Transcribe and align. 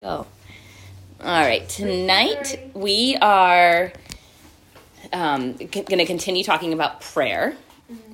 Oh. 0.00 0.24
All 1.20 1.40
right. 1.40 1.68
Tonight 1.68 2.70
we 2.72 3.16
are 3.20 3.92
um, 5.12 5.54
going 5.54 5.98
to 5.98 6.04
continue 6.04 6.44
talking 6.44 6.72
about 6.72 7.00
prayer. 7.00 7.56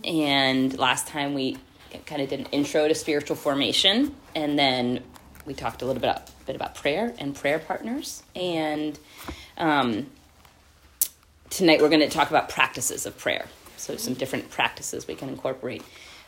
And 0.03 0.79
last 0.79 1.07
time 1.09 1.35
we 1.35 1.59
kind 2.07 2.23
of 2.23 2.31
did 2.31 2.41
an 2.41 2.47
intro 2.53 2.89
to 2.89 2.95
spiritual 2.95 3.37
formation, 3.37 4.15
and 4.35 4.59
then 4.59 5.03
we 5.45 5.53
talked 5.53 5.83
a 5.83 5.85
little 5.85 6.01
bit 6.01 6.09
about, 6.09 6.47
bit 6.47 6.57
about 6.57 6.75
prayer 6.75 7.13
and 7.19 7.37
prayer 7.37 7.59
partners. 7.59 8.23
And 8.35 8.99
um, 9.59 10.07
tonight 11.51 11.83
we're 11.83 11.91
going 11.91 12.01
to 12.01 12.09
talk 12.09 12.31
about 12.31 12.49
practices 12.49 13.05
of 13.05 13.19
prayer. 13.19 13.45
So 13.77 13.99
some 13.99 14.15
different 14.15 14.51
practices 14.51 15.07
we 15.07 15.17
can 15.17 15.29
incorporate. 15.29 15.83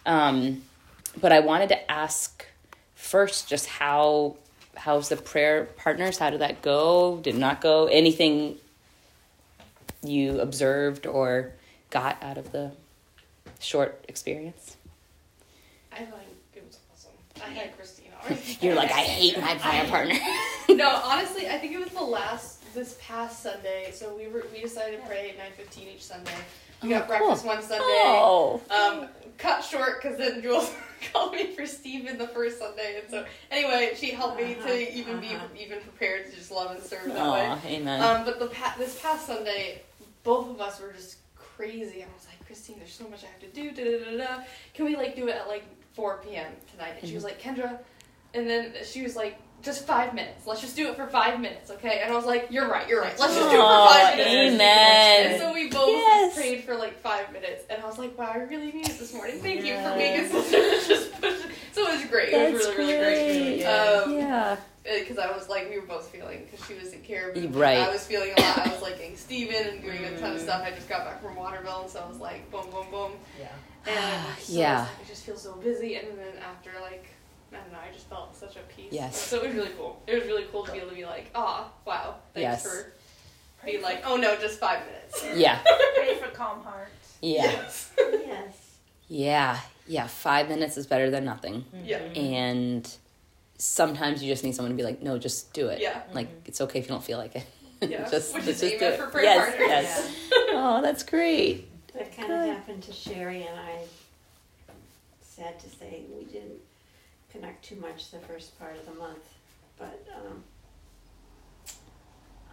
Um, 0.04 0.64
but 1.18 1.32
I 1.32 1.41
wanted 1.41 1.70
to 1.70 1.91
ask 1.91 2.45
first 2.95 3.48
just 3.48 3.66
how 3.66 4.36
how's 4.77 5.08
the 5.08 5.16
prayer 5.16 5.64
partners? 5.77 6.18
How 6.18 6.30
did 6.30 6.40
that 6.40 6.62
go? 6.62 7.18
Did 7.22 7.36
not 7.36 7.60
go? 7.60 7.87
Anything 7.87 8.59
you 10.02 10.41
observed 10.41 11.06
or 11.06 11.52
got 11.91 12.23
out 12.23 12.38
of 12.38 12.52
the 12.52 12.73
short 13.59 14.04
experience? 14.09 14.77
I 15.92 16.04
thought 16.04 16.20
it 16.54 16.65
was 16.66 16.78
awesome. 16.92 17.12
I 17.45 17.48
had 17.54 17.77
Christina. 17.77 18.15
You're 18.60 18.74
like, 18.74 18.91
I 18.91 19.02
hate 19.02 19.41
my 19.41 19.54
prayer 19.54 19.84
partner. 19.88 20.15
no, 20.68 21.01
honestly, 21.04 21.48
I 21.48 21.59
think 21.59 21.74
it 21.74 21.80
was 21.80 21.90
the 21.90 22.02
last 22.02 22.62
this 22.74 22.98
past 23.01 23.43
Sunday. 23.43 23.90
So 23.93 24.15
we 24.15 24.29
were 24.29 24.45
we 24.52 24.60
decided 24.60 25.01
to 25.01 25.06
pray 25.06 25.30
at 25.30 25.38
nine 25.38 25.52
fifteen 25.56 25.88
each 25.88 26.04
Sunday. 26.04 26.32
We 26.83 26.95
Oh, 26.95 26.98
got 26.98 27.09
breakfast 27.09 27.43
cool. 27.43 27.53
one 27.55 27.62
Sunday. 27.62 27.85
Oh. 27.85 28.61
Um, 28.71 29.09
cut 29.39 29.62
short 29.65 30.03
because 30.03 30.19
then 30.19 30.43
Jules 30.43 30.73
called 31.12 31.33
me 31.33 31.47
for 31.55 31.66
Stephen 31.66 32.19
the 32.19 32.29
first 32.29 32.59
Sunday, 32.59 33.01
and 33.01 33.11
so 33.11 33.25
anyway, 33.51 33.93
she 33.97 34.11
helped 34.11 34.37
me 34.41 34.55
Uh-huh, 34.57 34.69
to 34.69 34.95
even 34.97 35.19
uh-huh. 35.19 35.47
be 35.52 35.62
even 35.62 35.80
prepared 35.80 36.27
to 36.30 36.37
just 36.37 36.51
love 36.51 36.71
and 36.73 36.83
serve 36.83 37.07
that 37.07 37.19
Aw, 37.19 37.33
way. 37.33 37.59
amen. 37.66 38.01
Um, 38.02 38.25
but 38.25 38.39
the 38.39 38.47
pa- 38.49 38.75
this 38.79 39.01
past 39.01 39.27
Sunday, 39.27 39.83
both 40.23 40.49
of 40.51 40.60
us 40.60 40.80
were 40.80 40.93
just 40.93 41.18
crazy. 41.37 42.02
I 42.02 42.07
was 42.15 42.27
like, 42.27 42.45
Christine, 42.46 42.77
there's 42.79 42.93
so 42.93 43.09
much 43.09 43.24
I 43.24 43.29
have 43.29 43.40
to 43.40 43.49
do. 43.49 43.71
Da 43.73 43.85
da 43.85 44.11
da 44.11 44.37
da. 44.37 44.43
Can 44.74 44.85
we 44.85 44.96
like 44.96 45.16
do 45.16 45.29
it 45.29 45.35
at 45.37 45.49
like 45.49 45.65
4 45.95 46.18
p.m. 46.27 46.52
tonight? 46.71 46.95
And 47.01 47.09
she 47.09 47.15
was 47.15 47.24
like, 47.24 47.40
Kendra, 47.40 47.79
and 48.35 48.49
then 48.49 48.73
she 48.85 49.02
was 49.02 49.16
like, 49.16 49.38
just 49.62 49.87
five 49.87 50.15
minutes. 50.15 50.46
Let's 50.46 50.60
just 50.60 50.76
do 50.76 50.88
it 50.88 50.96
for 50.96 51.07
five 51.09 51.40
minutes, 51.40 51.71
okay? 51.73 52.01
And 52.02 52.12
I 52.12 52.16
was 52.16 52.24
like, 52.24 52.49
you're 52.51 52.68
right, 52.68 52.88
you're 52.88 53.01
right. 53.01 53.18
Let's 53.18 53.35
just 53.35 53.51
do 53.51 53.57
it 53.57 53.60
for 53.60 53.88
five 53.88 54.16
minutes. 54.16 54.54
amen. 54.54 55.26
And 55.32 55.40
so 55.40 55.52
we 55.52 55.68
both 55.68 55.88
Yes. 55.88 56.35
prayed 56.35 56.62
for 56.65 56.76
like 56.76 56.99
five 57.01 57.32
minutes, 57.32 57.65
and 57.71 57.82
I 57.82 57.87
was 57.87 57.99
like, 57.99 58.16
wow, 58.18 58.30
I 58.32 58.38
really 58.38 58.71
needed 58.73 58.96
this 58.99 59.12
morning. 59.12 59.40
Thank 59.40 59.60
you 59.65 59.74
for 59.74 59.96
Yes. 59.96 59.99
being 59.99 60.21
a 60.21 60.29
sister. 60.51 60.95
Just 60.95 61.21
push- 61.21 61.52
so 61.73 61.82
it 61.88 62.01
was 62.01 62.04
great. 62.10 62.29
It 62.32 62.52
was 62.52 62.65
That's 62.66 62.79
really, 62.79 62.93
really 62.95 63.04
great. 63.04 63.62
great. 63.62 63.65
Um, 63.65 64.12
yeah. 64.19 64.56
because 64.84 65.19
I 65.19 65.31
was 65.37 65.49
like, 65.49 65.69
we 65.69 65.78
were 65.81 65.87
both 65.87 66.09
feeling 66.10 66.47
because 66.49 66.65
she 66.66 66.75
was 66.75 66.93
in 66.93 67.00
care. 67.03 67.31
of 67.31 67.37
me. 67.37 67.47
Right. 67.49 67.78
I 67.78 67.91
was 67.91 68.06
feeling 68.06 68.32
a 68.37 68.41
lot. 68.41 68.59
I 68.66 68.71
was 68.71 68.82
like 68.82 68.99
getting 68.99 69.16
Steven 69.16 69.66
and 69.69 69.82
doing 69.82 70.04
a 70.04 70.16
ton 70.21 70.32
of 70.32 70.38
Mm. 70.38 70.44
stuff. 70.44 70.62
I 70.65 70.71
just 70.71 70.88
got 70.88 71.04
back 71.04 71.21
from 71.22 71.34
Waterville, 71.34 71.82
and 71.82 71.91
so 71.91 72.00
I 72.04 72.09
was 72.09 72.19
like, 72.19 72.49
boom, 72.53 72.71
boom, 72.71 72.87
boom. 72.91 73.12
Yeah. 73.41 73.49
And 73.88 74.25
so 74.38 74.53
Yeah. 74.53 74.77
I, 74.77 74.81
like, 74.82 74.88
I 75.04 75.09
just 75.09 75.25
feel 75.25 75.37
so 75.37 75.54
busy. 75.54 75.97
And 75.97 76.06
then 76.16 76.34
after 76.49 76.71
like, 76.81 77.06
I 77.56 77.62
don't 77.62 77.72
know, 77.72 77.78
I 77.88 77.93
just 77.93 78.09
felt 78.09 78.37
such 78.37 78.56
a 78.56 78.60
peace. 78.75 78.88
Yes. 78.93 79.16
So 79.21 79.38
it 79.43 79.47
was 79.49 79.54
really 79.54 79.72
cool. 79.76 80.03
It 80.06 80.15
was 80.15 80.25
really 80.25 80.44
cool 80.53 80.65
to 80.65 80.72
be 80.72 80.78
able 80.78 80.91
to 80.91 80.94
be 80.94 81.04
like, 81.04 81.31
ah, 81.34 81.69
wow, 81.84 82.16
thanks 82.34 82.43
Yes. 82.43 82.62
for 82.66 82.93
being 83.65 83.82
like, 83.82 84.03
oh 84.06 84.16
no, 84.16 84.37
just 84.37 84.59
five 84.60 84.81
minutes. 84.87 85.25
Yeah. 85.34 85.59
Pray 85.97 86.15
for 86.16 86.28
calm 86.34 86.62
heart. 86.62 86.88
Yeah. 87.22 87.44
Yes. 87.44 87.93
Yes. 88.27 88.54
Yeah. 89.09 89.59
Yeah. 89.87 90.06
Five 90.09 90.49
minutes 90.49 90.77
is 90.77 90.87
better 90.87 91.10
than 91.10 91.25
nothing. 91.25 91.65
Yeah. 91.84 91.99
And 91.99 92.88
sometimes 93.56 94.22
you 94.22 94.31
just 94.32 94.44
need 94.44 94.54
someone 94.54 94.72
to 94.72 94.77
be 94.77 94.82
like, 94.82 95.00
no, 95.03 95.16
just 95.19 95.53
do 95.53 95.69
it. 95.69 95.81
Yeah. 95.81 96.03
Like, 96.12 96.28
it's 96.44 96.60
okay 96.60 96.81
if 96.81 96.84
you 96.87 96.88
don't 96.91 97.04
feel 97.04 97.19
like 97.19 97.37
it. 97.37 97.47
Yeah. 97.82 98.09
just, 98.09 98.34
Which 98.34 98.47
just 98.47 98.62
is 98.62 98.71
do 98.71 98.77
amen 98.78 98.93
it. 98.94 98.99
for 98.99 99.06
prayer 99.09 99.25
yes. 99.25 99.47
partners. 99.47 99.69
Yes. 99.69 100.12
oh, 100.53 100.81
that's 100.82 101.03
great. 101.03 101.69
That 101.93 102.16
kind 102.16 102.28
Good. 102.28 102.49
of 102.49 102.56
happened 102.56 102.82
to 102.84 102.93
Sherry 102.93 103.43
and 103.43 103.59
I. 103.61 103.81
Sad 105.21 105.59
to 105.61 105.69
say, 105.69 106.05
we 106.17 106.25
didn't 106.25 106.59
connect 107.37 107.65
too 107.65 107.77
much 107.77 108.11
the 108.11 108.19
first 108.21 108.59
part 108.59 108.77
of 108.77 108.87
the 108.87 108.95
month, 109.01 109.35
but 109.79 110.07
um, 110.17 110.43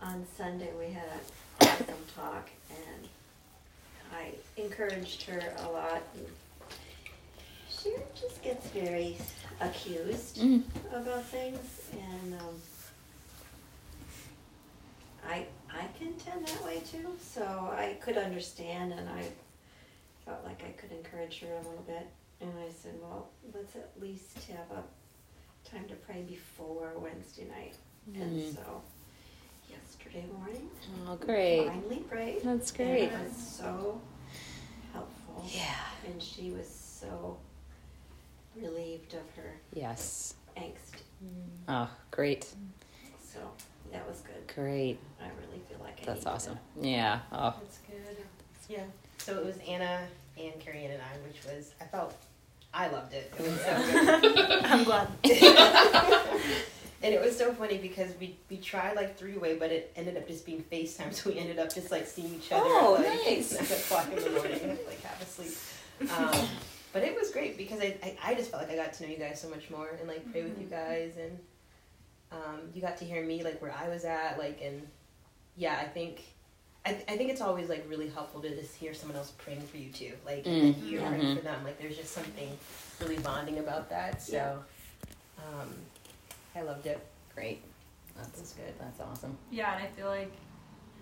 on 0.02 0.26
Sunday 0.38 0.70
we 0.80 0.92
had 0.94 1.06
a 1.06 1.66
awesome 1.66 1.96
talk, 2.16 2.50
and 2.70 3.08
I 4.14 4.32
encouraged 4.62 5.24
her 5.24 5.42
a 5.66 5.70
lot. 5.70 6.02
And 6.16 6.26
she 7.70 7.96
just 8.20 8.42
gets 8.44 8.68
very 8.68 9.18
accused 9.62 10.38
Mm. 10.38 10.64
about 10.94 11.24
things, 11.26 11.90
and 11.94 12.34
um, 12.42 12.56
I 15.28 15.46
I 15.72 15.86
can 15.98 16.14
tend 16.16 16.46
that 16.48 16.64
way 16.66 16.82
too. 16.92 17.16
So 17.22 17.44
I 17.44 17.98
could 18.02 18.18
understand, 18.18 18.92
and 18.94 19.08
I 19.10 19.24
felt 20.26 20.44
like 20.46 20.64
I 20.68 20.72
could 20.80 20.92
encourage 20.92 21.40
her 21.42 21.54
a 21.54 21.58
little 21.68 21.84
bit. 21.88 22.08
And 22.44 22.52
I 22.60 22.70
said, 22.72 22.94
well, 23.02 23.30
let's 23.54 23.76
at 23.78 23.90
least 24.02 24.38
have 24.50 24.78
a 24.78 25.70
time 25.70 25.88
to 25.88 25.96
pray 25.96 26.24
before 26.24 26.92
Wednesday 26.98 27.46
night. 27.46 27.76
And 28.14 28.38
Mm. 28.38 28.56
so 28.56 28.82
yesterday 29.70 30.26
morning, 30.38 30.70
Oh, 31.08 31.16
great. 31.16 31.68
finally 31.68 32.00
prayed. 32.02 32.42
That's 32.44 32.70
and 32.72 32.78
great. 32.78 33.04
it 33.04 33.20
was 33.24 33.36
so 33.38 34.02
helpful. 34.92 35.46
Yeah. 35.48 35.74
And 36.06 36.22
she 36.22 36.52
was 36.52 36.68
so 36.70 37.38
relieved 38.58 39.14
of 39.14 39.30
her 39.38 39.56
Yes. 39.74 40.36
angst. 40.58 41.02
Oh, 41.70 41.90
great. 42.12 42.54
So 43.24 43.40
that 43.92 44.06
was 44.08 44.20
good. 44.22 44.46
Great. 44.54 45.00
I 45.22 45.30
really 45.40 45.60
feel 45.70 45.80
like 45.80 46.02
I 46.02 46.06
That's 46.06 46.20
needed 46.20 46.28
awesome. 46.28 46.60
Yeah. 46.82 47.22
Oh, 47.32 47.56
That's 47.62 47.78
good. 47.80 48.18
Yeah. 48.68 48.86
So 49.20 49.40
it 49.40 49.46
was 49.46 49.58
Anna 49.60 50.08
and 50.38 50.60
Carrie 50.60 50.84
Ann 50.86 50.92
and 50.92 51.02
I, 51.02 51.18
which 51.26 51.44
was 51.46 51.74
I 51.80 51.86
felt 51.86 52.14
I 52.74 52.88
loved 52.90 53.14
it. 53.14 53.32
It 53.38 53.42
was 53.44 53.62
so 53.62 54.22
good. 54.22 54.66
I'm 54.66 54.84
glad. 54.84 55.08
and 57.04 57.14
it 57.14 57.22
was 57.22 57.38
so 57.38 57.54
funny 57.54 57.78
because 57.78 58.12
we 58.20 58.38
we 58.50 58.58
tried 58.58 58.96
like 58.96 59.18
three 59.18 59.38
way, 59.38 59.58
but 59.58 59.72
it 59.72 59.92
ended 59.96 60.18
up 60.18 60.28
just 60.28 60.46
being 60.46 60.64
FaceTime, 60.72 61.14
so 61.18 61.30
we 61.30 61.38
ended 61.38 61.60
up 61.60 61.74
just 61.74 61.92
like 61.92 62.08
seeing 62.08 62.34
each 62.36 62.52
other 62.52 62.64
Oh, 62.66 62.96
at 62.96 63.06
like 63.08 63.26
nice. 63.26 63.86
o'clock 63.86 64.08
in 64.12 64.24
the 64.24 64.30
morning, 64.32 64.78
like 64.88 65.02
half 65.02 65.22
asleep. 65.22 65.56
Um, 66.18 66.48
but 66.92 67.04
it 67.04 67.16
was 67.20 67.32
great 67.32 67.58
because 67.58 67.80
I, 67.80 67.96
I 68.04 68.18
I 68.32 68.34
just 68.36 68.50
felt 68.52 68.64
like 68.64 68.72
I 68.72 68.76
got 68.76 68.94
to 68.94 69.04
know 69.04 69.10
you 69.10 69.18
guys 69.18 69.40
so 69.40 69.50
much 69.50 69.70
more 69.70 69.90
and 70.00 70.08
like 70.08 70.30
pray 70.32 70.44
with 70.44 70.60
you 70.60 70.68
guys 70.68 71.14
and 71.18 71.38
um, 72.32 72.60
you 72.74 72.82
got 72.82 72.98
to 72.98 73.06
hear 73.06 73.24
me 73.24 73.44
like 73.44 73.62
where 73.62 73.72
I 73.74 73.90
was 73.90 74.04
at 74.06 74.38
like 74.40 74.60
and 74.64 74.82
yeah 75.56 75.78
I 75.80 75.86
think 75.86 76.22
I, 76.86 76.90
I 77.08 77.18
think 77.18 77.30
it's 77.32 77.42
always 77.42 77.70
like 77.70 77.86
really 77.90 78.10
helpful 78.10 78.42
to 78.42 78.50
just 78.50 78.76
hear 78.76 78.94
someone 78.94 79.18
else 79.18 79.32
praying 79.38 79.62
for 79.62 79.78
you 79.78 79.90
too 79.90 80.12
like 80.26 80.46
and 80.46 80.76
Mm. 80.76 80.90
you're 80.92 81.02
praying 81.02 81.36
for 81.38 81.42
them 81.42 81.64
like 81.64 81.80
there's 81.80 81.96
just 81.96 82.12
something 82.14 82.50
really 83.00 83.18
bonding 83.20 83.60
about 83.60 83.90
that 83.90 84.22
so 84.22 84.34
Yeah. 84.36 85.44
um, 85.62 85.70
I 86.56 86.62
loved 86.62 86.86
it 86.86 87.00
great. 87.34 87.62
That's 88.16 88.54
good. 88.54 88.74
That's 88.80 89.00
awesome. 89.00 89.36
Yeah, 89.50 89.74
and 89.76 89.84
I 89.84 89.88
feel 89.88 90.06
like 90.08 90.32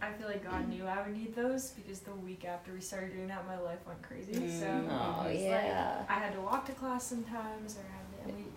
I 0.01 0.11
feel 0.13 0.27
like 0.27 0.43
God 0.49 0.67
knew 0.69 0.85
I 0.87 1.05
would 1.05 1.15
need 1.15 1.35
those 1.35 1.71
because 1.71 1.99
the 1.99 2.15
week 2.15 2.45
after 2.45 2.71
we 2.73 2.79
started 2.79 3.13
doing 3.13 3.27
that, 3.27 3.45
my 3.45 3.59
life 3.59 3.79
went 3.85 4.01
crazy. 4.01 4.33
So. 4.49 4.65
Oh, 4.89 5.27
was 5.29 5.39
yeah. 5.41 5.97
like 5.99 6.09
I 6.09 6.13
had 6.23 6.33
to 6.33 6.41
walk 6.41 6.65
to 6.67 6.71
class 6.71 7.03
sometimes, 7.05 7.75
or 7.75 7.81
I 7.81 7.91
had 7.97 8.07
to, 8.10 8.10
and 8.10 8.10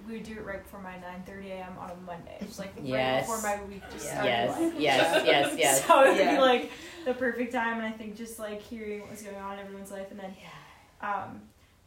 we, 0.07 0.13
we 0.13 0.19
would 0.19 0.27
do 0.27 0.33
it 0.35 0.45
right 0.45 0.63
before 0.63 0.81
my 0.81 0.99
nine 0.99 1.23
thirty 1.27 1.51
a.m. 1.51 1.73
on 1.79 1.91
a 1.91 1.97
Monday. 2.07 2.39
It 2.41 2.47
was 2.47 2.59
like 2.59 2.73
Yes. 2.83 3.29
right 3.29 3.37
before 3.37 3.51
my 3.59 3.65
week 3.65 3.83
just 3.93 4.07
Yeah. 4.07 4.13
started. 4.13 4.29
Yes. 4.31 4.61
like- 4.73 4.81
Yes. 4.81 5.25
Yes. 5.27 5.55
Yes. 5.59 5.85
So 5.87 6.03
it 6.05 6.09
would 6.11 6.19
Yeah. 6.19 6.35
be 6.37 6.41
like 6.41 6.71
the 7.05 7.15
perfect 7.15 7.53
time, 7.53 7.79
and 7.79 7.87
I 7.87 7.93
think 7.93 8.17
just 8.17 8.39
like 8.39 8.61
hearing 8.63 9.01
what 9.03 9.11
was 9.11 9.23
going 9.23 9.37
on 9.37 9.55
in 9.55 9.61
everyone's 9.61 9.91
life, 9.91 10.11
and 10.11 10.21
then 10.21 10.35
um, 11.01 11.43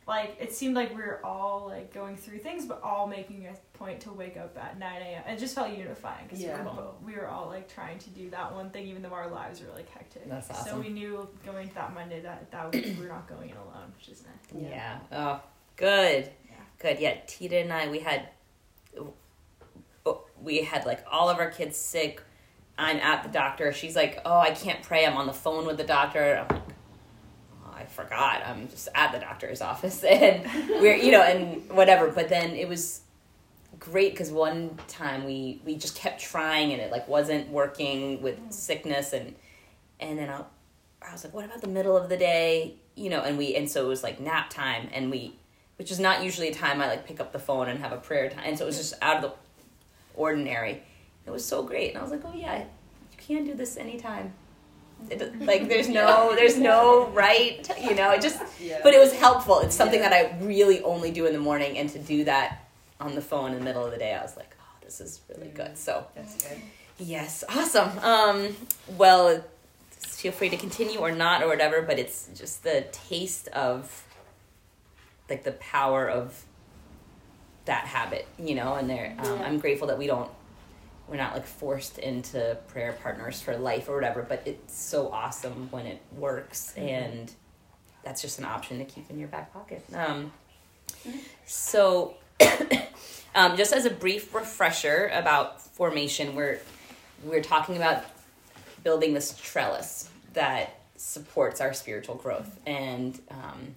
like 0.08 0.38
it 0.40 0.54
seemed 0.54 0.76
like 0.76 0.90
we 0.92 1.02
were 1.02 1.20
all 1.26 1.66
like 1.68 1.94
going 1.94 2.16
through 2.16 2.40
things, 2.40 2.66
but 2.66 2.82
all 2.82 3.08
making 3.08 3.46
a 3.48 3.78
point 3.78 4.00
to 4.02 4.14
wake 4.14 4.38
up 4.38 4.58
at 4.58 4.80
nine 4.80 5.02
a.m. 5.02 5.24
It 5.28 5.38
just 5.38 5.54
felt 5.54 5.70
unifying 5.78 6.24
because 6.26 6.42
Yeah. 6.42 6.62
we, 6.62 6.70
were 6.70 6.84
we 7.06 7.14
were 7.16 7.28
all 7.28 7.48
like 7.48 7.68
trying 7.74 8.00
to 8.00 8.10
do 8.12 8.30
that 8.30 8.54
one 8.54 8.70
thing, 8.70 8.88
even 8.88 9.02
though 9.02 9.10
our 9.14 9.28
lives 9.30 9.62
were 9.62 9.74
like 9.76 9.90
hectic. 9.90 10.30
That's 10.30 10.50
awesome. 10.50 10.66
So 10.76 10.80
we 10.80 10.90
knew 10.90 11.28
going 11.46 11.68
to 11.68 11.76
that 11.76 11.94
Monday 11.94 12.22
that 12.22 12.50
that 12.52 12.72
we 12.74 12.96
were 13.00 13.08
not 13.08 13.28
going 13.28 13.50
in 13.50 13.58
alone, 13.58 13.92
which 13.98 14.08
is 14.10 14.24
nice. 14.24 14.62
Yeah. 14.72 15.00
Oh, 15.12 15.42
good. 15.76 16.30
Good. 16.80 17.00
Yeah. 17.00 17.16
Tita 17.26 17.58
and 17.58 17.74
I, 17.74 17.88
we 17.90 18.00
had, 18.00 18.30
oh, 20.06 20.24
we 20.42 20.62
had 20.64 20.86
like 20.86 21.04
all 21.10 21.30
of 21.30 21.40
our 21.40 21.50
kids 21.50 21.78
sick. 21.78 22.22
I'm 22.78 22.98
at 22.98 23.24
the 23.24 23.30
doctor. 23.30 23.74
She's 23.74 23.96
like, 23.96 24.22
"Oh, 24.24 24.38
I 24.38 24.52
can't 24.52 24.84
pray. 24.84 25.06
I'm 25.06 25.18
on 25.18 25.26
the 25.26 25.34
phone 25.34 25.66
with 25.66 25.78
the 25.78 25.84
doctor." 25.84 26.46
I'm 26.50 26.56
like, 26.56 26.68
oh, 27.66 27.74
"I 27.76 27.86
forgot. 27.86 28.44
I'm 28.46 28.70
just 28.70 28.88
at 28.94 29.12
the 29.12 29.20
doctor's 29.20 29.62
office." 29.72 30.04
And 30.04 30.44
we're, 30.80 30.96
you 30.96 31.12
know, 31.12 31.24
and 31.24 31.70
whatever. 31.72 32.10
But 32.10 32.30
then 32.30 32.52
it 32.52 32.68
was 32.68 33.02
great 33.80 34.14
because 34.14 34.32
one 34.32 34.78
time 34.88 35.26
we 35.26 35.62
we 35.66 35.76
just 35.76 35.96
kept 35.96 36.22
trying 36.22 36.72
and 36.72 36.82
it 36.82 36.92
like 36.92 37.08
wasn't 37.08 37.50
working 37.50 38.22
with 38.22 38.40
mm-hmm. 38.40 38.52
sickness 38.52 39.14
and 39.14 39.36
and 40.00 40.18
then 40.18 40.30
I, 40.30 40.44
I 41.02 41.12
was 41.12 41.24
like, 41.24 41.34
"What 41.34 41.46
about 41.46 41.62
the 41.62 41.68
middle 41.68 41.98
of 41.98 42.10
the 42.10 42.18
day?" 42.18 42.76
You 42.96 43.10
know, 43.10 43.22
and 43.22 43.40
we 43.40 43.56
and 43.56 43.70
so 43.70 43.86
it 43.86 43.88
was 43.88 44.04
like 44.04 44.20
nap 44.20 44.52
time 44.52 44.90
and 44.94 45.10
we 45.10 45.36
which 45.78 45.92
is 45.92 46.00
not 46.00 46.24
usually 46.24 46.50
a 46.50 46.54
time 46.54 46.82
I 46.82 46.88
like 46.88 47.06
pick 47.08 47.20
up 47.20 47.32
the 47.32 47.40
phone 47.40 47.68
and 47.70 47.80
have 47.80 47.92
a 47.92 47.98
prayer 47.98 48.30
time. 48.30 48.44
And 48.46 48.58
so 48.58 48.66
it 48.66 48.68
was 48.68 48.78
just 48.78 48.94
out 49.02 49.18
of 49.18 49.22
the 49.24 49.32
ordinary. 50.16 50.82
It 51.26 51.32
was 51.32 51.46
so 51.46 51.64
great, 51.64 51.90
and 51.90 52.00
I 52.00 52.02
was 52.02 52.12
like, 52.12 52.22
oh 52.26 52.34
yeah, 52.36 52.60
you 52.60 52.66
can 53.18 53.44
do 53.46 53.54
this 53.54 53.78
anytime. 53.78 54.34
It, 55.12 55.40
like 55.46 55.68
there's 55.70 55.88
no 55.90 56.34
there's 56.36 56.58
no 56.58 57.08
right, 57.10 57.70
you 57.82 57.94
know. 57.96 58.12
It 58.12 58.22
just 58.22 58.42
Yeah. 58.60 58.80
but 58.82 58.94
it 58.94 59.00
was 59.00 59.14
helpful. 59.14 59.60
It's 59.60 59.76
something 59.76 60.00
Yeah. 60.00 60.10
that 60.10 60.42
I 60.42 60.44
really 60.46 60.82
only 60.84 61.12
do 61.12 61.26
in 61.26 61.34
the 61.34 61.40
morning, 61.40 61.78
and 61.78 61.90
to 61.92 62.00
do 62.00 62.24
that 62.24 62.68
on 63.00 63.14
the 63.14 63.22
phone 63.22 63.52
in 63.52 63.60
the 63.60 63.64
middle 63.64 63.86
of 63.86 63.92
the 63.92 63.98
day, 63.98 64.14
I 64.16 64.22
was 64.24 64.36
like, 64.36 64.56
oh, 64.60 64.64
this 64.84 65.00
is 65.02 65.22
really 65.30 65.50
good. 65.50 65.78
So 65.78 66.08
That's 66.16 66.42
good. 66.42 66.58
yes, 66.98 67.44
awesome. 67.50 67.92
Um, 68.00 68.56
well, 68.98 69.44
feel 69.92 70.32
free 70.32 70.50
to 70.50 70.58
continue 70.58 70.98
or 71.00 71.12
not 71.12 71.44
or 71.44 71.48
whatever, 71.48 71.84
but 71.84 72.00
it's 72.00 72.30
just 72.34 72.64
the 72.64 72.86
taste 72.92 73.50
of 73.50 74.04
like 75.30 75.44
the 75.44 75.52
power 75.54 76.10
of 76.10 76.44
that 77.66 77.86
habit, 77.86 78.28
you 78.40 78.56
know. 78.56 78.76
And 78.76 78.90
there, 78.90 79.16
um, 79.20 79.40
Yeah. 79.40 79.46
I'm 79.46 79.60
grateful 79.60 79.88
that 79.88 79.98
we 79.98 80.08
don't. 80.08 80.32
We're 81.08 81.16
not 81.18 81.34
like 81.34 81.46
forced 81.46 82.00
into 82.00 82.58
prayer 82.68 82.98
partners 83.02 83.42
for 83.42 83.56
life 83.58 83.88
or 83.88 83.96
whatever, 83.96 84.24
but 84.24 84.42
it's 84.46 84.78
so 84.78 85.10
awesome 85.10 85.70
when 85.72 85.86
it 85.86 86.02
works, 86.18 86.74
and 86.76 87.32
that's 88.04 88.22
just 88.22 88.40
an 88.40 88.46
option 88.46 88.80
to 88.80 88.86
keep 88.86 89.10
in 89.10 89.18
your 89.18 89.30
back 89.30 89.54
pocket. 89.54 89.86
Um, 89.94 90.34
so, 91.46 92.16
um, 93.36 93.56
just 93.56 93.72
as 93.72 93.86
a 93.86 93.90
brief 93.90 94.34
refresher 94.36 95.10
about 95.14 95.62
formation, 95.62 96.36
we're 96.36 96.60
we're 97.24 97.42
talking 97.44 97.78
about 97.78 98.04
building 98.84 99.14
this 99.14 99.38
trellis 99.42 100.10
that 100.34 100.80
supports 100.98 101.62
our 101.62 101.74
spiritual 101.74 102.16
growth, 102.16 102.60
and 102.66 103.18
um, 103.32 103.76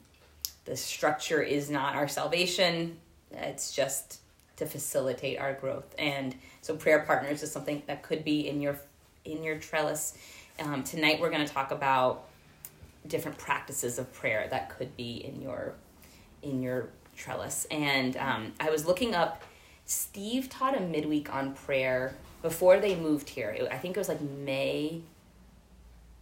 the 0.70 0.76
structure 0.76 1.43
is 1.43 1.69
not 1.69 1.96
our 1.96 2.06
salvation; 2.06 2.96
it's 3.32 3.75
just 3.75 4.20
to 4.55 4.67
facilitate 4.67 5.37
our 5.37 5.52
growth. 5.52 5.93
And 5.99 6.32
so, 6.61 6.76
prayer 6.76 7.00
partners 7.00 7.43
is 7.43 7.50
something 7.50 7.82
that 7.88 8.05
could 8.05 8.25
be 8.25 8.49
in 8.49 8.61
your 8.61 8.78
in 9.25 9.43
your 9.43 9.58
trellis. 9.58 10.17
Um, 10.61 10.84
tonight, 10.84 11.20
we're 11.20 11.31
going 11.31 11.44
to 11.44 11.52
talk 11.52 11.72
about 11.72 12.28
different 13.05 13.37
practices 13.37 13.99
of 13.99 14.12
prayer 14.12 14.46
that 14.50 14.70
could 14.78 14.96
be 14.96 15.17
in 15.17 15.43
your 15.43 15.75
in 16.43 16.62
your 16.62 16.90
trellis. 17.17 17.67
And 17.72 18.17
um, 18.17 18.52
I 18.61 18.70
was 18.70 18.87
looking 18.87 19.12
up. 19.12 19.43
Steve 19.87 20.49
taught 20.49 20.76
a 20.76 20.81
midweek 20.81 21.34
on 21.34 21.52
prayer 21.52 22.14
before 22.43 22.78
they 22.78 22.94
moved 22.94 23.28
here. 23.28 23.50
It, 23.50 23.69
I 23.72 23.78
think 23.78 23.96
it 23.96 23.99
was 23.99 24.08
like 24.08 24.20
May, 24.20 25.00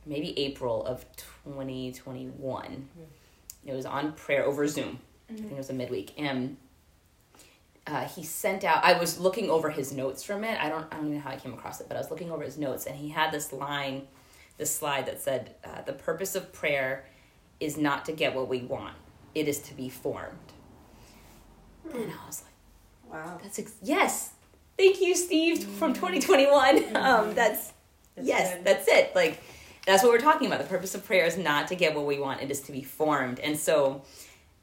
maybe 0.06 0.38
April 0.38 0.86
of 0.86 1.04
twenty 1.44 1.92
twenty 1.92 2.28
one. 2.28 2.88
It 3.68 3.74
was 3.74 3.86
on 3.86 4.12
prayer 4.12 4.44
over 4.44 4.66
Zoom. 4.66 4.98
I 5.30 5.34
think 5.34 5.52
it 5.52 5.56
was 5.56 5.68
a 5.70 5.74
midweek, 5.74 6.14
and 6.16 6.56
uh, 7.86 8.04
he 8.06 8.22
sent 8.24 8.64
out. 8.64 8.82
I 8.82 8.98
was 8.98 9.18
looking 9.18 9.50
over 9.50 9.68
his 9.70 9.92
notes 9.92 10.22
from 10.22 10.42
it. 10.42 10.58
I 10.58 10.68
don't. 10.70 10.86
I 10.90 10.96
don't 10.96 11.06
even 11.06 11.16
know 11.16 11.20
how 11.22 11.30
I 11.30 11.36
came 11.36 11.52
across 11.52 11.80
it, 11.80 11.86
but 11.88 11.96
I 11.96 12.00
was 12.00 12.10
looking 12.10 12.30
over 12.30 12.42
his 12.42 12.56
notes, 12.56 12.86
and 12.86 12.96
he 12.96 13.10
had 13.10 13.30
this 13.30 13.52
line, 13.52 14.06
this 14.56 14.74
slide 14.74 15.04
that 15.06 15.20
said, 15.20 15.54
uh, 15.64 15.82
"The 15.82 15.92
purpose 15.92 16.34
of 16.34 16.50
prayer 16.52 17.04
is 17.60 17.76
not 17.76 18.04
to 18.06 18.12
get 18.12 18.34
what 18.34 18.48
we 18.48 18.60
want; 18.62 18.94
it 19.34 19.48
is 19.48 19.58
to 19.60 19.74
be 19.74 19.88
formed." 19.90 20.38
And 21.92 22.10
I 22.10 22.26
was 22.26 22.42
like, 22.42 23.12
Wow. 23.12 23.38
"That's 23.42 23.58
ex- 23.58 23.74
yes, 23.82 24.32
thank 24.78 25.00
you, 25.00 25.14
Steve 25.14 25.62
from 25.64 25.92
twenty 25.92 26.20
twenty 26.20 26.46
one. 26.50 26.96
Um, 26.96 27.34
that's, 27.34 27.72
That's 28.16 28.28
yes, 28.28 28.54
good. 28.54 28.64
that's 28.64 28.88
it. 28.88 29.14
Like." 29.14 29.40
That's 29.88 30.02
what 30.02 30.12
we're 30.12 30.18
talking 30.18 30.46
about. 30.46 30.60
The 30.60 30.66
purpose 30.66 30.94
of 30.94 31.06
prayer 31.06 31.24
is 31.24 31.38
not 31.38 31.68
to 31.68 31.74
get 31.74 31.94
what 31.94 32.04
we 32.04 32.18
want, 32.18 32.42
it 32.42 32.50
is 32.50 32.60
to 32.60 32.72
be 32.72 32.82
formed. 32.82 33.40
And 33.40 33.58
so, 33.58 34.02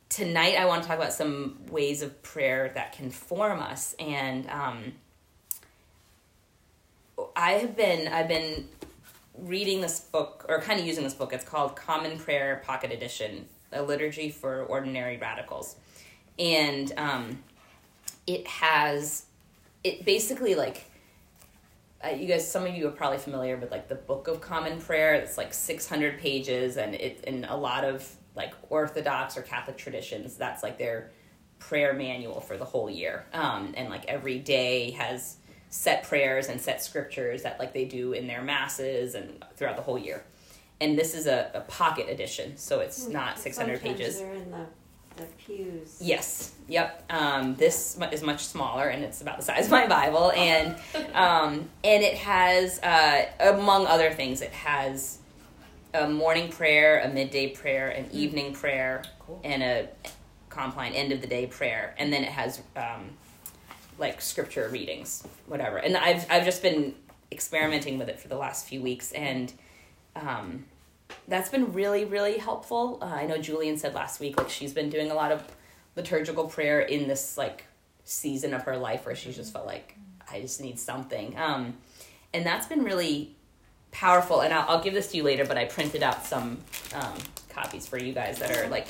tonight 0.07 0.53
I 0.55 0.65
want 0.65 0.83
to 0.83 0.87
talk 0.87 0.99
about 0.99 1.13
some 1.13 1.57
ways 1.71 2.03
of 2.03 2.21
prayer 2.21 2.71
that 2.75 2.93
can 2.93 3.09
form 3.09 3.59
us 3.59 3.95
and 3.97 4.47
um, 4.51 4.93
I 7.35 7.53
have 7.53 7.75
been 7.75 8.07
I've 8.07 8.27
been 8.27 8.69
reading 9.35 9.81
this 9.81 9.99
book 9.99 10.45
or 10.47 10.61
kind 10.61 10.79
of 10.79 10.85
using 10.85 11.03
this 11.03 11.15
book 11.15 11.33
it's 11.33 11.43
called 11.43 11.75
Common 11.75 12.19
Prayer 12.19 12.61
Pocket 12.63 12.91
Edition 12.91 13.45
a 13.71 13.81
liturgy 13.81 14.29
for 14.29 14.63
ordinary 14.65 15.17
radicals 15.17 15.75
and 16.37 16.93
um, 16.97 17.43
it 18.27 18.45
has 18.45 19.25
it 19.83 20.05
basically 20.05 20.53
like 20.53 20.85
uh, 22.03 22.09
you 22.09 22.27
guys 22.27 22.49
some 22.49 22.65
of 22.65 22.75
you 22.75 22.87
are 22.87 22.91
probably 22.91 23.17
familiar 23.17 23.57
with 23.57 23.71
like 23.71 23.87
the 23.87 23.95
book 23.95 24.27
of 24.27 24.41
common 24.41 24.79
prayer. 24.79 25.13
It's 25.13 25.37
like 25.37 25.53
600 25.53 26.19
pages 26.19 26.77
and 26.77 26.95
it 26.95 27.23
in 27.25 27.45
a 27.45 27.55
lot 27.55 27.83
of 27.83 28.07
like 28.35 28.53
orthodox 28.69 29.37
or 29.37 29.41
catholic 29.41 29.77
traditions 29.77 30.35
that's 30.35 30.61
like 30.61 30.77
their 30.77 31.11
prayer 31.57 31.93
manual 31.93 32.41
for 32.41 32.57
the 32.57 32.65
whole 32.65 32.89
year. 32.89 33.25
Um, 33.33 33.73
and 33.77 33.89
like 33.89 34.05
every 34.05 34.39
day 34.39 34.91
has 34.91 35.37
set 35.69 36.03
prayers 36.03 36.47
and 36.47 36.59
set 36.59 36.83
scriptures 36.83 37.43
that 37.43 37.59
like 37.59 37.73
they 37.73 37.85
do 37.85 38.13
in 38.13 38.27
their 38.27 38.41
masses 38.41 39.15
and 39.15 39.43
throughout 39.55 39.75
the 39.75 39.81
whole 39.81 39.97
year. 39.97 40.23
And 40.81 40.97
this 40.99 41.15
is 41.15 41.25
a, 41.27 41.49
a 41.53 41.61
pocket 41.61 42.09
edition 42.09 42.57
so 42.57 42.81
it's 42.81 43.07
not 43.07 43.39
600 43.39 43.81
pages 43.81 44.21
the, 45.17 45.23
pews. 45.37 45.97
Yes. 46.01 46.53
Yep. 46.67 47.05
Um, 47.09 47.55
this 47.55 47.97
is 48.11 48.21
much 48.23 48.45
smaller, 48.45 48.87
and 48.89 49.03
it's 49.03 49.21
about 49.21 49.37
the 49.37 49.43
size 49.43 49.65
of 49.65 49.71
my 49.71 49.87
Bible, 49.87 50.31
and 50.31 50.75
um, 51.13 51.69
and 51.83 52.03
it 52.03 52.15
has, 52.15 52.79
uh, 52.81 53.25
among 53.39 53.85
other 53.87 54.11
things, 54.11 54.41
it 54.41 54.51
has 54.51 55.19
a 55.93 56.07
morning 56.09 56.49
prayer, 56.49 56.99
a 57.01 57.07
midday 57.07 57.49
prayer, 57.49 57.89
an 57.89 58.09
evening 58.11 58.53
prayer, 58.53 59.03
Cool. 59.19 59.39
and 59.43 59.63
a 59.63 59.87
compline 60.49 60.93
end 60.93 61.11
of 61.11 61.21
the 61.21 61.27
day 61.27 61.45
prayer, 61.45 61.95
and 61.97 62.11
then 62.11 62.23
it 62.23 62.29
has 62.29 62.61
um, 62.75 63.11
like 63.99 64.21
scripture 64.21 64.67
readings, 64.69 65.23
whatever. 65.47 65.77
And 65.77 65.95
I've 65.95 66.25
I've 66.31 66.45
just 66.45 66.61
been 66.61 66.95
experimenting 67.31 67.97
with 67.97 68.09
it 68.09 68.19
for 68.19 68.27
the 68.27 68.37
last 68.37 68.67
few 68.67 68.81
weeks, 68.81 69.11
and 69.11 69.53
um, 70.15 70.65
that's 71.27 71.49
been 71.49 71.73
really 71.73 72.05
really 72.05 72.37
helpful. 72.37 72.99
Uh, 73.01 73.05
I 73.05 73.25
know 73.25 73.37
Julian 73.37 73.77
said 73.77 73.93
last 73.93 74.19
week 74.19 74.37
like 74.37 74.49
she's 74.49 74.73
been 74.73 74.89
doing 74.89 75.11
a 75.11 75.13
lot 75.15 75.31
of 75.31 75.43
liturgical 75.95 76.45
prayer 76.47 76.81
in 76.81 77.07
this 77.07 77.37
like 77.37 77.65
season 78.03 78.53
of 78.53 78.63
her 78.63 78.77
life 78.77 79.05
where 79.05 79.15
she 79.15 79.31
just 79.31 79.51
felt 79.53 79.65
like 79.65 79.95
I 80.31 80.41
just 80.41 80.59
need 80.61 80.79
something. 80.79 81.37
Um, 81.37 81.77
and 82.33 82.45
that's 82.45 82.67
been 82.67 82.83
really 82.83 83.35
powerful. 83.91 84.41
And 84.41 84.53
I'll, 84.53 84.65
I'll 84.69 84.83
give 84.83 84.93
this 84.93 85.07
to 85.11 85.17
you 85.17 85.23
later, 85.23 85.45
but 85.45 85.57
I 85.57 85.65
printed 85.65 86.03
out 86.03 86.25
some 86.25 86.57
um, 86.93 87.13
copies 87.49 87.87
for 87.87 87.97
you 87.97 88.11
guys 88.13 88.39
that 88.39 88.55
are 88.57 88.67
like 88.67 88.87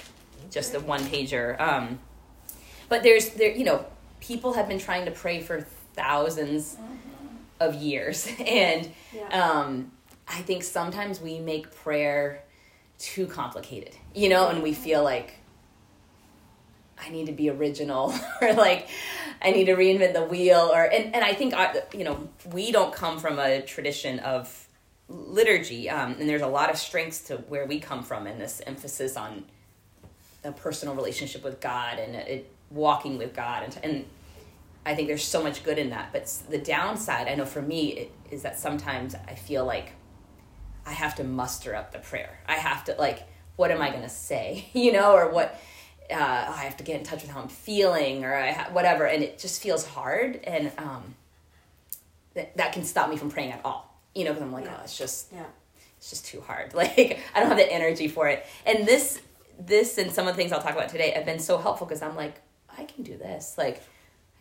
just 0.52 0.74
a 0.74 0.80
one 0.80 1.02
pager. 1.02 1.60
Um, 1.60 2.00
but 2.90 3.04
there's 3.04 3.30
there 3.32 3.52
you 3.52 3.64
know 3.66 3.86
people 4.20 4.54
have 4.54 4.68
been 4.68 4.80
trying 4.80 5.06
to 5.06 5.12
pray 5.12 5.42
for 5.42 5.66
1000s 5.98 6.76
of 7.60 7.76
years, 7.76 8.28
and 8.46 8.92
Yeah. 9.14 9.28
um, 9.30 9.92
I 10.28 10.42
think 10.42 10.64
sometimes 10.64 11.22
we 11.22 11.40
make 11.40 11.74
prayer 11.76 12.44
too 12.98 13.28
complicated, 13.28 13.96
you 14.14 14.30
know, 14.30 14.48
and 14.48 14.64
we 14.64 14.74
feel 14.74 15.04
like 15.04 15.40
I 16.98 17.10
need 17.10 17.28
to 17.28 17.32
be 17.32 17.50
original 17.50 18.14
or 18.42 18.54
like 18.54 18.88
I 19.42 19.52
need 19.52 19.66
to 19.66 19.76
reinvent 19.76 20.14
the 20.14 20.24
wheel 20.24 20.72
or 20.74 20.84
and, 20.84 21.14
and 21.14 21.24
I 21.24 21.34
think 21.34 21.54
I, 21.54 21.82
you 21.94 22.04
know 22.04 22.30
we 22.52 22.72
don't 22.72 22.94
come 22.94 23.20
from 23.20 23.40
a 23.40 23.62
tradition 23.62 24.20
of 24.20 24.68
liturgy 25.08 25.90
um, 25.90 26.16
and 26.20 26.28
there's 26.28 26.42
a 26.42 26.48
lot 26.48 26.70
of 26.70 26.78
strengths 26.78 27.22
to 27.22 27.38
where 27.38 27.66
we 27.66 27.80
come 27.80 28.04
from 28.04 28.28
and 28.28 28.40
this 28.40 28.62
emphasis 28.66 29.18
on 29.18 29.46
a 30.44 30.52
personal 30.52 30.96
relationship 30.96 31.44
with 31.44 31.60
God 31.60 32.00
and 32.00 32.16
it, 32.16 32.52
walking 32.72 33.18
with 33.18 33.36
God 33.36 33.64
and, 33.64 33.80
and 33.84 34.06
I 34.86 34.96
think 34.96 35.08
there's 35.08 35.24
so 35.24 35.44
much 35.44 35.64
good 35.64 35.78
in 35.78 35.90
that 35.92 36.12
but 36.12 36.26
the 36.50 36.58
downside 36.58 37.28
I 37.28 37.36
know 37.36 37.46
for 37.46 37.62
me 37.62 37.90
it, 37.90 38.12
is 38.32 38.42
that 38.44 38.58
sometimes 38.58 39.16
I 39.28 39.36
feel 39.36 39.66
like 39.66 39.92
I 40.86 40.92
have 40.92 41.16
to 41.16 41.24
muster 41.24 41.76
up 41.76 41.92
the 41.92 42.00
prayer 42.00 42.40
I 42.48 42.56
have 42.56 42.86
to 42.86 42.96
like 43.00 43.24
what 43.56 43.72
am 43.72 43.82
I 43.82 43.90
to 43.90 44.10
say 44.10 44.68
you 44.74 44.92
know 44.92 45.14
or 45.14 45.30
what 45.32 45.60
uh, 46.12 46.14
I 46.16 46.64
have 46.66 46.78
to 46.78 46.84
get 46.84 47.00
in 47.00 47.04
touch 47.06 47.24
with 47.24 47.32
how 47.32 47.42
I'm 47.42 47.48
feeling 47.48 48.24
or 48.24 48.36
I 48.36 48.52
ha- 48.52 48.70
whatever, 48.72 49.06
and 49.08 49.24
it 49.24 49.40
just 49.40 49.60
feels 49.64 49.88
hard, 49.88 50.40
and 50.44 50.72
um, 50.78 51.16
that 52.36 52.56
that 52.58 52.74
can 52.74 52.84
stop 52.84 53.10
me 53.10 53.18
from 53.18 53.32
praying 53.32 53.52
at 53.54 53.62
all. 53.66 53.92
You 54.14 54.26
know, 54.26 54.32
because 54.32 54.44
I'm 54.44 54.52
like, 54.52 54.66
Yeah. 54.66 54.76
oh, 54.80 54.84
it's 54.84 54.96
just 54.98 55.32
Yeah. 55.34 55.46
it's 55.98 56.12
just 56.12 56.26
too 56.28 56.42
hard. 56.42 56.74
Like 56.76 57.20
I 57.34 57.40
don't 57.40 57.50
have 57.50 57.58
the 57.58 57.72
energy 57.72 58.08
for 58.08 58.28
it. 58.28 58.46
And 58.68 58.88
this 58.88 59.20
this 59.60 59.98
and 59.98 60.12
some 60.12 60.28
of 60.28 60.36
the 60.36 60.38
things 60.42 60.52
I'll 60.52 60.62
talk 60.62 60.74
about 60.74 60.90
today 60.90 61.10
have 61.12 61.26
been 61.26 61.40
so 61.40 61.58
helpful 61.58 61.88
because 61.88 62.04
I'm 62.04 62.16
like, 62.16 62.36
I 62.78 62.84
can 62.84 63.04
do 63.04 63.18
this. 63.18 63.56
Like 63.58 63.82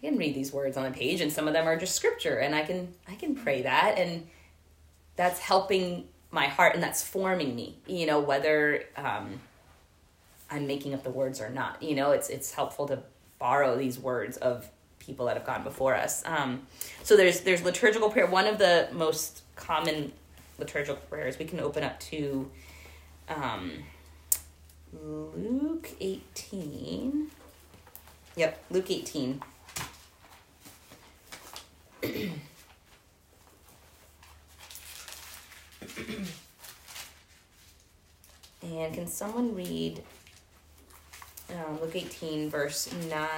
I 0.02 0.06
can 0.08 0.18
read 0.18 0.34
these 0.34 0.52
words 0.52 0.76
on 0.76 0.84
the 0.84 0.90
page, 0.90 1.22
and 1.22 1.32
some 1.32 1.48
of 1.48 1.54
them 1.54 1.66
are 1.66 1.78
just 1.78 1.94
scripture, 1.94 2.36
and 2.40 2.54
I 2.54 2.62
can 2.64 2.92
I 3.08 3.14
can 3.14 3.34
pray 3.34 3.62
that, 3.62 3.94
and 3.96 4.26
that's 5.16 5.38
helping 5.38 6.08
my 6.34 6.48
heart, 6.48 6.74
and 6.74 6.82
that's 6.82 7.02
forming 7.02 7.54
me. 7.54 7.76
You 7.86 8.06
know, 8.06 8.20
whether 8.20 8.82
um, 8.96 9.40
I'm 10.50 10.66
making 10.66 10.92
up 10.92 11.04
the 11.04 11.10
words 11.10 11.40
or 11.40 11.48
not. 11.48 11.82
You 11.82 11.94
know, 11.94 12.10
it's 12.10 12.28
it's 12.28 12.52
helpful 12.52 12.86
to 12.88 12.98
borrow 13.38 13.76
these 13.76 13.98
words 13.98 14.36
of 14.38 14.68
people 14.98 15.26
that 15.26 15.36
have 15.36 15.46
gone 15.46 15.62
before 15.62 15.94
us. 15.94 16.22
Um, 16.26 16.66
so 17.02 17.16
there's 17.16 17.40
there's 17.40 17.62
liturgical 17.62 18.10
prayer. 18.10 18.26
One 18.26 18.46
of 18.46 18.58
the 18.58 18.88
most 18.92 19.42
common 19.56 20.12
liturgical 20.58 20.96
prayers 21.08 21.38
we 21.38 21.44
can 21.44 21.60
open 21.60 21.84
up 21.84 21.98
to 22.00 22.50
um, 23.28 23.70
Luke 24.92 25.90
18. 26.00 27.30
Yep, 28.36 28.64
Luke 28.70 28.90
18. 28.90 29.42
and 38.62 38.94
can 38.94 39.06
someone 39.06 39.54
read 39.54 40.02
um, 41.50 41.80
Luke 41.80 41.94
18, 41.94 42.50
verse 42.50 42.92
9 43.08 43.28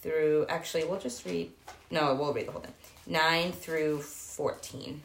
through, 0.00 0.46
actually, 0.48 0.84
we'll 0.84 1.00
just 1.00 1.24
read, 1.24 1.50
no, 1.90 2.14
we'll 2.14 2.32
read 2.32 2.46
the 2.46 2.52
whole 2.52 2.60
thing. 2.60 2.72
9 3.06 3.52
through 3.52 4.00
14. 4.00 5.00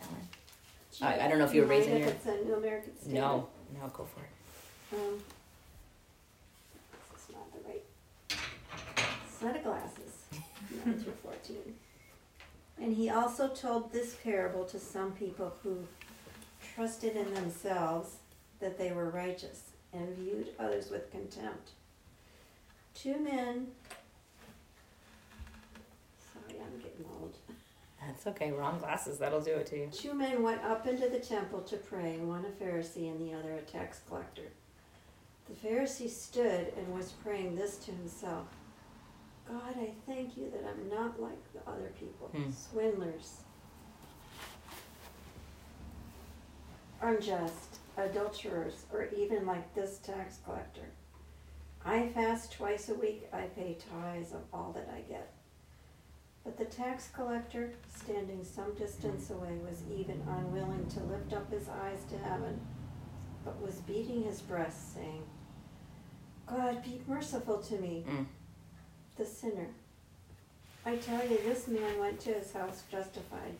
Ellen. 0.00 0.14
I- 1.00 1.24
I 1.24 1.28
don't 1.28 1.38
know 1.38 1.44
if 1.44 1.54
you 1.54 1.62
were 1.62 1.66
Mind 1.68 1.80
raising 1.80 1.94
if 1.96 2.00
your- 2.00 2.08
It's 2.10 2.26
a 2.26 3.08
New 3.08 3.14
No, 3.14 3.48
no, 3.80 3.86
go 3.88 4.06
for 4.14 4.20
it. 4.20 5.00
Um, 5.00 5.22
this 7.12 7.28
is 7.28 7.34
not 7.34 7.52
the 7.52 7.68
right 7.68 7.84
set 9.40 9.56
of 9.56 9.62
glasses. 9.62 10.12
Nine 10.84 10.98
through 10.98 11.12
fourteen. 11.22 11.77
And 12.80 12.94
he 12.94 13.10
also 13.10 13.48
told 13.48 13.92
this 13.92 14.14
parable 14.22 14.64
to 14.66 14.78
some 14.78 15.12
people 15.12 15.52
who 15.62 15.84
trusted 16.74 17.16
in 17.16 17.34
themselves 17.34 18.16
that 18.60 18.78
they 18.78 18.92
were 18.92 19.10
righteous 19.10 19.70
and 19.92 20.14
viewed 20.16 20.48
others 20.58 20.90
with 20.90 21.10
contempt. 21.10 21.70
Two 22.94 23.18
men. 23.18 23.68
Sorry, 26.32 26.60
I'm 26.60 26.78
getting 26.78 27.04
old. 27.20 27.36
That's 28.00 28.26
okay, 28.28 28.52
wrong 28.52 28.78
glasses, 28.78 29.18
that'll 29.18 29.40
do 29.40 29.52
it 29.52 29.66
to 29.66 29.78
you. 29.78 29.88
Two 29.92 30.14
men 30.14 30.42
went 30.42 30.62
up 30.62 30.86
into 30.86 31.08
the 31.08 31.18
temple 31.18 31.60
to 31.62 31.76
pray, 31.76 32.16
one 32.18 32.44
a 32.44 32.64
Pharisee 32.64 33.10
and 33.10 33.20
the 33.20 33.36
other 33.36 33.54
a 33.54 33.60
tax 33.62 34.00
collector. 34.08 34.50
The 35.48 35.68
Pharisee 35.68 36.08
stood 36.08 36.72
and 36.76 36.94
was 36.94 37.12
praying 37.24 37.56
this 37.56 37.76
to 37.78 37.90
himself 37.90 38.46
God, 39.48 39.74
I 39.80 39.92
thank 40.06 40.36
you 40.36 40.50
that 40.50 40.64
I'm 40.68 40.88
not 40.90 41.20
like 41.20 41.52
the 41.54 41.60
other 41.70 41.90
people, 41.98 42.28
Hmm. 42.28 42.50
swindlers, 42.50 43.40
unjust, 47.00 47.78
adulterers, 47.96 48.84
or 48.92 49.06
even 49.06 49.46
like 49.46 49.74
this 49.74 49.98
tax 49.98 50.38
collector. 50.44 50.90
I 51.84 52.08
fast 52.08 52.52
twice 52.52 52.88
a 52.88 52.94
week, 52.94 53.28
I 53.32 53.42
pay 53.46 53.78
tithes 53.90 54.32
of 54.32 54.42
all 54.52 54.72
that 54.72 54.88
I 54.94 55.00
get. 55.02 55.32
But 56.44 56.58
the 56.58 56.64
tax 56.66 57.08
collector, 57.14 57.72
standing 57.94 58.44
some 58.44 58.74
distance 58.74 59.30
away, 59.30 59.58
was 59.64 59.82
even 59.90 60.22
unwilling 60.28 60.86
to 60.88 61.00
lift 61.04 61.32
up 61.32 61.50
his 61.50 61.68
eyes 61.68 62.04
to 62.10 62.18
heaven, 62.18 62.60
but 63.44 63.60
was 63.62 63.76
beating 63.82 64.22
his 64.24 64.40
breast, 64.42 64.94
saying, 64.94 65.22
God, 66.46 66.82
be 66.82 67.00
merciful 67.06 67.58
to 67.62 67.78
me, 67.78 68.04
Mm. 68.08 68.26
The 69.18 69.26
sinner. 69.26 69.66
I 70.86 70.96
tell 70.96 71.22
you, 71.28 71.36
this 71.44 71.68
man 71.68 71.98
went 71.98 72.20
to 72.20 72.32
his 72.32 72.52
house 72.52 72.84
justified 72.90 73.54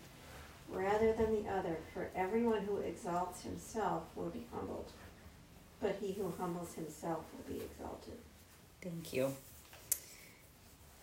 rather 0.71 1.13
than 1.13 1.43
the 1.43 1.51
other, 1.51 1.79
for 1.93 2.09
everyone 2.15 2.63
who 2.63 2.79
exalts 2.79 3.43
himself 3.43 4.05
will 4.15 4.31
be 4.31 4.47
humbled, 4.55 4.93
but 5.81 5.97
he 6.01 6.13
who 6.13 6.33
humbles 6.39 6.75
himself 6.75 7.25
will 7.33 7.55
be 7.55 7.63
exalted. 7.63 8.19
Thank 8.83 9.13
you. 9.13 9.35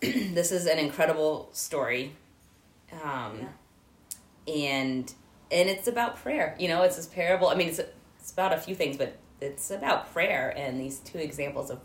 this 0.00 0.52
is 0.52 0.66
an 0.66 0.78
incredible 0.78 1.48
story. 1.52 2.12
Um, 3.04 3.48
and 4.46 5.12
and 5.50 5.68
it's 5.68 5.88
about 5.88 6.16
prayer. 6.16 6.56
You 6.58 6.68
know, 6.68 6.82
it's 6.82 6.96
this 6.96 7.06
parable. 7.06 7.48
I 7.48 7.54
mean, 7.54 7.68
it's 7.68 7.80
it's 8.20 8.32
about 8.32 8.52
a 8.52 8.58
few 8.58 8.74
things, 8.74 8.96
but 8.96 9.16
it's 9.40 9.70
about 9.70 10.12
prayer 10.12 10.52
and 10.56 10.80
these 10.80 11.00
two 11.00 11.18
examples 11.18 11.70
of 11.70 11.80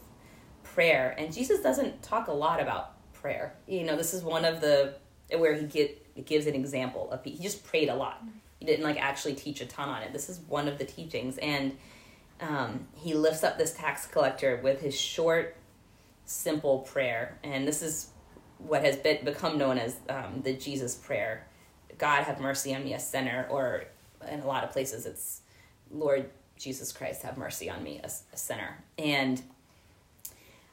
prayer. 0.74 1.16
And 1.18 1.34
Jesus 1.34 1.62
doesn't 1.62 2.02
talk 2.02 2.28
a 2.28 2.34
lot 2.34 2.62
about 2.62 2.94
prayer. 3.14 3.54
You 3.68 3.84
know, 3.84 3.96
this 3.96 4.14
is 4.14 4.24
one 4.24 4.46
of 4.46 4.62
the 4.62 4.96
where 5.38 5.56
he 5.56 5.66
get 5.66 6.26
gives 6.26 6.46
an 6.46 6.56
example 6.56 7.10
of 7.12 7.24
he 7.24 7.38
just 7.38 7.64
prayed 7.64 7.90
a 7.90 7.96
lot. 7.96 8.24
He 8.60 8.66
didn't 8.66 8.84
like 8.84 9.02
actually 9.02 9.34
teach 9.34 9.62
a 9.62 9.66
ton 9.66 9.90
on 9.90 10.04
it. 10.04 10.14
This 10.14 10.30
is 10.30 10.40
one 10.48 10.68
of 10.68 10.78
the 10.78 10.86
teachings, 10.86 11.38
and 11.40 11.78
um, 12.40 12.88
he 12.96 13.14
lifts 13.14 13.44
up 13.44 13.58
this 13.58 13.74
tax 13.74 14.06
collector 14.06 14.60
with 14.64 14.82
his 14.82 15.00
short, 15.00 15.56
simple 16.26 16.80
prayer, 16.80 17.40
and 17.44 17.68
this 17.68 17.82
is 17.82 18.10
what 18.58 18.84
has 18.84 18.98
been 18.98 19.24
become 19.26 19.58
known 19.58 19.78
as 19.78 19.96
um, 20.10 20.42
the 20.44 20.54
Jesus 20.54 20.96
prayer. 20.96 21.48
God 21.98 22.24
have 22.24 22.40
mercy 22.40 22.76
on 22.76 22.84
me, 22.84 22.94
a 22.94 23.00
sinner, 23.00 23.48
or 23.50 23.86
in 24.30 24.42
a 24.42 24.46
lot 24.46 24.64
of 24.64 24.72
places 24.72 25.06
it's 25.06 25.42
Lord 25.90 26.30
Jesus 26.58 26.92
Christ 26.92 27.24
have 27.24 27.38
mercy 27.38 27.70
on 27.70 27.84
me, 27.84 28.00
a, 28.04 28.08
a 28.08 28.38
sinner. 28.38 28.84
And 28.98 29.42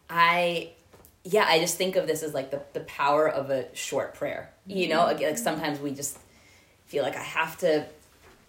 I, 0.09 0.71
yeah, 1.25 1.45
I 1.47 1.59
just 1.59 1.77
think 1.77 1.97
of 1.97 2.07
this 2.07 2.23
as 2.23 2.35
like 2.35 2.51
the, 2.51 2.63
the 2.73 2.81
power 2.81 3.29
of 3.29 3.51
a 3.51 3.75
short 3.75 4.15
prayer. 4.15 4.51
You 4.67 4.89
know, 4.89 5.01
mm-hmm. 5.01 5.19
like, 5.19 5.21
like 5.21 5.39
sometimes 5.39 5.81
we 5.81 5.93
just 5.93 6.19
feel 6.87 7.03
like 7.03 7.17
I 7.17 7.23
have 7.23 7.59
to 7.59 7.87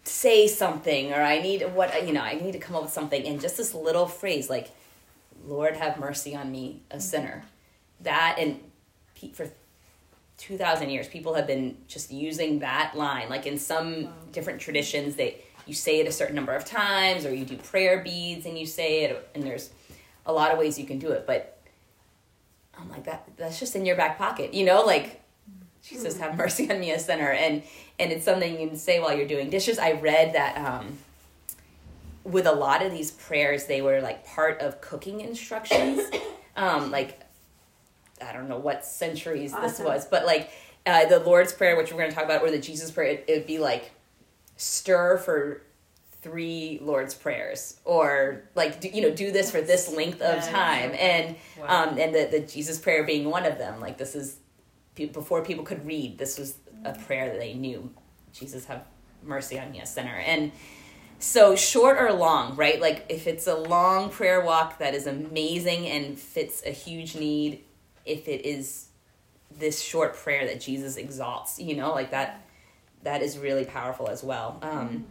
say 0.04 0.48
something 0.48 1.13
or 1.13 1.22
I 1.22 1.39
need 1.39 1.62
what, 1.74 2.06
you 2.06 2.13
know, 2.13 2.22
I 2.22 2.36
need 2.36 2.54
to 2.54 2.60
come 2.60 2.75
up 2.75 2.84
with 2.84 2.92
something. 2.92 3.25
And 3.25 3.42
just 3.42 3.58
this 3.58 3.74
little 3.74 4.08
phrase 4.08 4.50
like, 4.50 4.70
Lord 5.46 5.75
have 5.75 6.00
mercy 6.00 6.36
on 6.36 6.51
me, 6.51 6.82
a 6.89 6.96
mm-hmm. 6.96 7.01
sinner. 7.01 7.44
That 8.01 8.38
and 8.39 8.60
for 9.34 9.50
2000 10.38 10.89
years 10.89 11.08
people 11.08 11.34
have 11.34 11.46
been 11.46 11.75
just 11.88 12.12
using 12.12 12.60
that 12.60 12.94
line 12.96 13.28
like 13.28 13.46
in 13.46 13.60
some 13.60 14.08
different 14.32 14.62
traditions 14.62 15.16
they 15.16 15.38
you 15.66 15.74
say 15.74 16.00
it 16.00 16.08
a 16.08 16.12
certain 16.12 16.34
number 16.34 16.54
of 16.54 16.63
times 16.63 17.25
or 17.25 17.36
you 17.36 17.44
do 17.44 17.58
prayer 17.58 18.01
beads 18.01 18.46
and 18.46 18.58
you 18.58 18.66
say 18.66 19.04
it 19.04 19.30
and 19.36 19.44
there's 19.44 19.70
a 20.29 20.31
lot 20.31 20.51
of 20.51 20.57
ways 20.57 20.79
you 20.79 20.86
can 20.86 21.00
do 21.00 21.12
it 21.12 21.25
but 21.27 21.57
i'm 22.77 22.89
like 22.89 23.03
that 23.03 23.27
that's 23.38 23.59
just 23.59 23.75
in 23.75 23.86
your 23.86 23.95
back 23.95 24.17
pocket 24.17 24.53
you 24.53 24.65
know 24.65 24.81
like 24.81 25.19
jesus 25.83 26.17
have 26.17 26.38
mercy 26.38 26.69
on 26.71 26.79
me 26.79 26.91
a 26.91 27.00
sinner. 27.00 27.31
And 27.31 27.63
and 27.98 28.12
it's 28.12 28.25
something 28.25 28.59
you 28.59 28.67
can 28.67 28.77
say 28.77 29.00
while 29.00 29.15
you're 29.15 29.27
doing 29.27 29.50
dishes. 29.50 29.79
I 29.79 29.93
read 29.93 30.33
that 30.33 30.57
um 30.57 30.98
with 32.24 32.45
a 32.45 32.51
lot 32.51 32.86
of 32.86 32.91
these 32.91 33.12
prayers 33.12 33.65
they 33.65 33.81
were 33.81 34.01
like 34.01 34.25
part 34.25 34.62
of 34.62 34.81
cooking 34.81 35.21
instructions. 35.21 36.01
Um 36.55 36.91
like 36.91 37.19
I 38.21 38.33
don't 38.33 38.50
know 38.50 38.57
what 38.57 38.86
centuries 38.86 39.53
this 39.53 39.79
was, 39.79 40.05
but 40.05 40.25
like 40.25 40.51
uh, 40.86 41.05
the 41.05 41.19
Lord's 41.19 41.53
Prayer, 41.53 41.77
which 41.77 41.91
we're 41.91 42.00
going 42.00 42.09
to 42.09 42.15
talk 42.15 42.25
about, 42.25 42.41
or 42.41 42.51
the 42.51 42.59
Jesus 42.59 42.91
Prayer, 42.91 43.21
it'd 43.27 43.45
be 43.45 43.59
like 43.59 43.91
stir 44.57 45.17
for 45.17 45.62
three 46.21 46.79
Lord's 46.81 47.13
Prayers, 47.15 47.79
or 47.85 48.43
like 48.55 48.81
do, 48.81 48.89
you 48.89 49.01
know 49.01 49.11
do 49.11 49.31
this 49.31 49.51
for 49.51 49.61
this 49.61 49.91
length 49.93 50.21
of 50.21 50.43
time, 50.47 50.93
and 50.97 51.35
Wow. 51.59 51.89
um, 51.89 51.97
and 51.99 52.13
the 52.13 52.27
the 52.31 52.39
Jesus 52.41 52.77
Prayer 52.77 53.03
being 53.05 53.29
one 53.29 53.45
of 53.45 53.57
them. 53.57 53.79
Like 53.79 53.97
this 53.97 54.15
is 54.15 54.38
before 54.95 55.43
people 55.45 55.63
could 55.63 55.85
read, 55.85 56.17
this 56.17 56.38
was 56.38 56.55
a 56.83 56.93
prayer 56.93 57.29
that 57.29 57.39
they 57.39 57.53
knew. 57.53 57.89
Jesus 58.33 58.65
have 58.65 58.83
mercy 59.23 59.59
on 59.59 59.71
me, 59.71 59.79
a 59.79 59.85
sinner, 59.85 60.15
and 60.25 60.51
so 61.19 61.55
short 61.55 61.97
or 61.97 62.11
long, 62.13 62.55
right? 62.55 62.79
Like 62.81 63.05
if 63.09 63.27
it's 63.27 63.47
a 63.47 63.55
long 63.55 64.09
prayer 64.09 64.41
walk 64.41 64.79
that 64.79 64.93
is 64.93 65.07
amazing 65.07 65.88
and 65.88 66.17
fits 66.19 66.63
a 66.65 66.71
huge 66.71 67.15
need, 67.15 67.63
if 68.05 68.27
it 68.27 68.45
is 68.45 68.88
this 69.57 69.81
short 69.81 70.15
prayer 70.15 70.45
that 70.47 70.61
Jesus 70.61 70.95
exalts, 70.97 71.59
you 71.59 71.75
know, 71.75 71.91
like 71.91 72.11
that 72.11 72.45
that 73.03 73.21
is 73.21 73.38
really 73.38 73.65
powerful 73.65 74.09
as 74.09 74.23
well. 74.23 74.59
Um, 74.61 75.05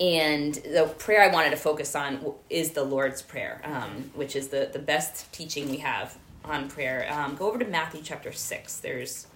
and 0.00 0.54
the 0.54 0.92
prayer 0.98 1.22
I 1.22 1.28
wanted 1.28 1.50
to 1.50 1.56
focus 1.56 1.94
on 1.94 2.34
is 2.48 2.70
the 2.70 2.82
Lord's 2.82 3.20
Prayer, 3.20 3.60
um, 3.64 4.10
which 4.14 4.34
is 4.34 4.48
the, 4.48 4.70
the 4.72 4.78
best 4.78 5.30
teaching 5.30 5.70
we 5.70 5.76
have 5.78 6.16
on 6.42 6.68
prayer. 6.68 7.06
Um, 7.10 7.36
go 7.36 7.46
over 7.46 7.58
to 7.58 7.66
Matthew 7.66 8.00
chapter 8.02 8.32
6. 8.32 8.80
There's 8.80 9.26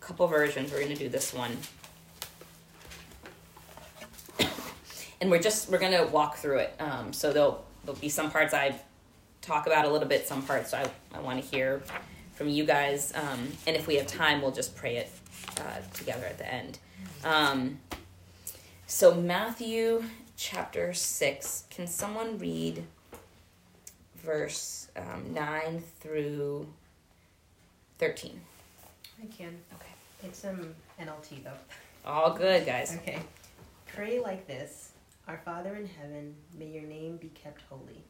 a 0.00 0.04
couple 0.04 0.28
versions. 0.28 0.70
We're 0.70 0.78
going 0.78 0.92
to 0.92 0.98
do 0.98 1.08
this 1.08 1.34
one. 1.34 1.56
and 5.20 5.28
we're 5.28 5.42
just 5.42 5.68
we're 5.68 5.78
gonna 5.78 6.06
walk 6.06 6.36
through 6.36 6.58
it. 6.58 6.76
Um, 6.78 7.12
so 7.12 7.32
there'll 7.32 7.64
there'll 7.84 8.00
be 8.00 8.08
some 8.08 8.30
parts 8.30 8.54
I 8.54 8.80
talk 9.42 9.66
about 9.66 9.86
a 9.86 9.90
little 9.90 10.08
bit, 10.08 10.28
some 10.28 10.42
parts 10.42 10.72
I 10.72 10.88
I 11.12 11.20
want 11.20 11.42
to 11.42 11.48
hear 11.48 11.82
from 12.34 12.48
you 12.48 12.64
guys, 12.64 13.12
um, 13.14 13.48
and 13.66 13.76
if 13.76 13.86
we 13.86 13.94
have 13.94 14.08
time, 14.08 14.42
we'll 14.42 14.50
just 14.50 14.74
pray 14.74 14.96
it 14.96 15.10
uh, 15.60 15.78
together 15.94 16.26
at 16.26 16.38
the 16.38 16.52
end. 16.52 16.78
So 18.94 19.12
Matthew 19.12 20.04
chapter 20.36 20.94
six. 20.94 21.64
Can 21.68 21.88
someone 21.88 22.38
read 22.38 22.84
verse 24.22 24.86
um, 24.94 25.34
nine 25.34 25.82
through 25.98 26.68
thirteen? 27.98 28.40
I 29.20 29.26
can. 29.36 29.58
Okay. 29.74 29.90
It's 30.22 30.44
um 30.44 30.76
NLT 31.00 31.42
though. 31.42 31.58
All 32.06 32.34
good, 32.34 32.64
guys. 32.66 32.96
Okay. 33.02 33.18
Pray 33.88 34.20
like 34.20 34.46
this 34.46 34.92
Our 35.26 35.38
Father 35.38 35.74
in 35.74 35.88
heaven, 35.88 36.36
may 36.56 36.66
your 36.68 36.84
name 36.84 37.16
be 37.16 37.32
kept 37.34 37.62
holy. 37.68 38.04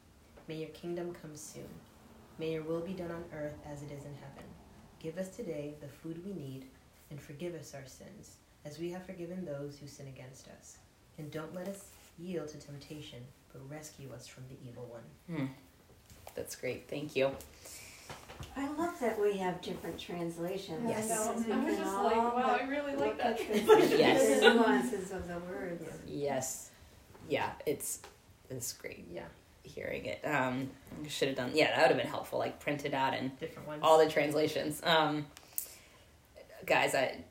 May 0.47 0.57
your 0.57 0.69
kingdom 0.69 1.15
come 1.19 1.35
soon. 1.35 1.67
May 2.37 2.51
your 2.51 2.61
will 2.61 2.81
be 2.81 2.93
done 2.93 3.09
on 3.09 3.23
earth 3.35 3.57
as 3.67 3.81
it 3.81 3.89
is 3.91 4.05
in 4.05 4.13
heaven. 4.13 4.45
Give 4.99 5.17
us 5.17 5.29
today 5.29 5.73
the 5.81 5.87
food 5.87 6.23
we 6.23 6.31
need, 6.31 6.67
and 7.09 7.19
forgive 7.19 7.55
us 7.55 7.73
our 7.73 7.87
sins, 7.87 8.35
as 8.65 8.79
we 8.79 8.91
have 8.91 9.05
forgiven 9.05 9.45
those 9.45 9.77
who 9.79 9.87
sin 9.87 10.07
against 10.07 10.47
us. 10.59 10.77
And 11.17 11.31
don't 11.31 11.53
let 11.55 11.67
us 11.67 11.85
yield 12.17 12.47
to 12.49 12.57
temptation, 12.57 13.19
but 13.53 13.61
rescue 13.69 14.09
us 14.13 14.27
from 14.27 14.43
the 14.49 14.55
evil 14.67 14.85
one. 14.89 15.37
Hmm. 15.37 15.45
That's 16.35 16.55
great. 16.55 16.89
Thank 16.89 17.15
you. 17.15 17.31
I 18.57 18.69
love 18.73 18.99
that 18.99 19.19
we 19.21 19.37
have 19.37 19.61
different 19.61 19.97
translations. 19.97 20.81
Yes. 20.89 21.09
I 21.09 21.15
know. 21.15 21.55
I 21.55 21.65
was 21.65 21.77
just 21.77 21.93
like, 21.95 22.15
wow, 22.15 22.57
I 22.61 22.63
really 22.67 22.95
like 22.95 23.17
that. 23.17 23.39
at 23.39 23.47
the, 23.65 23.95
Yes. 23.97 24.39
the 24.41 24.53
nuances 24.53 25.11
of 25.11 25.27
the 25.27 25.39
words. 25.39 25.83
Yes. 26.05 26.71
Yeah, 27.29 27.51
it's 27.65 28.01
it's 28.49 28.73
great 28.73 29.05
Yeah, 29.11 29.23
hearing 29.63 30.05
it. 30.05 30.21
Um, 30.25 30.69
should 31.07 31.29
have 31.29 31.37
done. 31.37 31.51
Yeah, 31.55 31.67
that 31.75 31.81
would 31.81 31.95
have 31.95 31.97
been 31.97 32.11
helpful. 32.11 32.37
Like 32.39 32.59
printed 32.59 32.93
out 32.93 33.13
and 33.15 33.37
different 33.39 33.67
ones. 33.67 33.79
all 33.83 33.97
the 33.97 34.09
translations. 34.09 34.81
Um, 34.83 35.25
guys, 36.65 36.93
I 36.93 37.23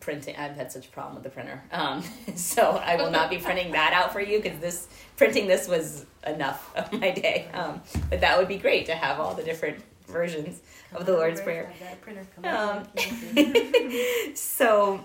printing. 0.00 0.36
I've 0.36 0.56
had 0.56 0.70
such 0.72 0.86
a 0.86 0.90
problem 0.90 1.14
with 1.14 1.24
the 1.24 1.30
printer, 1.30 1.62
um, 1.72 2.02
so 2.34 2.80
I 2.84 2.96
will 2.96 3.10
not 3.10 3.30
be 3.30 3.38
printing 3.38 3.72
that 3.72 3.92
out 3.92 4.12
for 4.12 4.20
you 4.20 4.40
because 4.40 4.58
this 4.60 4.88
printing 5.16 5.46
this 5.46 5.68
was 5.68 6.06
enough 6.26 6.74
of 6.76 6.92
my 6.92 7.10
day. 7.10 7.48
Um, 7.52 7.80
but 8.10 8.20
that 8.20 8.38
would 8.38 8.48
be 8.48 8.58
great 8.58 8.86
to 8.86 8.94
have 8.94 9.20
all 9.20 9.34
the 9.34 9.42
different 9.42 9.82
versions 10.06 10.60
of 10.94 11.06
the 11.06 11.12
Lord's 11.12 11.40
Prayer. 11.40 11.72
I've 11.74 11.80
got 11.80 11.92
a 11.92 11.96
printer. 11.96 12.86
Um, 14.24 14.32
So 14.34 15.04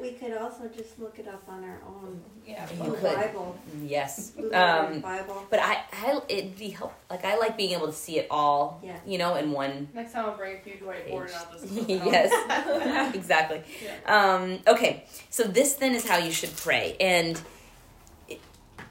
We 0.00 0.12
could 0.12 0.36
also 0.36 0.68
just 0.68 0.98
look 0.98 1.18
it 1.18 1.28
up 1.28 1.42
on 1.48 1.62
our 1.62 1.80
own 1.86 2.20
yeah, 2.46 2.66
you 2.70 2.92
could. 2.92 3.02
Bible. 3.02 3.56
Yes. 3.82 4.32
Um, 4.52 5.00
Bible. 5.00 5.46
but 5.48 5.60
I, 5.60 5.82
I, 5.92 6.20
it'd 6.28 6.58
be 6.58 6.70
help. 6.70 6.94
Like 7.08 7.24
I 7.24 7.36
like 7.38 7.56
being 7.56 7.72
able 7.72 7.86
to 7.86 7.92
see 7.92 8.18
it 8.18 8.26
all. 8.30 8.80
Yeah. 8.82 8.98
You 9.06 9.18
know, 9.18 9.36
in 9.36 9.52
one 9.52 9.88
Next 9.94 10.12
time 10.12 10.26
I'll 10.26 10.36
bring 10.36 10.56
a 10.56 10.58
huge 10.58 10.80
whiteboard 10.80 11.26
and 11.26 11.34
I'll 11.34 11.52
just. 11.52 11.88
yes, 11.88 13.14
exactly. 13.14 13.62
Yeah. 13.82 14.34
Um, 14.34 14.58
okay, 14.66 15.04
so 15.30 15.44
this 15.44 15.74
then 15.74 15.94
is 15.94 16.08
how 16.08 16.18
you 16.18 16.32
should 16.32 16.54
pray, 16.56 16.96
and 17.00 17.40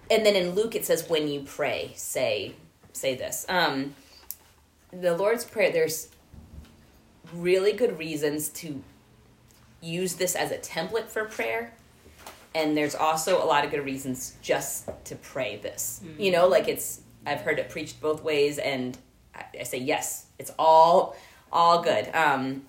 and 0.09 0.25
then 0.25 0.35
in 0.35 0.51
Luke 0.51 0.75
it 0.75 0.85
says 0.85 1.07
when 1.09 1.27
you 1.27 1.41
pray, 1.41 1.91
say 1.95 2.55
say 2.93 3.15
this. 3.15 3.45
Um, 3.49 3.95
the 4.91 5.15
Lord's 5.17 5.43
prayer. 5.43 5.71
There's 5.71 6.09
really 7.33 7.73
good 7.73 7.97
reasons 7.97 8.49
to 8.49 8.81
use 9.83 10.15
this 10.15 10.35
as 10.35 10.51
a 10.51 10.57
template 10.57 11.07
for 11.07 11.25
prayer. 11.25 11.73
And 12.55 12.77
there's 12.77 12.95
also 12.95 13.43
a 13.43 13.45
lot 13.45 13.65
of 13.65 13.71
good 13.71 13.83
reasons 13.83 14.37
just 14.41 14.89
to 15.05 15.15
pray 15.15 15.57
this. 15.57 16.01
You 16.23 16.31
know, 16.31 16.47
like 16.47 16.67
it's 16.67 17.01
I've 17.25 17.41
heard 17.41 17.59
it 17.59 17.69
preached 17.69 17.99
both 17.99 18.23
ways, 18.23 18.57
and 18.59 18.97
I, 19.33 19.45
I 19.61 19.63
say 19.63 19.79
yes, 19.79 20.27
it's 20.37 20.51
all 20.59 21.15
all 21.51 21.81
good. 21.81 22.13
Um, 22.13 22.63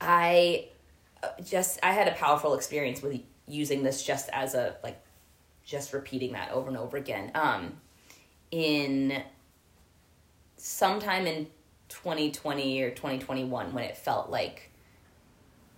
I 0.00 0.68
uh, 1.22 1.28
just 1.44 1.78
I 1.82 1.92
had 1.92 2.06
a 2.06 2.12
powerful 2.12 2.54
experience 2.54 3.00
with 3.02 3.20
using 3.48 3.82
this 3.82 4.04
just 4.04 4.28
as 4.32 4.54
a 4.54 4.76
like 4.82 5.00
just 5.64 5.92
repeating 5.92 6.32
that 6.32 6.50
over 6.50 6.68
and 6.68 6.76
over 6.76 6.98
again. 6.98 7.30
Um, 7.34 7.80
in 8.50 9.22
sometime 10.56 11.26
in 11.26 11.46
2020 11.88 12.82
or 12.82 12.90
2021 12.90 13.72
when 13.72 13.84
it 13.84 13.96
felt 13.96 14.30
like 14.30 14.70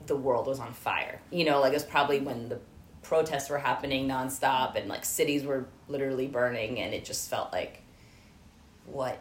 the 0.09 0.17
world 0.17 0.47
was 0.47 0.59
on 0.59 0.73
fire. 0.73 1.21
You 1.31 1.45
know, 1.45 1.61
like 1.61 1.71
it 1.73 1.77
was 1.77 1.85
probably 1.85 2.21
when 2.21 2.49
the 2.49 2.59
protests 3.03 3.49
were 3.49 3.59
happening 3.59 4.09
nonstop 4.09 4.75
and 4.75 4.89
like 4.89 5.05
cities 5.05 5.45
were 5.45 5.67
literally 5.87 6.27
burning 6.27 6.81
and 6.81 6.93
it 6.93 7.05
just 7.05 7.31
felt 7.31 7.53
like 7.53 7.83
what 8.87 9.19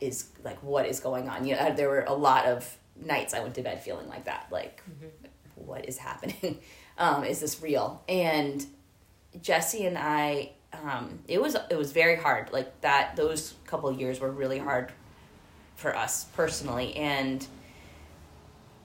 is 0.00 0.28
like 0.44 0.62
what 0.62 0.86
is 0.86 1.00
going 1.00 1.28
on? 1.28 1.46
You 1.46 1.56
know, 1.56 1.74
there 1.74 1.88
were 1.88 2.04
a 2.06 2.12
lot 2.14 2.44
of 2.46 2.76
nights 3.02 3.34
I 3.34 3.40
went 3.40 3.54
to 3.54 3.62
bed 3.62 3.82
feeling 3.82 4.08
like 4.08 4.24
that, 4.26 4.46
like 4.50 4.82
what 5.54 5.88
is 5.88 5.98
happening? 5.98 6.58
Um, 6.98 7.24
is 7.24 7.40
this 7.40 7.60
real? 7.60 8.02
And 8.08 8.64
Jesse 9.42 9.84
and 9.84 9.98
I, 9.98 10.52
um, 10.72 11.18
it 11.28 11.42
was 11.42 11.54
it 11.70 11.76
was 11.76 11.92
very 11.92 12.16
hard. 12.16 12.50
Like 12.54 12.80
that, 12.80 13.16
those 13.16 13.52
couple 13.66 13.90
of 13.90 14.00
years 14.00 14.18
were 14.18 14.30
really 14.30 14.58
hard 14.58 14.92
for 15.74 15.94
us 15.94 16.24
personally, 16.34 16.96
and 16.96 17.46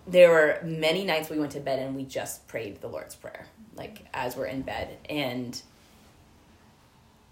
there 0.07 0.29
were 0.29 0.59
many 0.63 1.03
nights 1.03 1.29
we 1.29 1.39
went 1.39 1.51
to 1.53 1.59
bed 1.59 1.79
and 1.79 1.95
we 1.95 2.03
just 2.03 2.47
prayed 2.47 2.81
the 2.81 2.87
Lord's 2.87 3.15
Prayer, 3.15 3.45
like 3.75 4.05
as 4.13 4.35
we're 4.35 4.45
in 4.45 4.61
bed, 4.61 4.97
and 5.09 5.61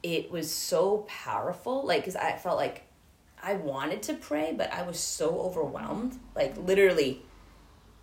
it 0.03 0.31
was 0.31 0.51
so 0.51 1.05
powerful. 1.07 1.85
Like, 1.85 2.05
cause 2.05 2.15
I 2.15 2.33
felt 2.33 2.57
like 2.57 2.83
I 3.41 3.53
wanted 3.53 4.03
to 4.03 4.13
pray, 4.13 4.53
but 4.55 4.71
I 4.71 4.83
was 4.83 4.99
so 4.99 5.39
overwhelmed. 5.41 6.19
Like 6.35 6.57
literally, 6.57 7.21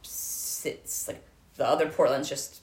sits 0.03 1.09
like 1.09 1.25
the 1.57 1.67
other 1.67 1.89
Portland's 1.89 2.29
just 2.29 2.61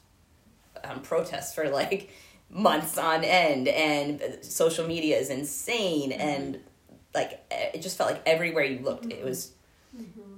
um, 0.84 1.02
protests 1.02 1.54
for 1.54 1.70
like 1.70 2.12
months 2.50 2.98
on 2.98 3.24
end, 3.24 3.68
and 3.68 4.22
social 4.42 4.88
media 4.88 5.18
is 5.18 5.30
insane, 5.30 6.12
and 6.12 6.60
like 7.16 7.44
it 7.50 7.82
just 7.82 7.98
felt 7.98 8.12
like 8.12 8.22
everywhere 8.26 8.66
you 8.66 8.80
looked, 8.80 9.06
it 9.06 9.24
was 9.24 9.54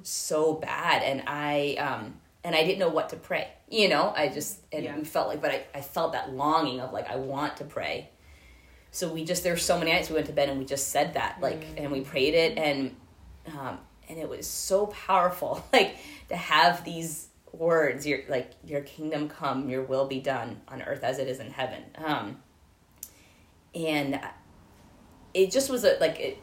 so 0.04 0.54
bad, 0.54 1.04
and 1.04 1.24
I 1.28 1.76
um 1.80 2.16
and 2.44 2.56
I 2.56 2.64
didn't 2.64 2.80
know 2.80 2.90
what 2.90 3.10
to 3.10 3.16
pray. 3.16 3.50
You 3.70 3.90
know, 3.90 4.14
I 4.16 4.28
just 4.30 4.60
and 4.72 4.84
Yeah. 4.84 4.96
we 4.98 5.04
felt 5.04 5.28
like, 5.28 5.42
but 5.42 5.52
I, 5.52 5.66
I 5.74 5.82
felt 5.82 6.14
that 6.14 6.32
longing 6.34 6.80
of 6.80 6.94
like 6.94 7.10
I 7.10 7.16
want 7.16 7.58
to 7.58 7.64
pray. 7.64 8.10
So 8.92 9.12
we 9.12 9.26
just 9.26 9.44
there 9.44 9.54
were 9.54 9.58
so 9.60 9.78
many 9.78 9.92
nights 9.92 10.10
we 10.10 10.16
went 10.16 10.28
to 10.28 10.34
bed 10.34 10.48
and 10.50 10.58
we 10.60 10.66
just 10.66 10.90
said 10.90 11.16
that 11.16 11.38
like 11.42 11.66
and 11.78 11.92
we 11.92 12.02
prayed 12.02 12.34
it 12.34 12.58
and 12.58 12.96
um 13.58 13.80
and 14.08 14.18
it 14.20 14.30
was 14.30 14.48
so 14.48 14.88
powerful 14.88 15.66
like 15.74 15.98
to 16.30 16.36
have 16.36 16.86
these 16.86 17.28
words 17.52 18.06
your 18.06 18.20
like 18.30 18.52
your 18.66 18.82
kingdom 18.82 19.28
come 19.28 19.70
your 19.70 19.82
will 19.84 20.08
be 20.08 20.20
done 20.20 20.62
on 20.68 20.82
earth 20.82 21.04
as 21.04 21.20
it 21.20 21.28
is 21.28 21.40
in 21.40 21.50
heaven 21.50 21.82
um 21.98 22.38
and 23.74 24.20
it 25.34 25.52
just 25.52 25.70
was 25.70 25.84
a 25.84 25.98
like 26.00 26.20
it 26.20 26.38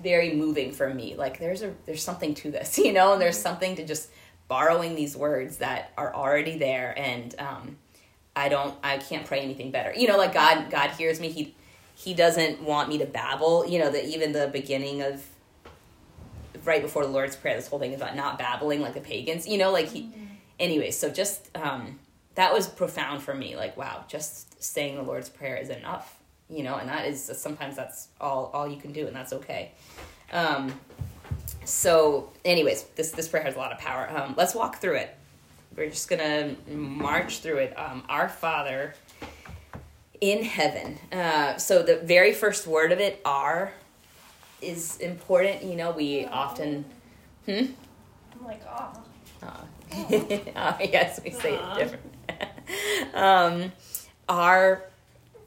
very 0.00 0.34
moving 0.34 0.72
for 0.72 0.92
me. 0.92 1.14
Like 1.16 1.38
there's 1.38 1.62
a 1.62 1.74
there's 1.86 2.02
something 2.02 2.34
to 2.36 2.50
this 2.50 2.78
you 2.78 2.92
know 2.92 3.14
and 3.14 3.22
there's 3.22 3.38
something 3.38 3.76
to 3.76 3.86
just 3.86 4.10
borrowing 4.48 4.94
these 4.94 5.16
words 5.16 5.58
that 5.58 5.92
are 5.96 6.14
already 6.14 6.58
there 6.58 6.92
and 6.98 7.34
um 7.38 7.76
i 8.36 8.48
don't 8.50 8.74
i 8.82 8.98
can't 8.98 9.24
pray 9.24 9.40
anything 9.40 9.70
better. 9.70 9.92
You 9.96 10.08
know 10.08 10.16
like 10.16 10.34
god 10.34 10.70
god 10.70 10.90
hears 10.90 11.20
me. 11.20 11.30
He 11.30 11.54
he 11.94 12.14
doesn't 12.14 12.62
want 12.62 12.88
me 12.88 12.98
to 12.98 13.06
babble. 13.06 13.66
You 13.66 13.78
know 13.78 13.90
that 13.90 14.04
even 14.04 14.32
the 14.32 14.48
beginning 14.48 15.02
of 15.02 15.24
right 16.64 16.82
before 16.82 17.04
the 17.04 17.10
lord's 17.10 17.34
prayer 17.34 17.56
this 17.56 17.66
whole 17.66 17.80
thing 17.80 17.92
is 17.92 18.00
about 18.00 18.14
not 18.14 18.38
babbling 18.38 18.80
like 18.80 18.94
the 18.94 19.00
pagans 19.00 19.48
you 19.48 19.58
know 19.58 19.72
like 19.72 19.88
he 19.88 20.08
anyways 20.60 20.96
so 20.96 21.10
just 21.10 21.50
um 21.56 21.98
that 22.34 22.52
was 22.52 22.66
profound 22.66 23.22
for 23.22 23.34
me. 23.34 23.56
Like 23.56 23.76
wow 23.76 24.04
just 24.08 24.62
saying 24.62 24.96
the 24.96 25.02
lord's 25.02 25.28
prayer 25.28 25.56
is 25.56 25.68
enough 25.68 26.18
you 26.52 26.62
know 26.62 26.76
and 26.76 26.88
that 26.88 27.06
is 27.06 27.30
sometimes 27.34 27.76
that's 27.76 28.08
all 28.20 28.50
all 28.52 28.68
you 28.68 28.76
can 28.76 28.92
do 28.92 29.06
and 29.06 29.14
that's 29.16 29.32
okay. 29.32 29.72
Um 30.32 30.78
so 31.64 32.30
anyways 32.44 32.84
this 32.96 33.12
this 33.12 33.28
prayer 33.28 33.42
has 33.42 33.54
a 33.54 33.58
lot 33.58 33.72
of 33.72 33.78
power. 33.78 34.08
Um 34.10 34.34
let's 34.36 34.54
walk 34.54 34.80
through 34.80 34.96
it. 34.96 35.16
We're 35.76 35.88
just 35.88 36.08
gonna 36.08 36.54
march 36.68 37.38
through 37.38 37.58
it. 37.58 37.78
Um 37.78 38.04
our 38.08 38.28
father 38.28 38.94
in 40.20 40.44
heaven. 40.44 40.98
Uh 41.10 41.56
so 41.56 41.82
the 41.82 41.96
very 41.96 42.32
first 42.32 42.66
word 42.66 42.92
of 42.92 43.00
it 43.00 43.20
our 43.24 43.72
is 44.60 44.98
important. 44.98 45.64
You 45.64 45.76
know 45.76 45.90
we 45.90 46.26
often 46.26 46.84
hmm? 47.46 47.66
I'm 48.42 48.44
like. 48.44 48.62
Aw. 48.66 49.00
oh, 49.42 49.64
yes, 50.80 51.20
we 51.24 51.30
say 51.30 51.54
it 51.54 51.74
different. 51.76 53.14
um, 53.14 53.72
our 54.28 54.84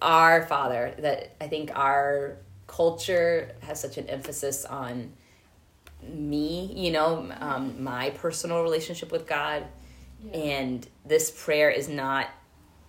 our 0.02 0.46
Father. 0.46 0.94
That 1.00 1.36
I 1.42 1.48
think 1.48 1.72
our 1.76 2.38
culture 2.68 3.56
has 3.62 3.80
such 3.80 3.98
an 3.98 4.08
emphasis 4.08 4.66
on 4.66 5.14
me. 6.04 6.72
You 6.76 6.92
know, 6.92 7.32
um, 7.40 7.84
my 7.84 8.12
personal 8.12 8.64
relationship 8.64 9.12
with 9.12 9.28
God, 9.28 9.66
and 10.34 10.88
this 11.06 11.32
prayer 11.32 11.70
is 11.70 11.88
not 11.88 12.28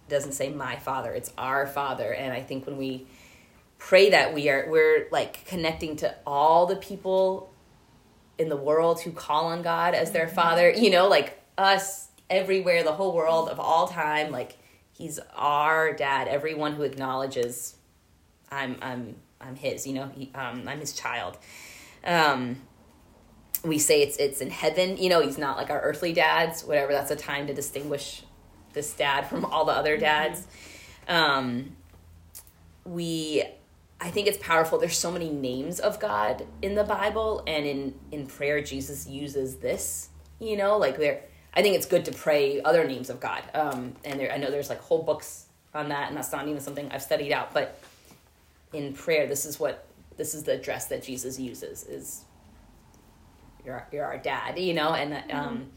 doesn't 0.08 0.32
say 0.32 0.50
my 0.50 0.76
Father. 0.76 1.12
It's 1.12 1.32
our 1.36 1.66
Father, 1.66 2.12
and 2.12 2.32
I 2.32 2.42
think 2.42 2.66
when 2.66 2.76
we 2.76 3.06
pray 3.78 4.10
that 4.10 4.32
we 4.34 4.48
are 4.48 4.66
we're 4.68 5.06
like 5.10 5.44
connecting 5.46 5.96
to 5.96 6.14
all 6.26 6.66
the 6.66 6.76
people 6.76 7.52
in 8.38 8.48
the 8.48 8.56
world 8.56 9.00
who 9.00 9.12
call 9.12 9.46
on 9.46 9.62
God 9.62 9.94
as 9.94 10.12
their 10.12 10.28
father, 10.28 10.70
you 10.70 10.90
know, 10.90 11.08
like 11.08 11.40
us 11.56 12.08
everywhere, 12.28 12.82
the 12.82 12.92
whole 12.92 13.14
world 13.14 13.48
of 13.48 13.58
all 13.58 13.88
time, 13.88 14.30
like 14.30 14.58
he's 14.96 15.18
our 15.34 15.92
dad, 15.92 16.28
everyone 16.28 16.72
who 16.74 16.82
acknowledges 16.82 17.76
I'm 18.50 18.76
I'm 18.80 19.16
I'm 19.40 19.56
his, 19.56 19.86
you 19.86 19.94
know, 19.94 20.10
he, 20.14 20.30
um, 20.34 20.66
I'm 20.66 20.80
his 20.80 20.92
child. 20.92 21.38
Um, 22.04 22.62
we 23.64 23.78
say 23.78 24.02
it's 24.02 24.16
it's 24.16 24.40
in 24.40 24.50
heaven, 24.50 24.96
you 24.96 25.08
know, 25.08 25.20
he's 25.20 25.38
not 25.38 25.56
like 25.56 25.70
our 25.70 25.80
earthly 25.80 26.12
dads, 26.12 26.64
whatever, 26.64 26.92
that's 26.92 27.10
a 27.10 27.16
time 27.16 27.46
to 27.48 27.54
distinguish 27.54 28.22
this 28.72 28.92
dad 28.94 29.22
from 29.28 29.44
all 29.44 29.64
the 29.64 29.72
other 29.72 29.96
dads. 29.96 30.46
Um, 31.08 31.76
we 32.84 33.42
I 34.00 34.10
think 34.10 34.26
it's 34.28 34.38
powerful. 34.38 34.78
There's 34.78 34.96
so 34.96 35.10
many 35.10 35.30
names 35.30 35.80
of 35.80 35.98
God 35.98 36.46
in 36.60 36.74
the 36.74 36.84
Bible, 36.84 37.42
and 37.46 37.66
in 37.66 37.94
in 38.12 38.26
prayer, 38.26 38.62
Jesus 38.62 39.06
uses 39.06 39.56
this. 39.56 40.10
You 40.38 40.56
know, 40.56 40.76
like 40.76 40.98
there. 40.98 41.22
I 41.56 41.62
think 41.62 41.74
it's 41.74 41.86
good 41.86 42.04
to 42.04 42.12
pray 42.12 42.60
other 42.60 42.86
names 42.86 43.08
of 43.08 43.18
God. 43.18 43.42
Um, 43.54 43.94
and 44.04 44.20
there, 44.20 44.30
I 44.30 44.36
know 44.36 44.50
there's 44.50 44.68
like 44.68 44.80
whole 44.80 45.02
books 45.02 45.46
on 45.74 45.88
that, 45.88 46.08
and 46.08 46.16
that's 46.16 46.30
not 46.30 46.46
even 46.46 46.60
something 46.60 46.90
I've 46.92 47.02
studied 47.02 47.32
out. 47.32 47.54
But 47.54 47.80
in 48.72 48.92
prayer, 48.92 49.26
this 49.26 49.46
is 49.46 49.58
what 49.58 49.86
this 50.16 50.34
is 50.34 50.44
the 50.44 50.52
address 50.52 50.86
that 50.86 51.02
Jesus 51.02 51.38
uses 51.38 51.84
is 51.84 52.24
you're 53.64 53.86
you're 53.90 54.04
our 54.04 54.18
dad, 54.18 54.58
you 54.58 54.74
know, 54.74 54.92
and 54.92 55.32
um, 55.32 55.70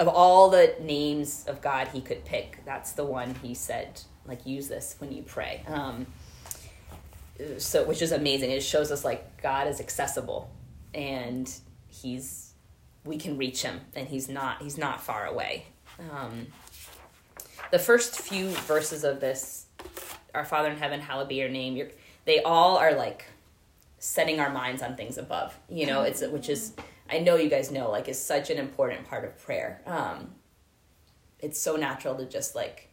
of 0.00 0.08
all 0.08 0.50
the 0.50 0.74
names 0.80 1.44
of 1.46 1.60
God 1.62 1.88
he 1.88 2.00
could 2.00 2.24
pick, 2.24 2.58
that's 2.64 2.92
the 2.92 3.04
one 3.04 3.34
he 3.42 3.54
said 3.54 4.00
like 4.26 4.46
use 4.46 4.68
this 4.68 4.96
when 4.98 5.12
you 5.12 5.22
pray. 5.22 5.62
Um, 5.66 6.06
so 7.58 7.84
which 7.84 8.02
is 8.02 8.12
amazing. 8.12 8.50
It 8.50 8.62
shows 8.62 8.90
us 8.90 9.04
like 9.04 9.42
God 9.42 9.68
is 9.68 9.80
accessible 9.80 10.50
and 10.92 11.52
he's 11.88 12.43
we 13.04 13.18
can 13.18 13.36
reach 13.36 13.62
him 13.62 13.80
and 13.94 14.08
he's 14.08 14.28
not 14.28 14.62
he's 14.62 14.78
not 14.78 15.02
far 15.02 15.26
away. 15.26 15.66
Um, 15.98 16.46
the 17.70 17.78
first 17.78 18.20
few 18.20 18.48
verses 18.50 19.04
of 19.04 19.20
this 19.20 19.66
our 20.34 20.44
father 20.44 20.70
in 20.70 20.76
heaven 20.76 21.00
hallowed 21.00 21.28
be 21.28 21.36
your 21.36 21.48
name 21.48 21.76
you're, 21.76 21.88
they 22.24 22.42
all 22.42 22.76
are 22.76 22.94
like 22.94 23.26
setting 23.98 24.40
our 24.40 24.50
minds 24.50 24.82
on 24.82 24.96
things 24.96 25.18
above 25.18 25.58
you 25.68 25.86
know 25.86 26.02
it's 26.02 26.22
which 26.22 26.48
is 26.48 26.72
i 27.10 27.18
know 27.18 27.36
you 27.36 27.48
guys 27.48 27.70
know 27.70 27.90
like 27.90 28.08
is 28.08 28.18
such 28.18 28.50
an 28.50 28.58
important 28.58 29.04
part 29.08 29.24
of 29.24 29.36
prayer 29.44 29.80
um 29.86 30.30
it's 31.40 31.60
so 31.60 31.76
natural 31.76 32.14
to 32.14 32.26
just 32.26 32.54
like 32.54 32.88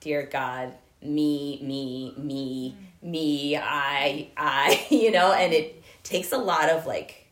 dear 0.00 0.22
god 0.22 0.72
me 1.02 1.60
me 1.62 2.14
me 2.16 2.76
me 3.02 3.56
i 3.56 4.28
i 4.36 4.86
you 4.90 5.10
know 5.10 5.32
and 5.32 5.52
it 5.52 5.82
takes 6.02 6.32
a 6.32 6.38
lot 6.38 6.68
of 6.68 6.86
like 6.86 7.26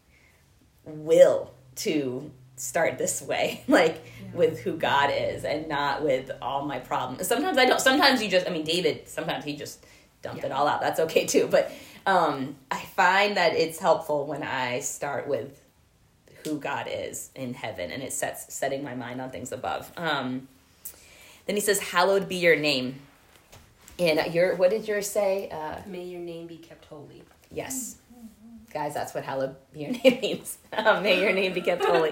will 0.84 1.52
to 1.78 2.30
start 2.56 2.98
this 2.98 3.22
way 3.22 3.62
like 3.68 4.04
with 4.34 4.60
who 4.60 4.76
god 4.76 5.10
is 5.12 5.44
and 5.44 5.68
not 5.68 6.02
with 6.02 6.30
all 6.42 6.64
my 6.66 6.78
problems. 6.78 7.26
Sometimes 7.26 7.56
i 7.58 7.64
don't 7.64 7.80
sometimes 7.80 8.22
you 8.22 8.28
just 8.28 8.46
i 8.46 8.50
mean 8.50 8.64
david 8.64 9.08
sometimes 9.08 9.44
he 9.44 9.56
just 9.56 9.84
dumped 10.22 10.44
it 10.44 10.50
all 10.52 10.66
out. 10.66 10.80
That's 10.80 11.00
okay 11.00 11.26
too. 11.26 11.48
But 11.50 11.70
um 12.06 12.56
i 12.70 12.80
find 12.80 13.36
that 13.36 13.54
it's 13.54 13.78
helpful 13.78 14.26
when 14.26 14.42
i 14.42 14.80
start 14.80 15.28
with 15.28 15.60
who 16.44 16.58
god 16.58 16.88
is 16.90 17.30
in 17.34 17.54
heaven 17.54 17.90
and 17.90 18.02
it 18.02 18.12
sets 18.12 18.52
setting 18.52 18.82
my 18.82 18.94
mind 18.94 19.20
on 19.20 19.30
things 19.30 19.52
above. 19.52 19.92
Um 19.96 20.48
then 21.46 21.56
he 21.56 21.60
says 21.60 21.78
hallowed 21.80 22.28
be 22.28 22.36
your 22.36 22.56
name. 22.56 23.00
And 23.98 24.32
your 24.34 24.56
what 24.56 24.70
did 24.70 24.86
yours 24.88 25.08
say? 25.08 25.48
Uh 25.50 25.76
May 25.86 26.04
your 26.04 26.20
name 26.20 26.46
be 26.46 26.56
kept 26.56 26.84
holy. 26.86 27.22
Yes. 27.50 27.96
Guys, 28.72 28.92
that's 28.94 29.14
what 29.14 29.24
hallowed 29.24 29.56
be 29.72 29.80
your 29.82 29.90
name 29.92 30.20
means. 30.20 30.58
Um, 30.72 31.02
may 31.02 31.20
your 31.20 31.32
name 31.32 31.54
be 31.54 31.60
kept 31.60 31.84
holy. 31.84 32.10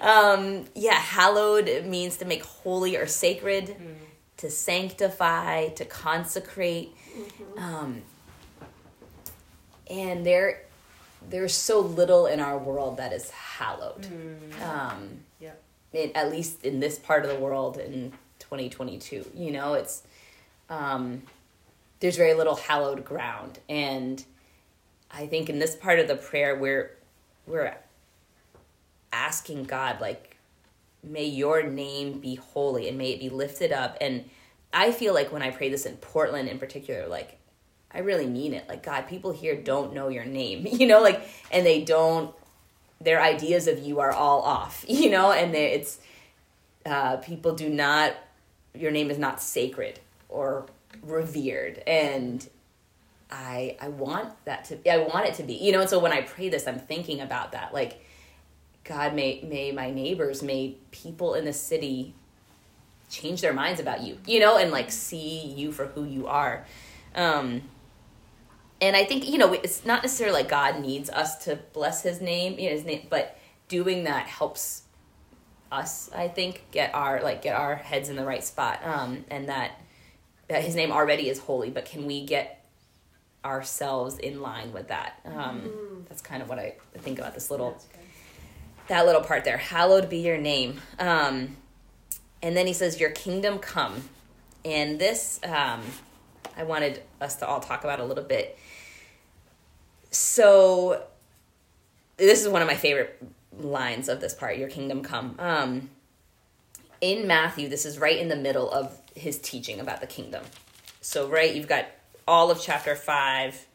Um, 0.00 0.64
yeah, 0.74 0.94
hallowed 0.94 1.84
means 1.86 2.16
to 2.18 2.24
make 2.24 2.42
holy 2.44 2.96
or 2.96 3.06
sacred, 3.06 3.74
to 4.38 4.50
sanctify, 4.50 5.68
to 5.70 5.84
consecrate. 5.84 6.94
Um, 7.56 8.02
and 9.90 10.24
there, 10.24 10.62
there's 11.28 11.54
so 11.54 11.80
little 11.80 12.26
in 12.26 12.40
our 12.40 12.58
world 12.58 12.98
that 12.98 13.12
is 13.12 13.30
hallowed. 13.30 14.06
Um, 14.62 15.20
Yep. 15.40 15.62
it, 15.92 16.12
at 16.14 16.30
least 16.30 16.64
in 16.64 16.80
this 16.80 16.98
part 16.98 17.24
of 17.24 17.30
the 17.30 17.38
world 17.38 17.76
in 17.78 18.12
2022 18.40 19.24
you 19.34 19.50
know 19.52 19.74
it's 19.74 20.02
um, 20.68 21.22
there's 22.00 22.16
very 22.16 22.34
little 22.34 22.56
hallowed 22.56 23.04
ground 23.04 23.58
and 23.68 24.24
i 25.10 25.26
think 25.26 25.48
in 25.48 25.58
this 25.58 25.76
part 25.76 25.98
of 25.98 26.08
the 26.08 26.16
prayer 26.16 26.56
we're 26.56 26.96
we're 27.46 27.74
asking 29.12 29.64
god 29.64 30.00
like 30.00 30.36
may 31.02 31.24
your 31.24 31.62
name 31.62 32.18
be 32.18 32.34
holy 32.34 32.88
and 32.88 32.98
may 32.98 33.10
it 33.10 33.20
be 33.20 33.30
lifted 33.30 33.72
up. 33.72 33.96
And 34.00 34.28
i 34.72 34.90
feel 34.92 35.14
like 35.14 35.32
when 35.32 35.42
i 35.42 35.50
pray 35.50 35.68
this 35.68 35.86
in 35.86 35.96
portland 35.96 36.48
in 36.48 36.58
particular 36.58 37.06
like 37.06 37.38
i 37.92 38.00
really 38.00 38.26
mean 38.26 38.52
it. 38.52 38.68
Like 38.68 38.82
god 38.82 39.08
people 39.08 39.32
here 39.32 39.56
don't 39.56 39.94
know 39.94 40.08
your 40.08 40.24
name 40.24 40.66
you 40.70 40.86
know 40.86 41.00
like 41.00 41.22
and 41.50 41.64
they 41.64 41.82
don't 41.82 42.34
their 43.00 43.22
ideas 43.22 43.68
of 43.68 43.78
you 43.78 44.00
are 44.00 44.12
all 44.12 44.42
off 44.42 44.84
you 44.88 45.10
know 45.10 45.32
and 45.32 45.54
they, 45.54 45.72
it's 45.72 46.00
uh, 46.86 47.16
people 47.18 47.54
do 47.54 47.68
not 47.68 48.14
your 48.74 48.90
name 48.90 49.10
is 49.10 49.18
not 49.18 49.40
sacred 49.40 50.00
or 50.28 50.66
revered. 51.02 51.82
And 51.86 52.46
i 53.30 53.76
i 53.80 53.88
want 53.88 54.32
that 54.44 54.64
to 54.64 54.90
i 54.90 54.98
want 54.98 55.26
it 55.26 55.34
to 55.34 55.42
be 55.42 55.54
you 55.54 55.72
know 55.72 55.80
and 55.80 55.90
so 55.90 55.98
when 55.98 56.12
i 56.12 56.22
pray 56.22 56.48
this 56.48 56.66
i'm 56.66 56.78
thinking 56.78 57.20
about 57.20 57.52
that 57.52 57.74
like 57.74 58.02
god 58.84 59.14
may 59.14 59.42
may 59.42 59.70
my 59.70 59.90
neighbors 59.90 60.42
may 60.42 60.74
people 60.90 61.34
in 61.34 61.44
the 61.44 61.52
city 61.52 62.14
change 63.10 63.40
their 63.40 63.52
minds 63.52 63.80
about 63.80 64.02
you 64.02 64.18
you 64.26 64.40
know 64.40 64.56
and 64.56 64.70
like 64.70 64.90
see 64.90 65.46
you 65.46 65.72
for 65.72 65.86
who 65.86 66.04
you 66.04 66.26
are. 66.26 66.66
Um 67.14 67.62
and 68.80 68.94
i 68.96 69.04
think 69.04 69.28
you 69.28 69.38
know 69.38 69.52
it's 69.52 69.84
not 69.84 70.02
necessarily 70.02 70.40
like 70.40 70.48
god 70.48 70.80
needs 70.80 71.10
us 71.10 71.44
to 71.44 71.58
bless 71.72 72.02
his 72.02 72.20
name 72.20 72.58
you 72.58 72.68
know 72.68 72.76
his 72.76 72.84
name 72.84 73.06
but 73.10 73.38
doing 73.68 74.04
that 74.04 74.26
helps 74.26 74.82
us 75.70 76.10
i 76.14 76.28
think 76.28 76.64
get 76.70 76.94
our 76.94 77.20
like 77.22 77.42
get 77.42 77.56
our 77.56 77.74
heads 77.74 78.08
in 78.08 78.16
the 78.16 78.24
right 78.24 78.44
spot 78.44 78.80
um 78.84 79.24
and 79.30 79.48
that 79.48 79.80
that 80.48 80.62
his 80.62 80.74
name 80.74 80.90
already 80.92 81.28
is 81.28 81.38
holy 81.40 81.70
but 81.70 81.84
can 81.84 82.06
we 82.06 82.24
get 82.24 82.57
ourselves 83.44 84.18
in 84.18 84.42
line 84.42 84.72
with 84.72 84.88
that. 84.88 85.20
Um 85.24 86.04
that's 86.08 86.22
kind 86.22 86.42
of 86.42 86.48
what 86.48 86.58
i 86.58 86.74
think 86.98 87.18
about 87.18 87.34
this 87.34 87.50
little 87.50 87.80
that 88.88 89.06
little 89.06 89.20
part 89.20 89.44
there. 89.44 89.58
Hallowed 89.58 90.08
be 90.08 90.18
your 90.18 90.38
name. 90.38 90.80
Um 90.98 91.56
and 92.42 92.56
then 92.56 92.66
he 92.66 92.72
says 92.72 93.00
your 93.00 93.10
kingdom 93.10 93.58
come. 93.58 94.08
And 94.64 94.98
this 94.98 95.40
um 95.44 95.82
i 96.56 96.64
wanted 96.64 97.02
us 97.20 97.36
to 97.36 97.46
all 97.46 97.60
talk 97.60 97.84
about 97.84 98.00
a 98.00 98.04
little 98.04 98.24
bit. 98.24 98.58
So 100.10 101.04
this 102.16 102.42
is 102.42 102.48
one 102.48 102.62
of 102.62 102.68
my 102.68 102.74
favorite 102.74 103.22
lines 103.60 104.08
of 104.08 104.20
this 104.20 104.34
part 104.34 104.58
your 104.58 104.68
kingdom 104.68 105.02
come. 105.02 105.36
Um 105.38 105.90
in 107.00 107.28
matthew 107.28 107.68
this 107.68 107.86
is 107.86 107.96
right 107.98 108.18
in 108.18 108.26
the 108.26 108.36
middle 108.36 108.68
of 108.68 108.98
his 109.14 109.38
teaching 109.38 109.78
about 109.78 110.00
the 110.00 110.06
kingdom. 110.08 110.42
So 111.00 111.28
right 111.28 111.54
you've 111.54 111.68
got 111.68 111.86
all 112.28 112.50
of 112.50 112.60
chapter 112.60 112.94
5 112.94 113.66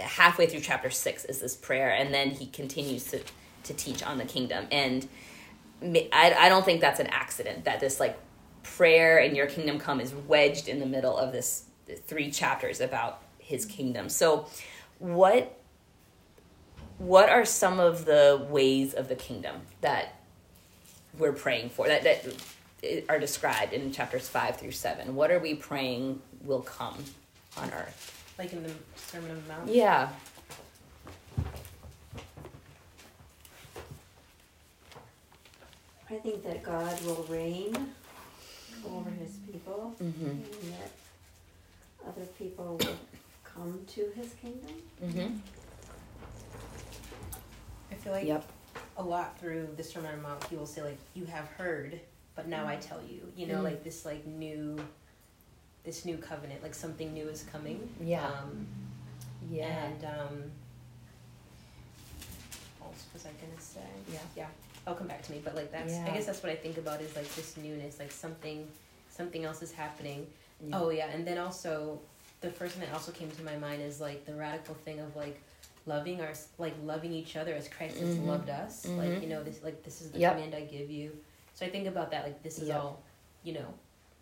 halfway 0.00 0.46
through 0.46 0.60
chapter 0.60 0.90
6 0.90 1.24
is 1.24 1.40
this 1.40 1.56
prayer 1.56 1.90
and 1.90 2.12
then 2.12 2.30
he 2.30 2.46
continues 2.46 3.04
to 3.04 3.20
to 3.64 3.74
teach 3.74 4.02
on 4.02 4.18
the 4.18 4.24
kingdom. 4.24 4.66
And 4.72 5.08
I, 5.82 6.34
I 6.36 6.48
don't 6.48 6.64
think 6.64 6.80
that's 6.80 7.00
an 7.00 7.06
accident 7.08 7.64
that 7.64 7.80
this 7.80 8.00
like 8.00 8.18
prayer 8.62 9.18
and 9.18 9.36
your 9.36 9.46
kingdom 9.46 9.78
come 9.78 10.00
is 10.00 10.12
wedged 10.12 10.68
in 10.68 10.80
the 10.80 10.86
middle 10.86 11.16
of 11.16 11.32
this 11.32 11.64
three 12.06 12.30
chapters 12.30 12.80
about 12.80 13.22
his 13.38 13.64
kingdom. 13.64 14.08
So 14.08 14.46
what 14.98 15.54
what 16.98 17.28
are 17.28 17.44
some 17.44 17.78
of 17.78 18.06
the 18.06 18.44
ways 18.50 18.92
of 18.92 19.08
the 19.08 19.14
kingdom 19.14 19.60
that 19.82 20.20
we're 21.16 21.32
praying 21.32 21.70
for 21.70 21.86
that 21.86 22.02
that 22.02 23.04
are 23.08 23.20
described 23.20 23.72
in 23.72 23.92
chapters 23.92 24.28
5 24.28 24.56
through 24.56 24.72
7 24.72 25.14
what 25.14 25.30
are 25.30 25.38
we 25.38 25.54
praying 25.54 26.20
will 26.44 26.60
come 26.60 26.96
on 27.56 27.70
earth 27.72 28.32
Like 28.38 28.52
in 28.52 28.62
the 28.62 28.70
Sermon 28.96 29.30
on 29.30 29.42
the 29.42 29.48
Mount. 29.48 29.68
yeah 29.68 30.08
I 36.10 36.14
think 36.14 36.42
that 36.44 36.62
God 36.62 37.00
will 37.04 37.26
reign 37.28 37.74
over 38.86 39.10
his 39.10 39.36
people 39.50 39.94
mm-hmm. 40.02 40.26
and 40.26 40.72
that 40.72 40.90
other 42.06 42.24
people 42.38 42.78
will 42.80 42.96
come 43.44 43.80
to 43.88 44.10
his 44.16 44.32
kingdom. 44.34 44.70
Mm-hmm. 45.04 45.36
I 47.90 47.94
feel 47.96 48.12
like 48.12 48.26
Yep. 48.26 48.48
a 48.96 49.02
lot 49.02 49.38
through 49.38 49.68
the 49.76 49.84
Sermon 49.84 50.12
on 50.12 50.16
the 50.22 50.28
Mount, 50.28 50.44
he 50.44 50.56
will 50.56 50.66
say 50.66 50.82
like, 50.82 50.98
"You 51.14 51.26
have 51.26 51.46
heard, 51.48 52.00
but 52.34 52.48
now 52.48 52.66
I 52.66 52.76
tell 52.76 53.00
you." 53.02 53.30
You 53.36 53.46
know, 53.46 53.58
Mm. 53.58 53.64
like 53.64 53.84
this 53.84 54.04
like 54.06 54.26
new, 54.26 54.78
this 55.88 56.04
new 56.04 56.18
covenant, 56.18 56.62
like 56.62 56.74
something 56.74 57.14
new 57.14 57.26
is 57.28 57.44
coming. 57.50 57.88
Yeah. 57.98 58.26
Um, 58.26 58.66
yeah 59.50 59.84
And 59.86 60.04
um, 60.04 60.42
what 62.78 62.88
else 62.90 63.06
was 63.14 63.24
I 63.24 63.30
gonna 63.40 63.58
say? 63.58 63.80
Yeah. 64.12 64.18
Yeah. 64.36 64.46
I'll 64.86 64.94
come 64.94 65.06
back 65.06 65.22
to 65.22 65.32
me, 65.32 65.40
but 65.42 65.54
like 65.54 65.72
that's 65.72 65.94
Yeah. 65.94 66.06
I 66.06 66.10
guess 66.14 66.26
that's 66.26 66.42
what 66.42 66.52
I 66.52 66.56
think 66.56 66.76
about 66.76 67.00
is 67.00 67.16
like 67.16 67.34
this 67.34 67.56
newness, 67.56 67.98
like 67.98 68.12
something 68.12 68.68
something 69.08 69.44
else 69.46 69.62
is 69.62 69.72
happening. 69.72 70.26
Yeah. 70.60 70.78
Oh 70.78 70.90
yeah, 70.90 71.08
and 71.08 71.26
then 71.26 71.38
also 71.38 71.98
the 72.42 72.50
first 72.50 72.74
thing 72.74 72.84
that 72.86 72.92
also 72.94 73.10
came 73.12 73.30
to 73.30 73.42
my 73.42 73.56
mind 73.56 73.80
is 73.80 73.98
like 73.98 74.26
the 74.26 74.34
radical 74.34 74.74
thing 74.84 75.00
of 75.00 75.16
like 75.16 75.40
loving 75.86 76.20
our 76.20 76.34
like 76.58 76.74
loving 76.84 77.12
each 77.14 77.34
other 77.36 77.54
as 77.54 77.66
Christ 77.66 77.96
has 77.96 78.14
Mhm. 78.16 78.26
loved 78.26 78.50
us. 78.50 78.84
Mhm. 78.84 78.98
Like 78.98 79.22
you 79.22 79.28
know 79.30 79.42
this 79.42 79.62
like 79.64 79.82
this 79.84 80.02
is 80.02 80.10
the 80.10 80.18
Yep. 80.18 80.32
command 80.34 80.54
I 80.54 80.64
give 80.76 80.90
you. 80.90 81.16
So 81.54 81.64
I 81.64 81.70
think 81.70 81.86
about 81.88 82.10
that 82.10 82.24
like 82.24 82.42
this 82.42 82.58
is 82.58 82.68
Yep. 82.68 82.76
all 82.78 83.02
you 83.42 83.54
know 83.54 83.72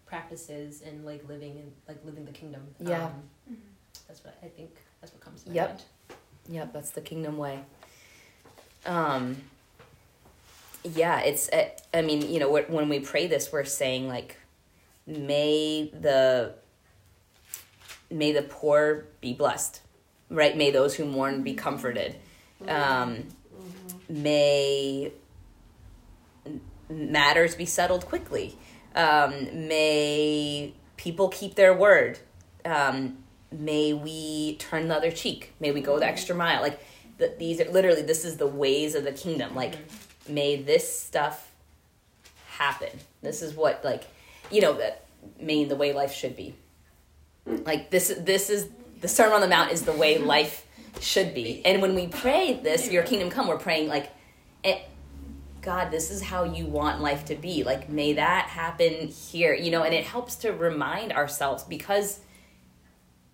practices 0.07 0.83
and 0.87 1.05
like 1.05 1.29
living 1.29 1.53
and 1.59 1.73
like 1.89 1.99
living 2.05 2.25
the 2.25 2.33
kingdom. 2.33 2.63
Yeah. 2.81 3.07
Um, 3.07 3.59
that's 4.09 4.25
what 4.25 4.39
I 4.43 4.47
think. 4.49 4.71
That's 5.01 5.13
what 5.13 5.21
comes 5.21 5.43
to 5.43 5.51
Yep. 5.53 5.69
mind. 5.69 5.83
Yep, 6.49 6.73
that's 6.73 6.91
the 6.91 7.01
kingdom 7.01 7.37
way. 7.39 7.61
Um, 8.85 9.37
yeah, 10.85 11.21
it's. 11.21 11.49
uh, 11.49 11.69
I 11.93 12.03
mean, 12.03 12.33
you 12.33 12.39
know, 12.39 12.49
when 12.51 12.89
we 12.89 13.01
pray 13.01 13.27
this, 13.27 13.51
we're 13.53 13.65
saying 13.65 14.07
like, 14.07 14.37
may 15.07 15.91
the 15.93 16.55
may 18.11 18.31
the 18.31 18.43
poor 18.43 19.07
be 19.21 19.33
blessed, 19.35 19.81
right? 20.31 20.57
May 20.57 20.71
those 20.71 20.95
who 20.95 21.05
mourn 21.05 21.43
be 21.43 21.55
comforted. 21.55 22.15
Um, 22.69 23.25
may 24.09 25.11
matters 26.89 27.57
be 27.57 27.67
settled 27.67 28.07
quickly. 28.07 28.57
Um, 28.97 29.69
may 29.69 30.75
people 30.97 31.29
keep 31.29 31.55
their 31.55 31.75
word. 31.75 32.19
Um, 32.65 33.19
may 33.53 33.93
we 33.93 34.57
turn 34.57 34.89
the 34.89 34.97
other 34.97 35.13
cheek. 35.13 35.53
May 35.61 35.71
we 35.71 35.81
go 35.81 35.99
the 35.99 36.07
extra 36.07 36.35
mile. 36.35 36.63
Like 36.63 36.81
the, 37.19 37.35
these 37.39 37.61
are 37.61 37.71
literally 37.71 38.03
this 38.03 38.25
is 38.25 38.39
the 38.39 38.47
ways 38.47 38.95
of 38.95 39.05
the 39.05 39.13
kingdom. 39.13 39.55
Like 39.55 39.77
may 40.29 40.61
this 40.61 41.01
stuff 41.01 41.53
happen. 42.49 42.91
This 43.23 43.43
is 43.43 43.55
what 43.55 43.85
like 43.85 44.05
you 44.51 44.61
know 44.61 44.75
that 44.75 45.05
may 45.41 45.65
the 45.65 45.77
way 45.77 45.93
life 45.93 46.13
should 46.13 46.37
be. 46.37 46.55
Like 47.47 47.91
this 47.91 48.13
this 48.19 48.51
is 48.51 48.69
the 49.01 49.09
Sermon 49.09 49.35
on 49.35 49.41
the 49.43 49.49
Mount 49.49 49.73
is 49.73 49.83
the 49.83 49.93
way 49.93 50.19
life 50.19 50.67
should 51.01 51.35
be. 51.35 51.65
And 51.65 51.83
when 51.83 51.95
we 51.95 52.07
pray 52.07 52.55
this, 52.63 52.91
your 52.91 53.03
kingdom 53.03 53.31
come, 53.31 53.47
we're 53.47 53.59
praying 53.59 53.89
like 53.89 54.11
eh, 54.65 54.81
God, 55.67 55.91
this 55.91 56.11
is 56.11 56.23
how 56.23 56.45
you 56.45 56.65
want 56.65 57.03
life 57.03 57.25
to 57.27 57.35
be. 57.35 57.65
Like, 57.65 57.89
may 57.91 58.15
that 58.15 58.47
happen 58.47 59.09
here, 59.09 59.53
you 59.53 59.71
know, 59.71 59.83
and 59.83 59.93
it 59.93 60.05
helps 60.05 60.37
to 60.37 60.53
remind 60.53 61.13
ourselves 61.13 61.65
because 61.65 62.21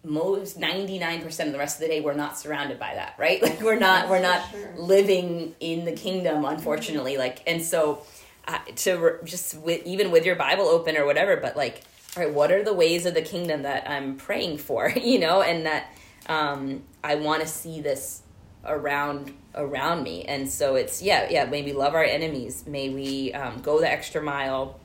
most 0.05 0.59
99% 0.59 1.47
of 1.47 1.53
the 1.53 1.59
rest 1.59 1.77
of 1.77 1.83
the 1.83 1.87
day 1.88 2.01
we're 2.01 2.14
not 2.14 2.37
surrounded 2.37 2.77
by 2.79 2.92
that 2.95 3.14
right 3.18 3.40
like 3.47 3.61
we're 3.62 3.79
not 3.79 4.09
we're 4.09 4.21
not 4.21 4.51
Sure. 4.51 4.75
living 4.77 5.55
in 5.61 5.85
the 5.85 5.92
kingdom 5.92 6.45
unfortunately 6.45 7.16
like 7.18 7.40
and 7.47 7.62
so 7.62 8.03
uh, 8.49 8.59
to 8.75 8.95
re- 8.97 9.12
just 9.25 9.57
with 9.59 9.87
even 9.87 10.11
with 10.11 10.27
your 10.27 10.35
bible 10.35 10.64
open 10.64 10.97
or 10.97 11.07
whatever 11.07 11.37
but 11.37 11.57
like 11.57 11.83
all 12.16 12.25
right 12.25 12.35
what 12.35 12.51
are 12.51 12.64
the 12.64 12.75
ways 12.75 13.07
of 13.07 13.14
the 13.14 13.23
kingdom 13.23 13.62
that 13.62 13.88
i'm 13.88 14.16
praying 14.16 14.59
for 14.59 14.88
you 14.97 15.21
know 15.21 15.40
and 15.40 15.66
that 15.66 15.95
um 16.27 16.83
i 17.05 17.14
want 17.14 17.40
to 17.40 17.47
see 17.47 17.81
this 17.81 18.23
around 18.64 19.33
around 19.55 20.03
me. 20.03 20.25
And 20.25 20.48
so 20.48 20.75
it's 20.77 21.03
yeah 21.03 21.29
yeah 21.31 21.44
may 21.44 21.62
we 21.62 21.72
love 21.72 21.94
our 21.94 22.05
enemies. 22.05 22.64
May 22.66 22.90
we 22.90 23.33
um, 23.33 23.61
go 23.61 23.81
the 23.81 23.90
extra 23.90 24.22
mile. 24.22 24.79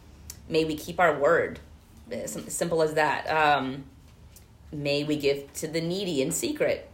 May 0.49 0.65
we 0.65 0.75
keep 0.75 0.99
our 0.99 1.17
word. 1.17 1.59
As 2.11 2.33
simple 2.53 2.81
as 2.81 2.93
that. 2.95 3.27
Um 3.27 3.85
may 4.71 5.03
we 5.03 5.15
give 5.15 5.51
to 5.53 5.67
the 5.67 5.81
needy 5.81 6.21
in 6.21 6.31
secret. 6.31 6.89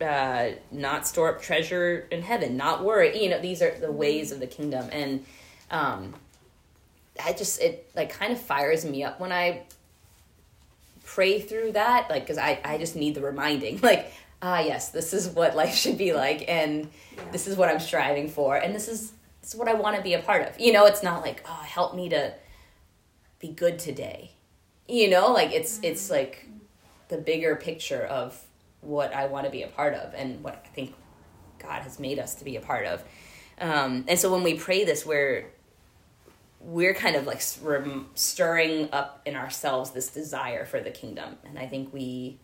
Uh, 0.00 0.50
not 0.72 1.06
store 1.06 1.28
up 1.28 1.40
treasure 1.40 2.06
in 2.10 2.20
heaven. 2.20 2.56
Not 2.56 2.84
worry 2.84 3.22
you 3.22 3.30
know 3.30 3.40
these 3.40 3.62
are 3.62 3.76
the 3.78 3.92
ways 3.92 4.32
of 4.32 4.40
the 4.40 4.46
kingdom. 4.46 4.88
And 4.92 5.24
um, 5.70 6.14
i 7.24 7.32
just 7.32 7.60
it 7.60 7.88
like 7.94 8.10
kind 8.10 8.32
of 8.32 8.40
fires 8.40 8.84
me 8.84 9.04
up 9.04 9.20
when 9.20 9.30
i 9.30 9.62
pray 11.04 11.40
through 11.40 11.72
that 11.72 12.10
like 12.10 12.22
because 12.22 12.38
I, 12.38 12.60
I 12.64 12.78
just 12.78 12.96
need 12.96 13.14
the 13.14 13.20
reminding. 13.20 13.80
Like 13.84 14.12
ah 14.44 14.60
yes 14.60 14.90
this 14.90 15.12
is 15.12 15.28
what 15.28 15.56
life 15.56 15.74
should 15.74 15.98
be 15.98 16.12
like 16.12 16.44
and 16.48 16.88
Yeah. 17.16 17.22
this 17.32 17.46
is 17.48 17.56
what 17.56 17.68
i'm 17.68 17.80
striving 17.80 18.28
for 18.28 18.56
and 18.56 18.74
this 18.74 18.88
is 18.88 19.12
this 19.40 19.52
is 19.54 19.56
what 19.56 19.68
i 19.68 19.74
want 19.74 19.96
to 19.96 20.02
be 20.02 20.14
a 20.14 20.22
part 20.22 20.46
of 20.48 20.60
you 20.60 20.72
know 20.72 20.86
it's 20.86 21.02
not 21.02 21.22
like 21.22 21.42
oh 21.48 21.62
help 21.64 21.94
me 21.94 22.08
to 22.10 22.34
be 23.38 23.48
good 23.48 23.78
today 23.78 24.32
you 24.86 25.08
know 25.10 25.32
like 25.32 25.52
it's 25.52 25.80
it's 25.82 26.10
like 26.10 26.46
the 27.08 27.16
bigger 27.18 27.54
picture 27.56 28.02
of 28.04 28.40
what 28.80 29.14
I 29.14 29.26
want 29.26 29.46
to 29.46 29.50
be 29.50 29.62
a 29.62 29.66
part 29.68 29.94
of 29.94 30.12
and 30.14 30.42
what 30.44 30.62
I 30.64 30.68
think 30.74 30.94
God 31.58 31.82
has 31.82 31.98
made 31.98 32.18
us 32.18 32.34
to 32.36 32.44
be 32.44 32.56
a 32.56 32.60
part 32.60 32.86
of. 32.86 33.02
Um, 33.58 34.04
and 34.08 34.18
so 34.18 34.30
when 34.32 34.42
we 34.42 34.54
pray 34.54 34.84
this, 34.84 35.06
we're 35.06 35.46
we're 36.60 36.94
kind 36.94 37.16
of 37.16 37.26
like 37.26 37.40
stirring 37.40 38.88
up 38.92 39.22
in 39.26 39.36
ourselves 39.36 39.90
this 39.92 40.08
desire 40.08 40.64
for 40.64 40.80
the 40.80 40.90
kingdom, 40.90 41.36
and 41.44 41.58
I 41.58 41.66
think 41.66 41.92
we 41.92 42.38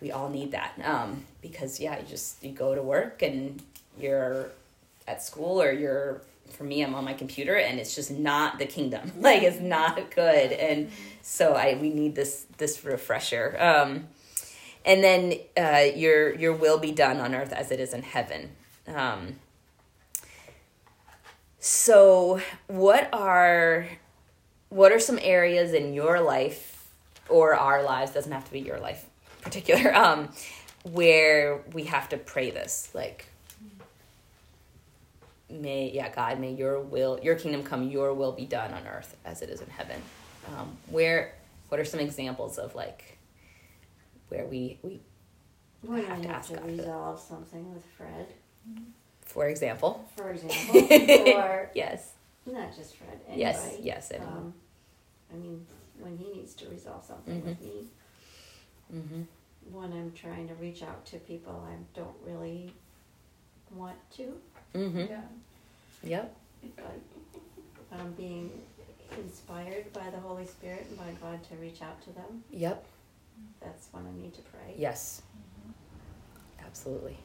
we 0.00 0.10
all 0.10 0.28
need 0.28 0.52
that. 0.52 0.74
Um, 0.84 1.24
because 1.42 1.80
yeah, 1.80 1.98
you 1.98 2.06
just 2.06 2.42
you 2.42 2.52
go 2.52 2.74
to 2.74 2.82
work 2.82 3.22
and 3.22 3.62
you're 3.98 4.50
at 5.06 5.22
school 5.22 5.60
or 5.60 5.72
you're 5.72 6.22
for 6.50 6.64
me 6.64 6.82
I'm 6.82 6.94
on 6.94 7.04
my 7.04 7.14
computer 7.14 7.56
and 7.56 7.78
it's 7.78 7.94
just 7.94 8.10
not 8.10 8.58
the 8.58 8.66
kingdom. 8.66 9.12
Like 9.20 9.42
it's 9.42 9.60
not 9.60 10.10
good. 10.10 10.52
And 10.52 10.90
so 11.22 11.54
I 11.54 11.78
we 11.80 11.90
need 11.90 12.14
this 12.14 12.46
this 12.58 12.84
refresher. 12.84 13.56
Um, 13.60 14.08
and 14.84 15.04
then 15.04 15.34
uh, 15.56 15.90
your 15.94 16.34
your 16.34 16.52
will 16.52 16.78
be 16.78 16.92
done 16.92 17.18
on 17.18 17.34
earth 17.34 17.52
as 17.52 17.70
it 17.70 17.80
is 17.80 17.92
in 17.92 18.02
heaven. 18.02 18.50
Um, 18.86 19.36
so 21.58 22.40
what 22.66 23.08
are 23.12 23.86
what 24.70 24.92
are 24.92 25.00
some 25.00 25.18
areas 25.20 25.74
in 25.74 25.92
your 25.92 26.20
life 26.20 26.88
or 27.28 27.54
our 27.54 27.82
lives 27.82 28.12
doesn't 28.12 28.32
have 28.32 28.44
to 28.46 28.52
be 28.52 28.60
your 28.60 28.80
life 28.80 29.06
particular 29.42 29.94
um, 30.04 30.28
where 30.84 31.62
we 31.72 31.84
have 31.84 32.08
to 32.08 32.16
pray 32.16 32.50
this 32.50 32.90
like 32.94 33.26
may 35.50 35.90
yeah 35.90 36.08
god 36.14 36.38
may 36.38 36.52
your 36.52 36.80
will 36.80 37.18
your 37.22 37.34
kingdom 37.34 37.62
come 37.62 37.88
your 37.88 38.14
will 38.14 38.32
be 38.32 38.46
done 38.46 38.72
on 38.72 38.86
earth 38.86 39.16
as 39.24 39.42
it 39.42 39.50
is 39.50 39.60
in 39.60 39.68
heaven. 39.70 40.00
Um, 40.48 40.76
where 40.88 41.34
what 41.68 41.80
are 41.80 41.84
some 41.84 42.00
examples 42.00 42.58
of 42.58 42.74
like 42.74 43.18
where 44.28 44.46
we 44.46 44.78
we 44.82 45.00
We're 45.82 46.02
have 46.02 46.22
to 46.22 46.28
have 46.28 46.36
ask 46.36 46.48
to 46.48 46.54
God 46.54 46.62
for 46.62 46.68
resolve 46.68 47.20
something 47.20 47.74
with 47.74 47.84
Fred, 47.96 48.26
for 49.22 49.48
example. 49.48 50.08
For 50.16 50.30
example, 50.32 51.32
or 51.34 51.70
yes. 51.74 52.12
not 52.46 52.74
just 52.74 52.96
Fred, 52.96 53.20
anybody. 53.26 53.40
yes 53.40 53.76
yes 53.80 54.12
anyone. 54.14 54.36
Um, 54.36 54.54
I 55.32 55.36
mean, 55.36 55.66
when 55.98 56.16
he 56.16 56.32
needs 56.32 56.54
to 56.54 56.68
resolve 56.68 57.04
something 57.04 57.44
with 57.44 57.60
me, 57.60 57.86
mm-hmm. 58.92 59.22
when 59.72 59.92
I'm 59.92 60.12
trying 60.12 60.48
to 60.48 60.54
reach 60.54 60.82
out 60.82 61.04
to 61.06 61.16
people 61.18 61.64
I 61.68 61.76
don't 61.98 62.16
really 62.26 62.72
want 63.74 63.96
to, 64.16 64.34
Mm-hmm. 64.74 64.98
Yeah. 65.10 65.20
yep 66.02 66.36
but 66.76 66.98
I'm 67.92 68.12
being 68.12 68.50
inspired 69.18 69.92
by 69.92 70.08
the 70.10 70.18
Holy 70.18 70.46
Spirit 70.46 70.86
and 70.88 70.98
by 70.98 71.10
God 71.20 71.42
to 71.50 71.56
reach 71.56 71.82
out 71.82 72.00
to 72.04 72.10
them, 72.12 72.44
yep 72.52 72.84
that's 73.60 73.88
when 73.92 74.04
I 74.06 74.22
need 74.22 74.34
to 74.34 74.42
pray. 74.42 74.74
yes 74.76 75.22
absolutely 76.64 77.16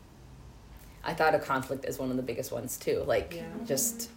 i 1.03 1.13
thought 1.13 1.35
of 1.35 1.43
conflict 1.43 1.85
as 1.85 1.99
one 1.99 2.09
of 2.09 2.17
the 2.17 2.23
biggest 2.23 2.51
ones 2.51 2.77
too 2.77 3.03
like 3.05 3.33
Yeah. 3.35 3.43
just 3.65 4.09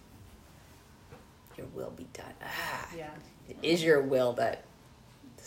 your 1.57 1.67
will 1.75 1.91
be 1.91 2.07
done 2.13 2.33
ah 2.43 2.87
Yeah. 2.97 3.09
it 3.47 3.57
is 3.61 3.83
your 3.83 4.01
will 4.01 4.33
that 4.33 4.63
this 4.63 4.68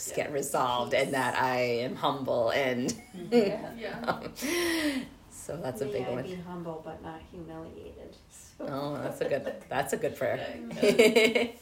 Yeah. 0.09 0.17
get 0.17 0.33
resolved 0.33 0.95
and 0.95 1.15
that 1.15 1.41
I 1.41 1.57
am 1.57 1.97
humble 1.97 2.51
and 2.51 2.93
Yeah. 3.31 3.71
Yeah. 3.79 4.21
so 5.31 5.57
that's 5.57 5.81
a 5.81 5.87
big 5.87 6.07
I 6.07 6.11
one. 6.11 6.23
be 6.23 6.35
humble 6.37 6.83
but 6.85 7.03
not 7.03 7.21
humiliated. 7.31 8.17
So. 8.31 8.67
Oh, 8.69 9.01
that's 9.03 9.21
a 9.21 9.29
good 9.29 9.55
that's 9.69 9.93
a 9.93 9.97
good 9.97 10.17
prayer. 10.17 10.41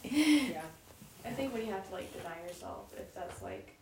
Yeah. 0.02 0.62
I 1.24 1.30
think 1.32 1.52
when 1.52 1.64
you 1.64 1.72
have 1.72 1.86
to 1.88 1.94
like 1.94 2.12
deny 2.12 2.36
yourself, 2.46 2.92
if 2.98 3.14
that's 3.14 3.42
like, 3.42 3.76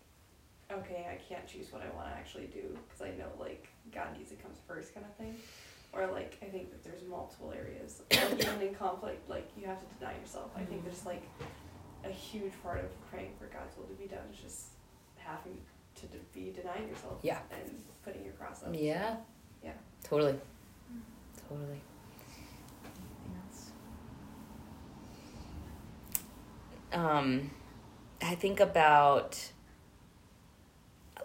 okay, 0.71 1.07
I 1.11 1.17
can't 1.33 1.47
choose 1.47 1.73
what 1.73 1.83
I 1.83 1.97
want 1.97 2.09
to 2.09 2.15
actually 2.15 2.47
do 2.47 2.77
because 2.87 3.01
I 3.01 3.17
know 3.17 3.29
like 3.39 3.69
God 3.95 4.17
needs 4.17 4.33
it 4.33 4.43
comes 4.43 4.59
first 4.67 4.93
kind 4.93 5.07
of 5.07 5.15
thing, 5.17 5.35
or 5.93 6.07
like 6.09 6.37
I 6.43 6.47
think 6.47 6.71
that 6.71 6.85
there's 6.85 7.03
multiple 7.09 7.55
areas, 7.57 8.03
like, 8.11 8.41
even 8.41 8.69
in 8.69 8.75
conflict, 8.75 9.29
like 9.31 9.49
you 9.57 9.67
have 9.67 9.79
to 9.81 9.87
deny 9.99 10.13
yourself. 10.19 10.51
I 10.57 10.65
think 10.65 10.81
mm-hmm. 10.81 10.89
there's 10.89 11.07
like 11.07 11.23
a 12.05 12.11
huge 12.11 12.53
part 12.63 12.79
of 12.79 13.11
praying 13.11 13.33
for 13.39 13.47
God's 13.47 13.77
will 13.77 13.85
to 13.87 13.95
be 13.95 14.07
done 14.07 14.21
is 14.33 14.39
just 14.39 14.67
having 15.17 15.59
to 15.97 16.07
de- 16.07 16.19
be 16.33 16.53
denying 16.53 16.89
yourself. 16.89 17.19
Yeah. 17.23 17.39
And 17.51 17.83
putting 18.05 18.25
your 18.25 18.35
cross 18.35 18.63
up. 18.63 18.71
yeah. 18.75 19.17
Yeah. 19.63 19.73
Totally. 20.05 20.37
Totally. 21.49 21.81
Anything 22.85 23.37
else? 23.45 23.71
Um 26.93 27.51
I 28.23 28.35
think 28.35 28.61
about 28.61 29.51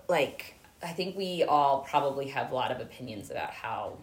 like 0.09 0.55
I 0.81 0.89
think 0.89 1.15
we 1.15 1.43
all 1.43 1.81
probably 1.89 2.27
have 2.29 2.51
a 2.51 2.55
lot 2.55 2.71
of 2.71 2.81
opinions 2.81 3.31
about 3.31 3.51
how 3.51 3.97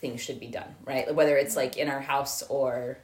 things 0.00 0.20
should 0.20 0.40
be 0.40 0.46
done, 0.46 0.74
right? 0.84 1.14
Whether 1.14 1.36
it's 1.36 1.56
like 1.56 1.76
in 1.76 1.88
our 1.88 2.00
house 2.00 2.42
or 2.48 2.98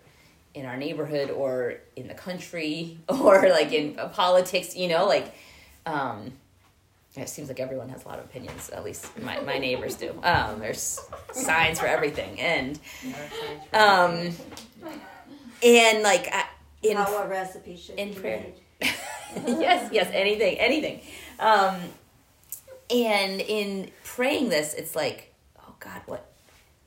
in 0.57 0.65
our 0.65 0.77
neighborhood 0.77 1.31
or 1.31 1.75
in 1.95 2.09
the 2.09 2.15
country 2.15 2.99
or 3.09 3.49
like 3.51 3.73
in 3.73 3.95
politics, 4.13 4.75
you 4.75 4.89
know, 4.89 5.07
like 5.07 5.33
um 5.85 6.33
it 7.15 7.29
seems 7.31 7.49
like 7.49 7.61
everyone 7.61 7.89
has 7.89 8.05
a 8.05 8.09
lot 8.09 8.19
of 8.19 8.27
opinions, 8.27 8.69
at 8.69 8.85
least 8.85 9.19
my, 9.23 9.41
my 9.41 9.57
neighbors 9.57 9.95
do. 9.95 10.11
Um, 10.23 10.59
there's 10.59 11.01
signs 11.33 11.81
for 11.81 11.87
everything. 11.87 12.39
And 12.41 12.79
um 13.73 14.33
and 15.63 16.03
like 16.03 16.29
I, 16.33 16.45
in 16.83 16.97
How 16.97 17.27
recipe 17.27 17.77
should 17.77 17.99
in 17.99 18.13
be 18.13 18.21
prayer. 18.21 18.47
made. 18.81 18.95
yes, 19.47 19.91
yes, 19.93 20.11
anything, 20.13 20.59
anything. 20.59 21.01
Um, 21.39 21.77
and 22.91 23.41
in 23.41 23.91
praying 24.05 24.51
this, 24.51 24.75
it's 24.75 24.95
like, 24.95 25.33
oh 25.59 25.75
God, 25.81 26.03
what? 26.07 26.31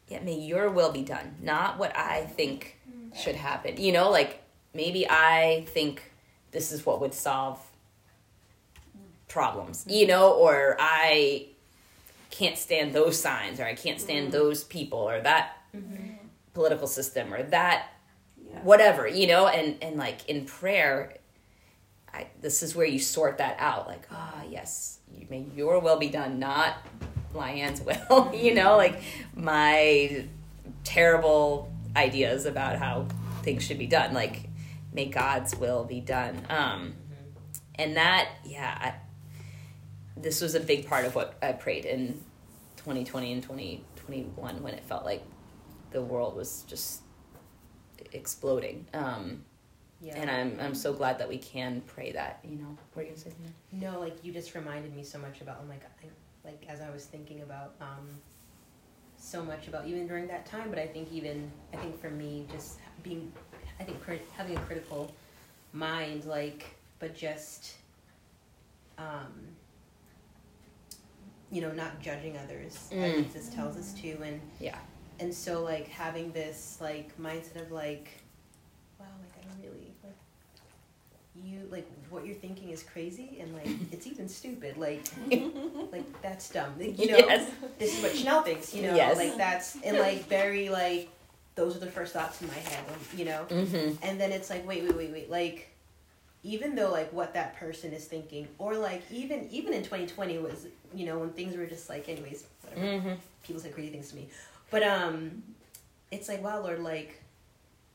Yeah, 0.08 0.22
may 0.22 0.40
your 0.40 0.70
will 0.70 0.92
be 0.92 1.04
done, 1.04 1.36
not 1.42 1.78
what 1.78 1.96
I 1.96 2.22
think 2.26 2.79
should 3.16 3.36
happen. 3.36 3.78
You 3.78 3.92
know, 3.92 4.10
like 4.10 4.42
maybe 4.74 5.08
I 5.10 5.66
think 5.70 6.04
this 6.52 6.72
is 6.72 6.86
what 6.86 7.00
would 7.02 7.14
solve 7.14 7.60
problems, 9.28 9.86
you 9.88 10.08
know, 10.08 10.32
or 10.34 10.76
I 10.80 11.48
can't 12.32 12.58
stand 12.58 12.94
those 12.94 13.20
signs 13.20 13.60
or 13.60 13.66
I 13.66 13.76
can't 13.76 14.00
stand 14.00 14.32
those 14.32 14.64
people 14.64 15.00
or 15.00 15.22
that 15.22 15.58
political 16.54 16.88
system 16.88 17.34
or 17.34 17.44
that 17.44 17.88
Yeah. 18.50 18.64
whatever, 18.64 19.08
you 19.08 19.28
know, 19.28 19.48
and 19.48 19.78
and 19.84 19.98
like 19.98 20.28
in 20.30 20.46
prayer 20.46 21.14
I 22.12 22.28
this 22.42 22.64
is 22.64 22.76
where 22.76 22.88
you 22.88 23.00
sort 23.00 23.38
that 23.38 23.56
out 23.60 23.88
like 23.88 24.08
ah 24.12 24.42
yes, 24.50 25.00
you 25.16 25.28
may 25.30 25.46
your 25.56 25.80
will 25.80 25.98
be 25.98 26.10
done, 26.10 26.40
not 26.40 26.78
Lyanne's 27.34 27.82
will, 28.10 28.34
you 28.46 28.56
know, 28.56 28.78
like 28.78 29.00
my 29.36 30.26
terrible 30.84 31.72
ideas 31.96 32.46
about 32.46 32.78
how 32.78 33.08
things 33.44 33.64
should 33.64 33.80
be 33.80 33.88
done 33.88 34.14
like 34.14 34.50
may 34.94 35.06
God's 35.06 35.56
will 35.56 35.84
be 35.84 36.02
done. 36.02 36.46
Um 36.50 36.96
and 37.76 37.96
that 37.98 38.30
yeah, 38.44 38.78
I, 38.80 38.94
this 40.20 40.42
was 40.42 40.56
a 40.56 40.60
big 40.60 40.88
part 40.88 41.06
of 41.06 41.16
what 41.16 41.38
I 41.42 41.54
prayed 41.54 41.86
in 41.86 42.22
2020 42.78 43.34
and 43.34 43.42
2021 43.44 44.62
when 44.64 44.74
it 44.74 44.84
felt 44.84 45.06
like 45.06 45.24
the 45.92 46.02
world 46.02 46.36
was 46.36 46.64
just 46.68 47.02
exploding. 48.12 48.86
Um, 48.94 49.44
Yeah. 50.02 50.16
and 50.16 50.30
I'm 50.32 50.60
I'm 50.60 50.76
so 50.76 50.94
glad 50.94 51.20
that 51.20 51.28
we 51.30 51.38
can 51.38 51.82
pray 51.82 52.12
that. 52.14 52.40
You 52.44 52.58
know, 52.58 52.78
what 52.94 53.02
are 53.02 53.06
you 53.06 53.10
gonna 53.10 53.18
say? 53.22 53.30
Something? 53.32 53.54
No, 53.72 54.00
like 54.00 54.24
you 54.24 54.32
just 54.32 54.56
reminded 54.56 54.96
me 54.96 55.04
so 55.04 55.20
much 55.20 55.42
about 55.42 55.60
I'm 55.62 55.70
like 55.70 55.84
I, 56.04 56.08
like 56.48 56.66
as 56.70 56.82
I 56.82 56.90
was 56.90 57.06
thinking 57.06 57.42
about 57.42 57.76
um, 57.82 58.08
so 59.20 59.44
much 59.44 59.68
about 59.68 59.86
even 59.88 60.08
during 60.08 60.28
that 60.28 60.46
time, 60.46 60.70
but 60.70 60.80
I 60.80 60.88
think 60.88 61.12
even 61.12 61.52
I 61.74 61.78
think 61.78 62.00
for 62.00 62.10
me 62.10 62.46
just 62.52 62.80
being 63.04 63.32
I 63.80 63.84
think 63.84 63.98
having 64.36 64.58
a 64.58 64.60
critical 64.62 65.14
mind 65.74 66.26
like 66.26 66.66
but 67.00 67.16
just 67.16 67.76
um, 68.98 69.32
you 71.52 71.62
know 71.62 71.72
not 71.72 72.02
judging 72.02 72.38
others 72.38 72.90
as 72.92 73.14
Mm. 73.14 73.24
Jesus 73.24 73.50
tells 73.50 73.78
us 73.78 73.94
to 74.02 74.22
and 74.24 74.42
Yeah. 74.60 74.78
and 75.20 75.34
so 75.34 75.64
like 75.64 75.88
having 75.88 76.32
this 76.32 76.78
like 76.82 77.16
mindset 77.20 77.62
of 77.62 77.72
like 77.72 78.10
wow 79.00 79.06
like 79.22 79.32
i 79.46 79.48
don't 79.48 79.62
really 79.64 79.94
like 80.04 80.14
you 81.44 81.68
like 81.72 81.90
what 82.10 82.26
you're 82.26 82.36
thinking 82.36 82.70
is 82.70 82.84
crazy 82.84 83.38
and 83.42 83.54
like 83.54 83.68
it's 83.92 84.08
even 84.08 84.28
stupid 84.28 84.78
like 84.78 85.02
like 85.92 86.22
that's 86.22 86.50
dumb 86.50 86.74
Like, 86.80 86.98
you 87.00 87.08
know 87.12 87.18
Yes. 87.18 87.50
this 87.78 87.98
is 87.98 88.04
what 88.04 88.16
chanel 88.16 88.42
thinks 88.42 88.74
you 88.74 88.84
know 88.84 88.96
Yes. 88.96 89.18
like 89.18 89.38
that's 89.38 89.76
and 89.84 89.98
like 89.98 90.26
very 90.28 90.70
like 90.70 91.10
those 91.56 91.76
are 91.76 91.80
the 91.80 91.92
first 91.92 92.14
thoughts 92.14 92.42
in 92.42 92.48
my 92.48 92.54
head 92.54 92.84
you 93.16 93.26
know 93.26 93.46
Mm-hmm. 93.50 93.94
and 94.04 94.20
then 94.20 94.32
it's 94.32 94.50
like 94.50 94.68
wait 94.68 94.84
wait 94.84 94.96
wait 94.96 95.12
wait 95.12 95.30
like 95.32 95.70
even 96.44 96.76
though 96.76 96.90
like 96.92 97.12
what 97.12 97.34
that 97.34 97.58
person 97.58 97.92
is 97.92 98.06
thinking 98.06 98.48
or 98.58 98.76
like 98.78 99.04
even 99.12 99.48
even 99.52 99.74
in 99.74 99.84
2020 99.84 100.38
was 100.40 100.68
you 100.94 101.06
know 101.06 101.20
when 101.20 101.30
things 101.32 101.56
were 101.58 101.66
just 101.66 101.90
like 101.90 102.08
anyways 102.10 102.46
whatever 102.64 102.86
Mm-hmm. 102.98 103.14
people 103.44 103.62
say 103.62 103.70
crazy 103.70 103.90
things 103.90 104.10
to 104.12 104.16
me. 104.16 104.30
But 104.72 104.84
um 104.84 105.44
it's 106.12 106.28
like, 106.28 106.42
wow, 106.44 106.62
Lord, 106.64 106.80
like 106.80 107.22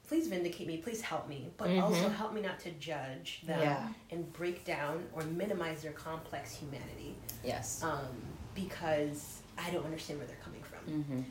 please 0.06 0.28
vindicate 0.28 0.66
me, 0.66 0.76
please 0.78 1.00
help 1.00 1.28
me, 1.28 1.50
but 1.56 1.68
Mhm. 1.68 1.82
also 1.82 2.08
help 2.10 2.32
me 2.34 2.40
not 2.42 2.58
to 2.60 2.70
judge 2.72 3.40
them 3.44 3.60
Yeah. 3.60 3.88
and 4.10 4.30
break 4.32 4.64
down 4.64 5.08
or 5.14 5.22
minimize 5.24 5.82
their 5.82 5.92
complex 5.92 6.54
humanity. 6.54 7.14
Yes. 7.42 7.82
Um, 7.82 8.08
because 8.54 9.40
I 9.56 9.70
don't 9.70 9.84
understand 9.84 10.18
where 10.18 10.26
they're 10.28 10.36
coming 10.44 10.62
from. 10.62 10.78
Mm-hmm. 11.02 11.22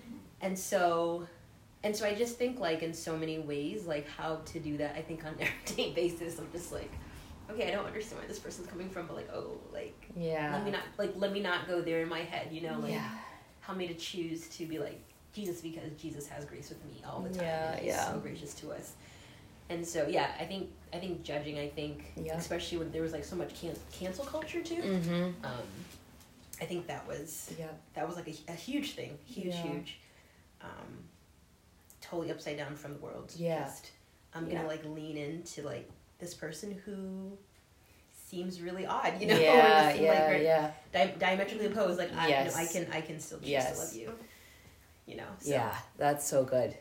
And 0.41 0.57
so 0.57 1.27
and 1.85 1.93
so 1.95 2.05
I 2.05 2.15
just 2.15 2.37
think 2.37 2.59
like 2.61 2.81
in 2.81 2.93
so 2.93 3.17
many 3.17 3.39
ways, 3.39 3.85
like 3.85 4.07
how 4.07 4.37
to 4.45 4.59
do 4.59 4.77
that, 4.77 4.95
I 4.95 5.01
think 5.01 5.25
on 5.25 5.33
an 5.33 5.41
everyday 5.65 5.91
basis, 5.93 6.39
I'm 6.39 6.49
just 6.53 6.71
like, 6.71 6.89
okay, 7.49 7.67
I 7.67 7.71
don't 7.71 7.85
understand 7.85 8.19
where 8.21 8.27
this 8.27 8.39
person's 8.39 8.67
coming 8.67 8.89
from, 8.89 9.05
but 9.07 9.17
like, 9.17 9.29
oh, 9.33 9.59
like 9.73 10.07
Yeah. 10.15 10.53
let 10.53 10.63
me 10.65 10.71
not 10.71 10.83
like 10.97 11.11
let 11.15 11.31
me 11.33 11.41
not 11.41 11.67
go 11.67 11.81
there 11.81 12.01
in 12.01 12.09
my 12.09 12.21
head, 12.21 12.47
you 12.51 12.61
know, 12.61 12.79
like 12.79 12.93
yeah. 12.93 13.09
help 13.61 13.77
me 13.77 13.87
to 13.87 13.93
choose 13.95 14.47
to 14.49 14.65
be 14.65 14.79
like 14.79 15.01
Jesus 15.33 15.61
because 15.61 15.91
Jesus 15.99 16.27
has 16.27 16.45
grace 16.45 16.69
with 16.69 16.83
me 16.85 17.01
all 17.05 17.21
the 17.21 17.29
time. 17.29 17.43
Yeah, 17.43 17.75
he's 17.77 17.85
yeah. 17.87 18.11
so 18.11 18.19
gracious 18.19 18.53
to 18.55 18.71
us. 18.71 18.93
And 19.69 19.85
so 19.85 20.07
yeah, 20.07 20.31
I 20.39 20.43
think 20.45 20.69
I 20.93 20.97
think 20.97 21.23
judging, 21.23 21.57
I 21.57 21.69
think 21.69 22.13
Yeah. 22.15 22.37
especially 22.37 22.77
when 22.77 22.91
there 22.91 23.01
was 23.01 23.11
like 23.13 23.23
so 23.25 23.35
much 23.35 23.59
can- 23.59 23.75
cancel 23.91 24.25
culture 24.25 24.61
too. 24.61 24.75
Mm-hmm. 24.81 25.23
Um, 25.45 25.67
I 26.61 26.65
think 26.65 26.85
that 26.87 27.07
was 27.07 27.51
Yeah. 27.57 27.67
that 27.95 28.07
was 28.07 28.15
like 28.15 28.27
a, 28.27 28.35
a 28.51 28.55
huge 28.55 28.93
thing, 28.93 29.17
huge, 29.25 29.47
Yeah. 29.47 29.61
huge. 29.63 29.99
Um, 30.61 31.03
totally 32.01 32.31
upside 32.31 32.57
down 32.57 32.75
from 32.75 32.93
the 32.93 32.99
world. 32.99 33.33
Yeah. 33.35 33.63
Just, 33.65 33.91
I'm 34.35 34.47
gonna 34.47 34.67
like 34.67 34.85
lean 34.85 35.17
into 35.17 35.63
like 35.63 35.89
this 36.19 36.33
person 36.33 36.79
who 36.85 37.37
seems 38.29 38.61
really 38.61 38.85
odd, 38.85 39.19
you 39.19 39.27
know, 39.27 39.37
Yeah. 39.39 39.93
Yeah. 39.93 40.27
like 40.27 40.41
yeah. 40.43 40.71
di- 40.91 41.15
diametrically 41.17 41.67
opposed. 41.67 41.97
Like 41.97 42.15
I, 42.15 42.27
Yes. 42.27 42.45
you 42.45 42.57
know, 42.57 42.69
I 42.69 42.71
can, 42.71 42.93
I 42.93 43.01
can 43.01 43.19
still 43.19 43.39
choose 43.39 43.49
Yes. 43.49 43.73
to 43.79 43.85
love 43.85 43.95
you. 43.95 44.19
You 45.05 45.17
know. 45.17 45.27
So. 45.39 45.51
Yeah, 45.51 45.75
that's 45.97 46.27
so 46.27 46.43
good. 46.43 46.75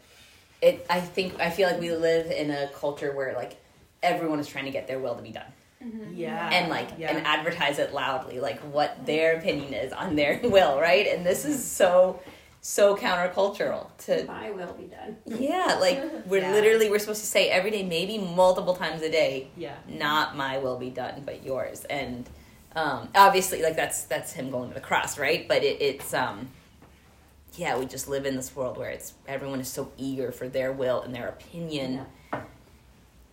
It. 0.61 0.87
I 0.89 1.01
think. 1.01 1.41
I 1.41 1.51
feel 1.51 1.69
like 1.69 1.81
we 1.81 1.91
live 1.93 2.31
in 2.31 2.51
a 2.51 2.69
culture 2.75 3.13
where 3.15 3.35
like 3.35 3.57
everyone 4.03 4.39
is 4.41 4.47
trying 4.49 4.65
to 4.67 4.71
get 4.71 4.87
their 4.89 4.99
will 4.99 5.15
to 5.17 5.23
be 5.23 5.31
done, 5.31 5.53
Yeah. 6.15 6.51
and 6.53 6.71
like 6.71 6.89
yeah. 6.99 7.11
and 7.17 7.27
advertise 7.27 7.79
it 7.79 7.93
loudly, 7.93 8.41
like 8.41 8.61
what 8.61 9.05
their 9.07 9.37
opinion 9.39 9.75
is 9.75 9.93
on 9.93 10.17
their 10.17 10.41
will, 10.45 10.79
right? 10.81 11.07
And 11.07 11.25
this 11.27 11.45
is 11.45 11.65
so 11.65 12.21
so 12.65 12.97
countercultural 12.97 13.89
to 13.99 14.25
My 14.27 14.53
will 14.53 14.73
be 14.75 14.85
done. 14.85 15.17
yeah, 15.27 15.79
like 15.81 16.01
we're 16.27 16.43
Yeah. 16.43 16.53
literally 16.53 16.89
we're 16.91 17.01
supposed 17.01 17.21
to 17.23 17.27
say 17.27 17.49
every 17.49 17.73
day, 17.73 17.83
maybe 17.83 18.19
multiple 18.19 18.77
times 18.77 19.03
a 19.03 19.11
day, 19.11 19.49
yeah. 19.57 19.75
not 19.89 20.37
my 20.37 20.59
will 20.59 20.79
be 20.79 20.91
done, 20.91 21.23
but 21.27 21.45
yours. 21.45 21.85
And 21.91 22.29
um, 22.77 23.09
obviously, 23.17 23.63
like 23.63 23.75
that's 23.75 24.05
that's 24.05 24.33
him 24.33 24.51
going 24.53 24.69
to 24.69 24.75
the 24.75 24.81
cross, 24.81 25.19
right? 25.19 25.47
But 25.49 25.65
it, 25.65 25.83
it's 25.83 26.15
um, 26.15 26.51
yeah, 27.55 27.79
we 27.79 27.87
just 27.87 28.09
live 28.09 28.25
in 28.27 28.37
this 28.37 28.55
world 28.57 28.77
where 28.79 28.91
it's 28.91 29.15
everyone 29.29 29.61
is 29.61 29.69
so 29.69 29.93
eager 29.99 30.33
for 30.33 30.49
their 30.49 30.73
will 30.73 31.03
and 31.03 31.15
their 31.15 31.29
opinion 31.29 32.07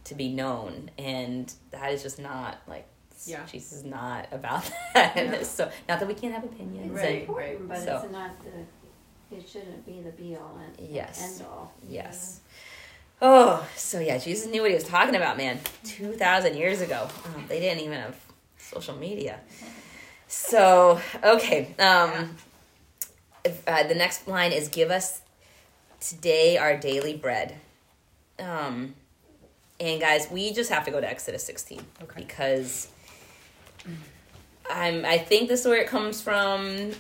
to 0.05 0.15
be 0.15 0.29
known, 0.29 0.89
and 0.97 1.53
that 1.71 1.91
is 1.93 2.01
just 2.03 2.19
not 2.19 2.58
like 2.67 2.86
Yeah. 3.25 3.45
Jesus 3.45 3.73
is 3.73 3.84
not 3.84 4.27
about 4.32 4.63
that. 4.93 5.15
Yeah. 5.15 5.43
so 5.43 5.71
not 5.88 5.99
that 5.99 6.08
we 6.08 6.13
can't 6.13 6.34
have 6.34 6.43
opinions, 6.43 6.91
It's 6.91 6.95
Right, 7.01 7.10
and- 7.12 7.19
important, 7.21 7.67
but 7.69 7.77
So- 7.84 8.01
it's 8.03 8.12
not 8.12 8.32
the, 8.43 9.36
it 9.38 9.47
shouldn't 9.47 9.86
be 9.86 10.01
the 10.01 10.12
be 10.12 10.36
all 10.36 10.58
and 10.63 10.89
Yes. 10.89 11.21
end 11.39 11.47
all. 11.47 11.73
Yes. 11.88 12.39
Oh, 13.21 13.67
so 13.75 13.99
yeah, 13.99 14.17
Jesus 14.17 14.47
knew 14.49 14.62
what 14.62 14.71
he 14.71 14.75
was 14.75 14.86
talking 14.86 15.15
about, 15.15 15.36
man. 15.38 15.60
2,000 15.84 16.55
years 16.55 16.79
ago. 16.82 17.08
Um, 17.25 17.45
they 17.49 17.60
didn't 17.60 17.82
even 17.84 17.99
have 17.99 18.15
social 18.58 18.95
media. 18.95 19.39
So, 20.27 21.01
okay. 21.23 21.75
Um, 21.77 22.38
uh, 23.67 23.84
the 23.84 23.95
next 23.95 24.28
line 24.28 24.52
is 24.52 24.67
Give 24.67 24.91
us 24.91 25.21
today 25.99 26.58
our 26.58 26.78
daily 26.78 27.15
bread. 27.15 27.56
Um, 28.39 28.95
and 29.80 29.99
guys, 29.99 30.28
we 30.32 30.54
just 30.54 30.69
have 30.69 30.86
to 30.86 30.91
go 30.91 30.99
to 31.02 31.10
Exodus 31.10 31.43
16 31.43 31.82
Okay. 32.04 32.21
because 32.21 32.89
I'm, 34.69 35.06
I 35.06 35.17
think 35.17 35.49
this 35.49 35.62
is 35.62 35.67
where 35.67 35.82
it 35.82 35.88
comes 35.88 36.21
from 36.21 36.91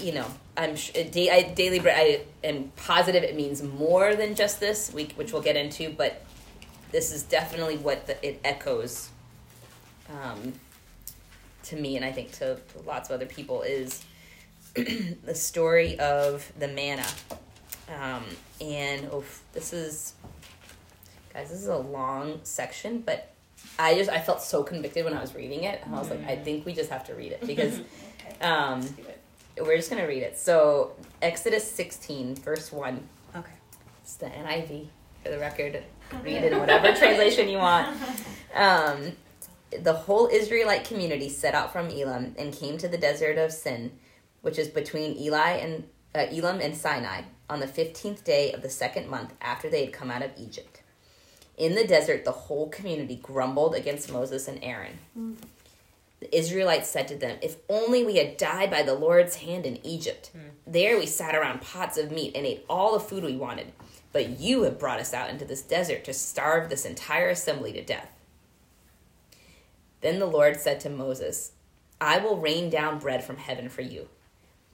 you 0.00 0.12
know, 0.12 0.26
I'm 0.56 0.74
da- 1.10 1.30
I, 1.30 1.42
daily 1.54 1.80
bread. 1.80 1.96
I 2.44 2.46
am 2.46 2.72
positive 2.76 3.22
it 3.22 3.36
means 3.36 3.62
more 3.62 4.14
than 4.14 4.34
just 4.34 4.60
this, 4.60 4.92
week, 4.92 5.12
which 5.14 5.32
we'll 5.32 5.42
get 5.42 5.56
into. 5.56 5.90
But 5.90 6.22
this 6.92 7.12
is 7.12 7.22
definitely 7.22 7.76
what 7.78 8.06
the, 8.06 8.26
it 8.26 8.40
echoes 8.44 9.10
um, 10.10 10.52
to 11.64 11.76
me, 11.76 11.96
and 11.96 12.04
I 12.04 12.12
think 12.12 12.32
to, 12.32 12.56
to 12.56 12.80
lots 12.86 13.08
of 13.08 13.14
other 13.14 13.26
people 13.26 13.62
is 13.62 14.04
the 15.24 15.34
story 15.34 15.98
of 15.98 16.50
the 16.58 16.68
manna. 16.68 17.06
Um, 17.88 18.24
and 18.60 19.08
oh, 19.12 19.24
this 19.52 19.72
is, 19.72 20.14
guys, 21.32 21.50
this 21.50 21.60
is 21.60 21.68
a 21.68 21.76
long 21.76 22.40
section, 22.42 23.00
but 23.00 23.32
I 23.78 23.94
just 23.94 24.10
I 24.10 24.20
felt 24.20 24.42
so 24.42 24.62
convicted 24.62 25.04
when 25.04 25.14
I 25.14 25.20
was 25.20 25.34
reading 25.34 25.64
it, 25.64 25.80
and 25.84 25.94
I 25.94 25.98
was 25.98 26.10
like, 26.10 26.24
I 26.26 26.36
think 26.36 26.66
we 26.66 26.74
just 26.74 26.90
have 26.90 27.04
to 27.06 27.14
read 27.14 27.32
it 27.32 27.46
because. 27.46 27.80
Um, 28.40 28.82
we're 29.60 29.76
just 29.76 29.90
gonna 29.90 30.06
read 30.06 30.22
it. 30.22 30.38
So 30.38 30.92
Exodus 31.22 31.68
16, 31.70 32.36
verse 32.36 32.72
1. 32.72 33.08
Okay. 33.36 33.52
It's 34.02 34.14
the 34.14 34.26
NIV 34.26 34.86
for 35.22 35.30
the 35.30 35.38
record. 35.38 35.82
Read 36.22 36.36
it 36.36 36.52
in 36.52 36.58
whatever 36.58 36.92
translation 36.94 37.48
you 37.48 37.58
want. 37.58 37.96
Um, 38.54 39.12
the 39.82 39.92
whole 39.92 40.26
Israelite 40.26 40.84
community 40.84 41.28
set 41.28 41.54
out 41.54 41.70
from 41.70 41.90
Elim 41.90 42.34
and 42.38 42.50
came 42.52 42.78
to 42.78 42.88
the 42.88 42.96
desert 42.96 43.36
of 43.36 43.52
Sin, 43.52 43.92
which 44.48 44.58
is 44.58 44.68
between 44.68 45.14
Eli 45.18 45.50
and 45.50 45.84
uh, 46.14 46.20
Elim 46.20 46.58
and 46.58 46.74
Sinai, 46.74 47.20
on 47.50 47.60
the 47.60 47.66
fifteenth 47.66 48.24
day 48.24 48.50
of 48.52 48.62
the 48.62 48.70
second 48.70 49.06
month 49.06 49.34
after 49.42 49.68
they 49.68 49.84
had 49.84 49.92
come 49.92 50.10
out 50.10 50.22
of 50.22 50.30
Egypt. 50.38 50.80
In 51.58 51.74
the 51.74 51.86
desert, 51.86 52.24
the 52.24 52.32
whole 52.32 52.70
community 52.70 53.16
grumbled 53.16 53.74
against 53.74 54.10
Moses 54.10 54.48
and 54.48 54.58
Aaron. 54.64 54.96
The 56.20 56.34
Israelites 56.34 56.88
said 56.88 57.08
to 57.08 57.16
them, 57.16 57.36
If 57.42 57.56
only 57.68 58.04
we 58.06 58.16
had 58.16 58.38
died 58.38 58.70
by 58.70 58.82
the 58.82 58.94
Lord's 58.94 59.36
hand 59.36 59.66
in 59.66 59.84
Egypt. 59.86 60.30
There 60.66 60.96
we 60.96 61.04
sat 61.04 61.34
around 61.34 61.60
pots 61.60 61.98
of 61.98 62.10
meat 62.10 62.32
and 62.34 62.46
ate 62.46 62.64
all 62.70 62.94
the 62.94 63.00
food 63.00 63.22
we 63.22 63.36
wanted. 63.36 63.72
But 64.14 64.40
you 64.40 64.62
have 64.62 64.78
brought 64.78 64.98
us 64.98 65.12
out 65.12 65.28
into 65.28 65.44
this 65.44 65.60
desert 65.60 66.04
to 66.04 66.14
starve 66.14 66.70
this 66.70 66.86
entire 66.86 67.28
assembly 67.28 67.74
to 67.74 67.84
death. 67.84 68.08
Then 70.00 70.18
the 70.20 70.26
Lord 70.26 70.58
said 70.58 70.80
to 70.80 70.88
Moses, 70.88 71.52
I 72.00 72.18
will 72.18 72.38
rain 72.38 72.70
down 72.70 72.98
bread 72.98 73.22
from 73.24 73.36
heaven 73.36 73.68
for 73.68 73.82
you. 73.82 74.08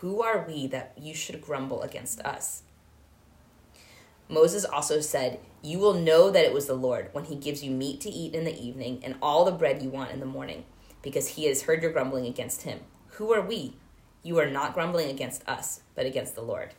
Who 0.00 0.22
are 0.22 0.44
we 0.46 0.66
that 0.68 0.94
you 0.98 1.14
should 1.14 1.40
grumble 1.42 1.82
against 1.82 2.20
us? 2.20 2.62
Moses 4.28 4.64
also 4.64 5.00
said, 5.00 5.40
You 5.62 5.78
will 5.78 5.94
know 5.94 6.30
that 6.30 6.44
it 6.44 6.54
was 6.54 6.66
the 6.66 6.74
Lord 6.74 7.08
when 7.12 7.24
he 7.24 7.34
gives 7.34 7.62
you 7.62 7.70
meat 7.70 8.00
to 8.02 8.10
eat 8.10 8.34
in 8.34 8.44
the 8.44 8.58
evening 8.58 9.00
and 9.02 9.16
all 9.20 9.44
the 9.44 9.52
bread 9.52 9.82
you 9.82 9.90
want 9.90 10.12
in 10.12 10.20
the 10.20 10.26
morning, 10.26 10.64
because 11.02 11.28
he 11.28 11.44
has 11.46 11.62
heard 11.62 11.82
your 11.82 11.92
grumbling 11.92 12.26
against 12.26 12.62
him. 12.62 12.80
Who 13.12 13.32
are 13.32 13.42
we? 13.42 13.74
You 14.22 14.38
are 14.38 14.48
not 14.48 14.72
grumbling 14.74 15.10
against 15.10 15.46
us, 15.48 15.80
but 15.94 16.06
against 16.06 16.34
the 16.34 16.42
Lord. 16.42 16.70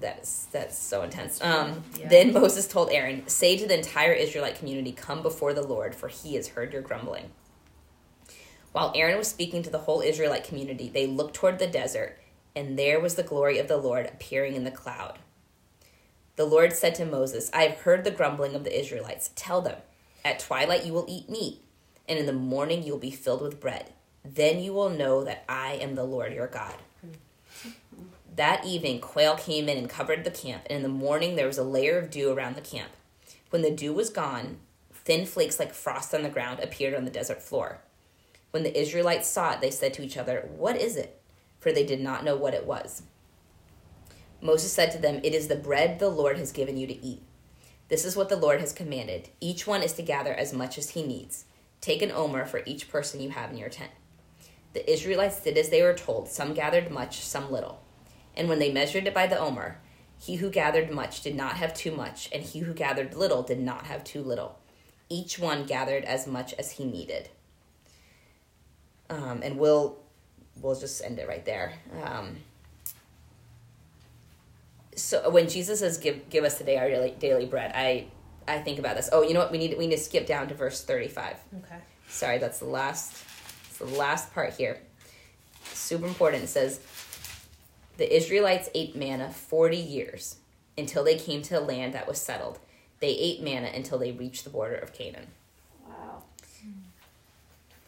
That 0.00 0.20
is 0.22 0.46
that's 0.52 0.76
so 0.78 1.02
intense. 1.02 1.40
Um, 1.42 1.82
Yeah. 1.98 2.08
Then 2.08 2.32
Moses 2.32 2.68
told 2.68 2.90
Aaron, 2.92 3.26
"Say 3.26 3.56
to 3.56 3.66
the 3.66 3.76
entire 3.76 4.12
Israelite 4.12 4.56
community, 4.56 4.92
come 4.92 5.22
before 5.22 5.54
the 5.54 5.62
Lord, 5.66 5.94
for 5.94 6.08
He 6.08 6.34
has 6.34 6.48
heard 6.48 6.72
your 6.72 6.82
grumbling." 6.82 7.30
While 8.72 8.92
Aaron 8.94 9.18
was 9.18 9.28
speaking 9.28 9.62
to 9.62 9.70
the 9.70 9.78
whole 9.78 10.00
Israelite 10.00 10.44
community, 10.44 10.88
they 10.88 11.06
looked 11.06 11.34
toward 11.34 11.58
the 11.58 11.66
desert, 11.66 12.18
and 12.54 12.78
there 12.78 13.00
was 13.00 13.14
the 13.14 13.22
glory 13.22 13.58
of 13.58 13.68
the 13.68 13.76
Lord 13.76 14.06
appearing 14.06 14.54
in 14.54 14.64
the 14.64 14.70
cloud. 14.70 15.18
The 16.36 16.44
Lord 16.44 16.72
said 16.72 16.94
to 16.96 17.04
Moses, 17.04 17.50
I 17.52 17.62
have 17.62 17.78
heard 17.78 18.04
the 18.04 18.10
grumbling 18.10 18.54
of 18.54 18.64
the 18.64 18.78
Israelites. 18.78 19.30
Tell 19.34 19.60
them, 19.60 19.78
at 20.24 20.38
twilight 20.38 20.84
you 20.84 20.92
will 20.92 21.06
eat 21.08 21.28
meat, 21.28 21.62
and 22.08 22.18
in 22.18 22.26
the 22.26 22.32
morning 22.32 22.82
you 22.82 22.92
will 22.92 23.00
be 23.00 23.10
filled 23.10 23.42
with 23.42 23.60
bread. 23.60 23.92
Then 24.24 24.60
you 24.60 24.72
will 24.72 24.90
know 24.90 25.24
that 25.24 25.44
I 25.48 25.72
am 25.74 25.94
the 25.94 26.04
Lord 26.04 26.32
your 26.32 26.46
God. 26.46 26.74
That 28.36 28.64
evening, 28.64 29.00
quail 29.00 29.34
came 29.34 29.68
in 29.68 29.78
and 29.78 29.90
covered 29.90 30.22
the 30.22 30.30
camp, 30.30 30.62
and 30.70 30.76
in 30.76 30.82
the 30.82 30.88
morning 30.88 31.34
there 31.34 31.46
was 31.46 31.58
a 31.58 31.64
layer 31.64 31.98
of 31.98 32.10
dew 32.10 32.30
around 32.30 32.54
the 32.54 32.60
camp. 32.60 32.90
When 33.50 33.62
the 33.62 33.70
dew 33.70 33.92
was 33.92 34.10
gone, 34.10 34.58
thin 34.92 35.26
flakes 35.26 35.58
like 35.58 35.74
frost 35.74 36.14
on 36.14 36.22
the 36.22 36.28
ground 36.28 36.60
appeared 36.60 36.94
on 36.94 37.04
the 37.04 37.10
desert 37.10 37.42
floor. 37.42 37.80
When 38.50 38.62
the 38.62 38.78
Israelites 38.78 39.28
saw 39.28 39.52
it, 39.52 39.60
they 39.60 39.70
said 39.70 39.94
to 39.94 40.02
each 40.02 40.16
other, 40.16 40.48
What 40.56 40.76
is 40.76 40.96
it? 40.96 41.20
For 41.60 41.72
they 41.72 41.84
did 41.84 42.00
not 42.00 42.24
know 42.24 42.36
what 42.36 42.54
it 42.54 42.66
was. 42.66 43.02
Moses 44.40 44.72
said 44.72 44.90
to 44.92 44.98
them, 44.98 45.20
It 45.22 45.34
is 45.34 45.48
the 45.48 45.56
bread 45.56 45.98
the 45.98 46.08
Lord 46.08 46.38
has 46.38 46.52
given 46.52 46.76
you 46.76 46.86
to 46.86 47.04
eat. 47.04 47.22
This 47.88 48.04
is 48.04 48.16
what 48.16 48.28
the 48.28 48.36
Lord 48.36 48.60
has 48.60 48.72
commanded. 48.72 49.30
Each 49.40 49.66
one 49.66 49.82
is 49.82 49.94
to 49.94 50.02
gather 50.02 50.32
as 50.32 50.52
much 50.52 50.78
as 50.78 50.90
he 50.90 51.02
needs. 51.02 51.46
Take 51.80 52.02
an 52.02 52.12
omer 52.12 52.44
for 52.44 52.62
each 52.66 52.90
person 52.90 53.20
you 53.20 53.30
have 53.30 53.50
in 53.50 53.58
your 53.58 53.68
tent. 53.68 53.90
The 54.74 54.90
Israelites 54.90 55.40
did 55.40 55.56
as 55.56 55.70
they 55.70 55.82
were 55.82 55.94
told. 55.94 56.28
Some 56.28 56.54
gathered 56.54 56.90
much, 56.90 57.20
some 57.20 57.50
little. 57.50 57.80
And 58.36 58.48
when 58.48 58.58
they 58.58 58.70
measured 58.70 59.06
it 59.06 59.14
by 59.14 59.26
the 59.26 59.38
omer, 59.38 59.78
he 60.18 60.36
who 60.36 60.50
gathered 60.50 60.90
much 60.90 61.22
did 61.22 61.34
not 61.34 61.56
have 61.56 61.72
too 61.74 61.92
much, 61.92 62.28
and 62.32 62.42
he 62.42 62.60
who 62.60 62.74
gathered 62.74 63.14
little 63.14 63.42
did 63.42 63.60
not 63.60 63.86
have 63.86 64.04
too 64.04 64.22
little. 64.22 64.58
Each 65.08 65.38
one 65.38 65.64
gathered 65.64 66.04
as 66.04 66.26
much 66.26 66.52
as 66.54 66.72
he 66.72 66.84
needed. 66.84 67.30
Um, 69.10 69.40
and 69.42 69.58
we'll 69.58 69.98
we'll 70.60 70.78
just 70.78 71.02
end 71.02 71.18
it 71.18 71.28
right 71.28 71.44
there. 71.44 71.72
Um, 72.02 72.36
so 74.94 75.30
when 75.30 75.48
Jesus 75.48 75.80
says, 75.80 75.98
"Give 75.98 76.28
give 76.28 76.44
us 76.44 76.58
today 76.58 76.76
our 76.76 76.88
daily, 76.88 77.14
daily 77.18 77.46
bread," 77.46 77.72
I 77.74 78.06
I 78.46 78.58
think 78.58 78.78
about 78.78 78.96
this. 78.96 79.08
Oh, 79.12 79.22
you 79.22 79.34
know 79.34 79.40
what? 79.40 79.52
We 79.52 79.58
need 79.58 79.76
we 79.78 79.86
need 79.86 79.96
to 79.96 80.02
skip 80.02 80.26
down 80.26 80.48
to 80.48 80.54
verse 80.54 80.82
thirty 80.82 81.08
five. 81.08 81.36
Okay. 81.64 81.78
Sorry, 82.08 82.38
that's 82.38 82.58
the 82.58 82.66
last. 82.66 83.14
It's 83.68 83.78
the 83.78 83.86
last 83.86 84.34
part 84.34 84.54
here. 84.54 84.80
Super 85.72 86.06
important. 86.06 86.44
It 86.44 86.48
says, 86.48 86.80
"The 87.96 88.14
Israelites 88.14 88.68
ate 88.74 88.96
manna 88.96 89.30
forty 89.30 89.76
years 89.76 90.36
until 90.76 91.04
they 91.04 91.16
came 91.16 91.42
to 91.42 91.58
a 91.58 91.60
land 91.60 91.94
that 91.94 92.06
was 92.08 92.20
settled. 92.20 92.58
They 93.00 93.10
ate 93.10 93.42
manna 93.42 93.70
until 93.74 93.98
they 93.98 94.12
reached 94.12 94.44
the 94.44 94.50
border 94.50 94.74
of 94.74 94.92
Canaan. 94.92 95.28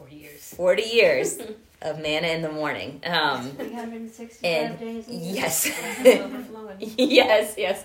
Wow. 0.01 0.07
Forty 0.07 0.17
years. 0.17 0.55
Forty 0.55 0.83
years 0.83 1.39
of 1.83 2.01
manna 2.01 2.29
in 2.29 2.43
the 2.43 2.51
morning. 2.53 3.01
Um, 3.05 3.51
365 3.53 4.45
And- 4.45 4.79
days 4.79 5.05
yes." 5.09 5.71
Yes, 6.97 7.55
yes. 7.59 7.85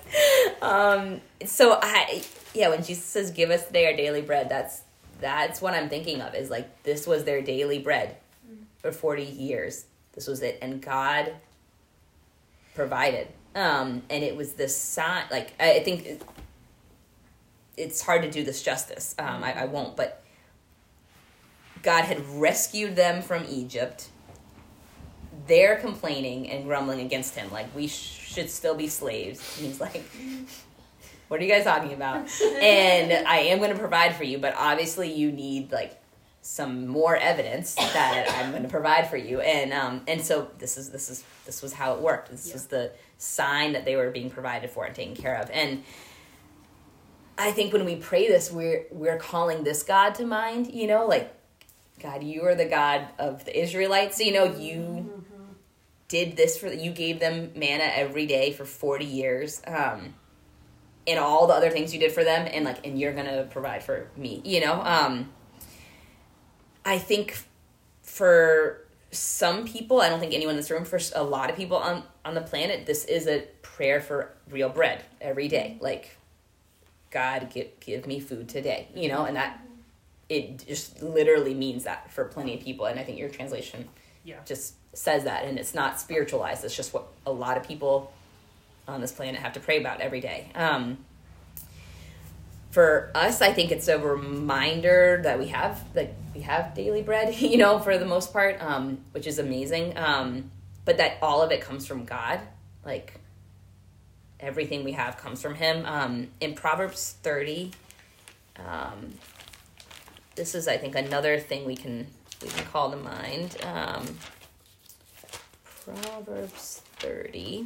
Um, 0.62 1.20
so 1.46 1.78
I, 1.82 2.24
yeah, 2.54 2.70
when 2.70 2.84
Jesus 2.84 3.04
says, 3.04 3.32
"Give 3.32 3.50
us 3.50 3.66
today 3.68 3.88
our 3.88 3.94
daily 3.96 4.22
bread," 4.22 4.48
that's 4.48 4.82
that's 5.20 5.62
what 5.62 5.74
I'm 5.74 5.90
thinking 5.90 6.22
of. 6.22 6.34
Is 6.36 6.50
like 6.50 6.84
this 6.84 7.06
was 7.08 7.24
their 7.26 7.42
daily 7.42 7.80
bread 7.80 8.16
for 8.80 8.92
40 8.92 9.24
years. 9.24 9.86
This 10.14 10.28
was 10.28 10.42
it, 10.42 10.60
and 10.62 10.82
God 10.82 11.34
provided. 12.74 13.28
Um, 13.56 14.04
and 14.10 14.24
it 14.24 14.36
was 14.38 14.54
this 14.54 14.78
sign. 14.78 15.24
Like 15.32 15.54
I 15.60 15.74
I 15.76 15.84
think 15.84 16.06
it, 16.06 16.22
it's 17.78 18.02
hard 18.02 18.22
to 18.22 18.32
do 18.32 18.44
this 18.44 18.62
justice. 18.62 19.16
Um, 19.20 19.44
I, 19.44 19.62
I 19.62 19.66
won't, 19.66 19.96
but 19.98 20.24
God 21.86 22.04
had 22.04 22.20
rescued 22.30 22.96
them 22.98 23.22
from 23.22 23.46
Egypt 23.50 24.10
they're 25.48 25.76
complaining 25.76 26.50
and 26.50 26.66
grumbling 26.66 27.02
against 27.02 27.36
him 27.36 27.52
like 27.52 27.68
we 27.76 27.88
sh- 27.88 27.94
should 28.34 28.50
still 28.50 28.74
be 28.76 28.88
slaves. 28.88 29.58
And 29.58 29.68
he's 29.68 29.80
like 29.80 30.04
what 31.28 31.40
are 31.40 31.44
you 31.44 31.50
guys 31.52 31.64
talking 31.64 31.94
about? 31.94 32.28
And 32.42 33.28
i 33.28 33.38
am 33.38 33.60
going 33.60 33.72
to 33.72 33.78
provide 33.78 34.16
for 34.16 34.24
you 34.24 34.38
but 34.40 34.56
obviously 34.58 35.12
you 35.14 35.32
need 35.32 35.72
like 35.72 36.02
some 36.42 36.88
more 36.88 37.16
evidence 37.16 37.76
that 37.76 38.28
i'm 38.38 38.52
going 38.52 38.64
to 38.64 38.70
provide 38.70 39.08
for 39.10 39.18
you. 39.18 39.40
And 39.42 39.74
um 39.74 40.02
and 40.08 40.22
so 40.22 40.50
this 40.58 40.78
is 40.78 40.90
this 40.90 41.10
is 41.10 41.24
this 41.46 41.62
was 41.62 41.74
how 41.74 41.94
it 41.96 42.00
worked. 42.02 42.32
This 42.32 42.48
Yeah. 42.48 42.54
was 42.54 42.66
the 42.68 42.92
sign 43.18 43.74
that 43.74 43.86
they 43.86 43.96
were 43.96 44.10
being 44.10 44.30
provided 44.30 44.70
for 44.72 44.86
and 44.86 44.96
taken 44.96 45.16
care 45.16 45.36
of. 45.38 45.50
And 45.52 45.84
i 47.38 47.52
think 47.52 47.74
when 47.74 47.84
we 47.86 47.98
pray 47.98 48.28
this 48.30 48.50
we're 48.50 48.86
we're 48.92 49.18
calling 49.18 49.66
this 49.66 49.84
god 49.84 50.16
to 50.16 50.26
mind 50.26 50.74
you 50.74 50.88
know 50.88 51.06
like 51.06 51.35
god 52.06 52.24
you 52.24 52.44
are 52.44 52.56
the 52.56 52.66
god 52.66 53.08
of 53.18 53.46
the 53.46 53.60
israelites. 53.60 54.20
You 54.20 54.34
know 54.34 54.46
you 54.46 55.10
did 56.08 56.38
this 56.38 56.58
for 56.58 56.68
you 56.68 56.92
gave 56.92 57.20
them 57.20 57.52
manna 57.56 57.84
every 57.84 58.26
day 58.26 58.52
for 58.52 58.66
40 58.66 59.06
years 59.06 59.62
um 59.66 60.14
and 61.08 61.20
all 61.20 61.48
the 61.48 61.54
other 61.54 61.70
things 61.70 61.94
you 61.94 62.00
did 62.00 62.12
for 62.12 62.24
them 62.24 62.48
and 62.52 62.66
like 62.66 62.86
and 62.86 63.00
you're 63.00 63.14
gonna 63.14 63.48
provide 63.50 63.84
for 63.84 64.10
me 64.16 64.42
you 64.44 64.62
know? 64.62 64.82
Um 64.82 65.32
i 66.86 66.98
think 66.98 67.38
for 68.04 68.82
some 69.12 69.66
people 69.66 70.02
i 70.02 70.10
don't 70.10 70.20
think 70.20 70.34
anyone 70.34 70.54
in 70.54 70.58
this 70.58 70.70
room 70.70 70.86
for 70.86 71.00
a 71.16 71.24
lot 71.24 71.50
of 71.50 71.56
people 71.56 71.78
on 71.78 72.04
on 72.24 72.36
the 72.36 72.42
planet 72.42 72.86
this 72.86 73.06
is 73.06 73.28
a 73.28 73.42
prayer 73.62 74.00
for 74.00 74.34
real 74.50 74.70
bread 74.70 75.04
every 75.20 75.48
day. 75.48 75.78
Like 75.82 76.18
god 77.10 77.50
give, 77.54 77.80
give 77.80 78.06
me 78.06 78.20
food 78.20 78.48
today 78.48 78.90
you 78.94 79.10
know? 79.10 79.26
And 79.26 79.36
that 79.38 79.65
it 80.30 80.66
just 80.68 81.02
literally 81.04 81.54
means 81.54 81.84
that 81.84 82.12
for 82.12 82.26
plenty 82.26 82.54
of 82.56 82.62
people 82.62 82.86
and 82.86 83.00
i 83.00 83.04
think 83.04 83.18
your 83.20 83.30
translation 83.30 83.88
Yeah. 84.24 84.38
just 84.46 84.74
says 84.94 85.26
that 85.26 85.46
and 85.46 85.60
it's 85.60 85.74
not 85.76 86.00
spiritualized 86.00 86.64
it's 86.66 86.76
just 86.76 86.94
what 86.94 87.08
a 87.26 87.32
lot 87.32 87.58
of 87.58 87.64
people 87.64 88.12
on 88.88 89.02
this 89.02 89.12
planet 89.12 89.40
have 89.42 89.54
to 89.54 89.60
pray 89.60 89.80
about 89.80 90.00
every 90.02 90.22
day 90.22 90.50
um, 90.56 90.98
for 92.72 93.12
us 93.16 93.42
i 93.42 93.52
think 93.54 93.72
it's 93.72 93.88
a 93.88 93.98
reminder 94.00 95.20
that 95.24 95.40
we 95.40 95.48
have 95.48 95.82
like 95.96 96.14
we 96.34 96.42
have 96.42 96.74
daily 96.74 97.02
bread 97.02 97.34
you 97.40 97.58
know 97.58 97.80
for 97.80 97.98
the 97.98 98.06
most 98.06 98.34
part 98.34 98.62
um, 98.62 98.98
which 99.12 99.28
is 99.28 99.40
amazing 99.40 99.98
um, 99.98 100.50
but 100.86 100.98
that 100.98 101.18
all 101.22 101.42
of 101.42 101.52
it 101.52 101.62
comes 101.62 101.86
from 101.86 102.04
god 102.06 102.40
like 102.84 103.20
everything 104.40 104.84
we 104.84 104.92
have 104.92 105.18
comes 105.18 105.42
from 105.42 105.56
him 105.56 105.86
um, 105.86 106.28
in 106.42 106.54
proverbs 106.54 107.16
30 107.24 107.72
um, 108.58 109.14
this 110.36 110.56
is 110.56 110.68
i 110.68 110.78
think 110.78 110.96
another 110.96 111.40
thing 111.40 111.66
we 111.66 111.76
can 111.76 112.08
we 112.42 112.48
can 112.50 112.66
call 112.66 112.92
to 112.92 112.98
mind 112.98 113.58
um, 113.64 114.06
proverbs 115.86 116.82
30 116.98 117.66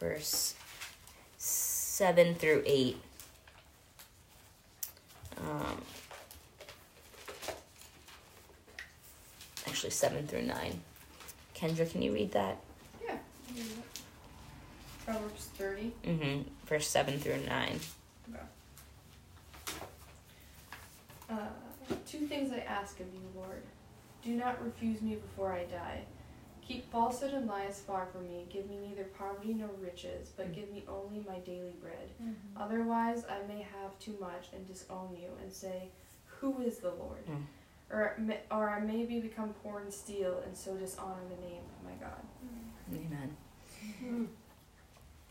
verse 0.00 0.54
7 1.38 2.34
through 2.34 2.62
8 2.66 2.96
um, 5.40 5.80
actually 9.66 9.90
7 9.90 10.26
through 10.26 10.42
9 10.42 10.80
kendra 11.54 11.90
can 11.90 12.02
you 12.02 12.12
read 12.12 12.32
that 12.32 12.58
Yeah. 13.04 13.16
Proverbs 15.04 15.48
30. 15.56 15.92
mm-hmm. 16.04 16.42
verse 16.66 16.88
7 16.88 17.18
through 17.18 17.40
9 17.46 17.80
Uh, 21.30 21.48
two 22.06 22.26
things 22.26 22.52
I 22.52 22.58
ask 22.60 23.00
of 23.00 23.06
you, 23.12 23.20
Lord. 23.34 23.62
Do 24.22 24.34
not 24.34 24.62
refuse 24.64 25.00
me 25.00 25.16
before 25.16 25.52
I 25.52 25.64
die. 25.64 26.02
Keep 26.66 26.90
falsehood 26.90 27.32
and 27.32 27.46
lies 27.46 27.82
far 27.86 28.06
from 28.12 28.28
me. 28.28 28.46
Give 28.50 28.68
me 28.68 28.76
neither 28.76 29.04
poverty 29.04 29.54
nor 29.54 29.70
riches, 29.80 30.30
but 30.36 30.54
give 30.54 30.70
me 30.70 30.84
only 30.86 31.24
my 31.26 31.38
daily 31.38 31.72
bread. 31.80 32.10
Otherwise, 32.58 33.24
I 33.30 33.46
may 33.46 33.62
have 33.62 33.98
too 33.98 34.14
much 34.20 34.48
and 34.54 34.66
disown 34.66 35.16
you 35.18 35.28
and 35.42 35.50
say, 35.50 35.88
Who 36.40 36.60
is 36.60 36.78
the 36.78 36.90
Lord? 36.90 37.26
Mm. 37.26 37.44
Or, 37.90 38.14
ma- 38.18 38.34
or 38.56 38.68
I 38.68 38.80
may 38.80 39.06
be 39.06 39.18
become 39.18 39.54
poor 39.62 39.80
and 39.80 39.92
steal 39.92 40.42
and 40.44 40.54
so 40.54 40.74
dishonor 40.76 41.22
the 41.30 41.46
name 41.46 41.62
of 41.78 41.84
my 41.84 42.06
God. 42.06 42.20
Amen. 42.92 44.28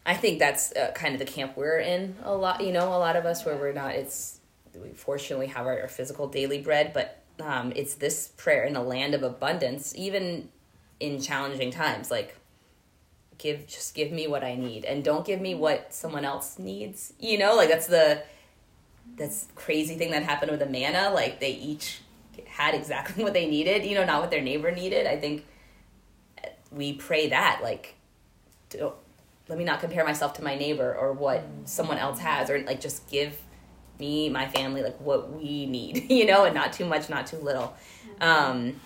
I 0.06 0.14
think 0.16 0.40
that's 0.40 0.72
uh, 0.76 0.92
kind 0.96 1.14
of 1.14 1.20
the 1.20 1.26
camp 1.26 1.58
we're 1.58 1.80
in 1.80 2.16
a 2.24 2.34
lot. 2.34 2.64
You 2.64 2.72
know, 2.72 2.88
a 2.90 2.98
lot 2.98 3.16
of 3.16 3.26
us 3.26 3.46
where 3.46 3.58
we're 3.58 3.74
not. 3.74 3.94
It's 3.94 4.40
we 4.82 4.90
fortunately 4.90 5.48
have 5.48 5.66
our, 5.66 5.82
our 5.82 5.88
physical 5.88 6.28
daily 6.28 6.62
bread, 6.62 6.92
but 6.94 7.22
um, 7.40 7.72
it's 7.76 7.96
this 7.96 8.30
prayer 8.38 8.64
in 8.64 8.76
a 8.76 8.84
land 8.84 9.14
of 9.14 9.24
abundance, 9.24 9.94
even 9.96 10.50
in 11.00 11.22
challenging 11.22 11.72
times. 11.72 12.10
Like, 12.10 12.36
give 13.38 13.68
just 13.68 13.94
give 13.94 14.12
me 14.12 14.28
what 14.28 14.44
I 14.44 14.56
need, 14.56 14.86
and 14.86 15.04
don't 15.04 15.26
give 15.26 15.42
me 15.42 15.56
what 15.56 15.94
someone 15.94 16.26
else 16.26 16.58
needs. 16.58 17.14
You 17.20 17.38
know, 17.38 17.56
like 17.56 17.70
that's 17.70 17.88
the 17.88 18.24
that's 19.16 19.48
crazy 19.56 19.96
thing 19.96 20.12
that 20.12 20.24
happened 20.24 20.52
with 20.52 20.60
the 20.60 20.66
manna. 20.66 21.12
Like 21.14 21.40
they 21.40 21.52
each 21.52 22.02
had 22.46 22.74
exactly 22.74 23.24
what 23.26 23.34
they 23.34 23.48
needed. 23.48 23.86
You 23.86 23.96
know, 23.96 24.06
not 24.06 24.22
what 24.22 24.32
their 24.32 24.42
neighbor 24.42 24.72
needed. 24.72 25.08
I 25.08 25.18
think 25.18 25.46
we 26.72 26.94
pray 26.94 27.30
that 27.30 27.60
like 27.64 27.96
don't, 28.70 28.96
let 29.48 29.58
me 29.58 29.64
not 29.64 29.80
compare 29.80 30.04
myself 30.04 30.34
to 30.34 30.44
my 30.44 30.56
neighbor 30.56 30.96
or 30.96 31.14
what 31.14 31.44
someone 31.66 31.98
else 31.98 32.20
has 32.20 32.50
or 32.50 32.60
like 32.64 32.82
just 32.82 33.10
give 33.10 33.40
me 34.00 34.30
my 34.30 34.48
family 34.48 34.82
like 34.84 35.00
what 35.00 35.32
we 35.34 35.66
need 35.66 36.06
you 36.12 36.26
know 36.26 36.46
and 36.46 36.56
not 36.56 36.74
too 36.74 36.86
much 36.86 37.10
not 37.10 37.28
too 37.28 37.38
little. 37.38 37.76
Um 38.22 38.80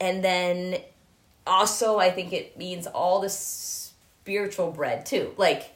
and 0.00 0.24
then 0.24 0.80
also 1.46 1.98
i 1.98 2.10
think 2.10 2.32
it 2.32 2.56
means 2.56 2.86
all 2.86 3.20
the 3.20 3.28
spiritual 3.28 4.70
bread 4.70 5.06
too. 5.06 5.34
Like 5.36 5.74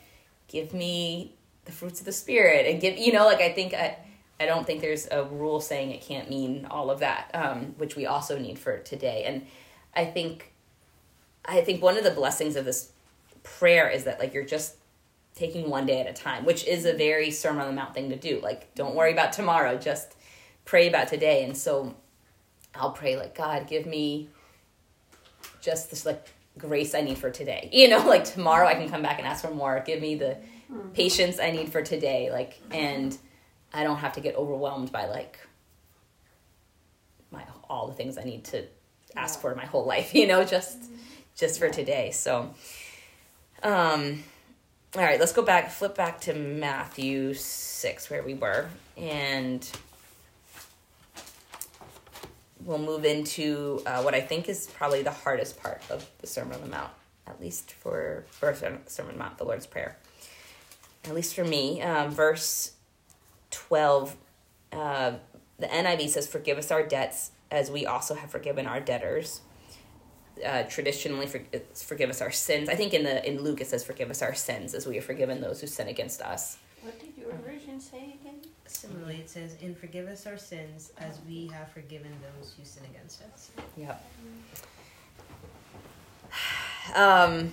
give 0.49 0.73
me 0.73 1.35
the 1.65 1.73
fruits 1.73 2.01
of 2.01 2.07
the 2.07 2.13
spirit 2.13 2.67
and 2.67 2.81
give 2.81 2.97
you 2.97 3.13
know 3.13 3.27
like 3.27 3.41
i 3.41 3.53
think 3.53 3.75
i 3.75 3.99
i 4.39 4.47
don't 4.47 4.65
think 4.65 4.81
there's 4.81 5.09
a 5.11 5.25
rule 5.25 5.61
saying 5.61 5.91
it 5.91 6.01
can't 6.01 6.31
mean 6.31 6.65
all 6.71 6.93
of 6.93 7.01
that 7.01 7.29
um 7.35 7.75
which 7.79 7.97
we 7.97 8.07
also 8.07 8.39
need 8.39 8.59
for 8.59 8.79
today. 8.79 9.25
And 9.25 9.47
i 9.95 10.05
think 10.05 10.53
I 11.49 11.61
think 11.61 11.83
one 11.83 11.97
of 11.97 12.05
the 12.05 12.11
blessings 12.11 12.57
of 12.57 12.65
this 12.65 12.91
prayer 13.43 13.89
is 13.89 14.05
that 14.05 14.19
like 14.19 14.35
you're 14.35 14.45
just 14.45 14.75
taking 15.37 15.69
one 15.69 15.87
day 15.87 16.01
at 16.01 16.09
a 16.09 16.13
time, 16.13 16.45
which 16.45 16.67
is 16.67 16.87
a 16.87 16.95
very 16.95 17.31
Sermon 17.31 17.61
on 17.63 17.69
the 17.69 17.75
Mount 17.75 17.95
thing 17.95 18.09
to 18.09 18.17
do. 18.17 18.41
Like, 18.43 18.75
don't 18.75 18.95
worry 18.95 19.13
about 19.13 19.33
tomorrow, 19.33 19.77
just 19.77 20.17
pray 20.65 20.89
about 20.89 21.09
today. 21.09 21.45
And 21.45 21.57
so 21.57 21.95
I'll 22.75 22.91
pray 22.91 23.17
like, 23.17 23.37
God, 23.37 23.69
give 23.69 23.87
me 23.87 24.31
just 25.61 25.91
this 25.91 26.07
like 26.07 26.27
grace 26.59 26.95
I 26.95 27.03
need 27.03 27.19
for 27.19 27.31
today. 27.31 27.69
You 27.73 27.89
know, 27.89 28.07
like 28.07 28.25
tomorrow 28.25 28.67
I 28.67 28.75
can 28.75 28.89
come 28.89 29.03
back 29.03 29.19
and 29.19 29.29
ask 29.29 29.45
for 29.45 29.55
more. 29.55 29.83
Give 29.87 30.01
me 30.01 30.15
the 30.17 30.39
patience 30.95 31.39
I 31.39 31.51
need 31.51 31.69
for 31.69 31.83
today. 31.83 32.31
Like, 32.33 32.61
and 32.71 33.17
I 33.73 33.85
don't 33.85 33.99
have 33.99 34.15
to 34.15 34.21
get 34.21 34.35
overwhelmed 34.37 34.91
by 34.91 35.07
like 35.07 35.39
my 37.31 37.45
all 37.69 37.89
the 37.89 37.95
things 37.95 38.17
I 38.17 38.25
need 38.25 38.45
to 38.45 38.65
ask 39.15 39.41
for 39.41 39.55
my 39.55 39.67
whole 39.67 39.85
life. 39.85 40.15
You 40.15 40.27
know, 40.27 40.45
just 40.45 40.79
just 41.37 41.59
for 41.59 41.69
today. 41.69 42.11
So, 42.13 42.55
um, 43.63 44.23
all 44.97 45.03
right, 45.03 45.21
let's 45.21 45.33
go 45.33 45.43
back, 45.43 45.71
flip 45.71 45.95
back 45.95 46.23
to 46.23 46.33
Matthew 46.33 47.35
6, 47.35 48.09
where 48.09 48.23
we 48.23 48.33
were, 48.33 48.71
and 48.97 49.71
we'll 52.65 52.79
move 52.79 53.05
into 53.05 53.83
uh, 53.85 54.01
what 54.01 54.15
I 54.15 54.23
think 54.23 54.49
is 54.49 54.69
probably 54.69 55.03
the 55.03 55.11
hardest 55.11 55.61
part 55.63 55.83
of 55.91 56.09
the 56.21 56.27
Sermon 56.27 56.55
on 56.55 56.63
the 56.63 56.69
Mount, 56.69 56.91
at 57.27 57.39
least 57.43 57.75
for, 57.75 58.25
for 58.31 58.55
Sermon 58.55 58.81
on 58.99 59.07
the 59.07 59.19
Mount, 59.19 59.37
the 59.37 59.45
Lord's 59.45 59.67
Prayer. 59.67 59.99
At 61.05 61.15
least 61.15 61.35
for 61.35 61.45
me, 61.45 61.83
um, 61.83 62.11
verse 62.11 62.73
12, 63.51 64.17
uh, 64.73 65.13
the 65.59 65.67
NIV 65.67 66.09
says, 66.09 66.27
Forgive 66.27 66.57
us 66.57 66.71
our 66.71 66.83
debts 66.83 67.33
as 67.51 67.71
we 67.71 67.85
also 67.85 68.15
have 68.15 68.31
forgiven 68.31 68.67
our 68.67 68.81
debtors 68.81 69.43
uh, 70.45 70.65
traditionally 70.65 71.27
for, 71.27 71.41
forgive 71.75 72.11
us 72.11 72.21
our 72.21 72.31
sins. 72.31 72.69
I 72.69 72.75
think 72.75 72.95
in 72.95 73.05
the 73.05 73.27
in 73.27 73.43
Luke 73.43 73.61
it 73.61 73.67
says 73.67 73.85
forgive 73.85 74.11
us 74.11 74.23
our 74.23 74.35
sins 74.35 74.75
as 74.75 74.87
we 74.87 74.97
have 74.97 75.05
forgiven 75.05 75.41
those 75.41 75.61
who 75.61 75.67
sin 75.67 75.89
against 75.89 76.21
us. 76.23 76.59
What 76.83 76.99
did 77.01 77.13
your 77.17 77.33
version 77.45 77.81
say 77.81 78.17
again? 78.21 78.41
Similarly, 78.67 79.17
it 79.17 79.31
says, 79.31 79.57
"And 79.63 79.77
forgive 79.77 80.09
us 80.09 80.27
our 80.27 80.39
sins, 80.39 80.93
as 80.99 81.19
we 81.27 81.49
have 81.49 81.71
forgiven 81.73 82.13
those 82.21 82.55
who 82.57 82.65
sin 82.65 82.85
against 82.95 83.23
us." 83.23 83.51
Yep. 83.77 84.05
Um, 86.95 87.53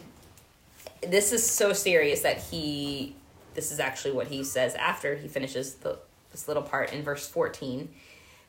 this 1.02 1.32
is 1.32 1.48
so 1.50 1.74
serious 1.74 2.22
that 2.22 2.38
he. 2.38 3.16
This 3.54 3.72
is 3.72 3.80
actually 3.80 4.14
what 4.14 4.28
he 4.28 4.44
says 4.44 4.74
after 4.76 5.16
he 5.16 5.28
finishes 5.28 5.76
the 5.76 6.00
this 6.32 6.48
little 6.48 6.64
part 6.64 6.92
in 6.92 7.04
verse 7.04 7.28
fourteen. 7.28 7.94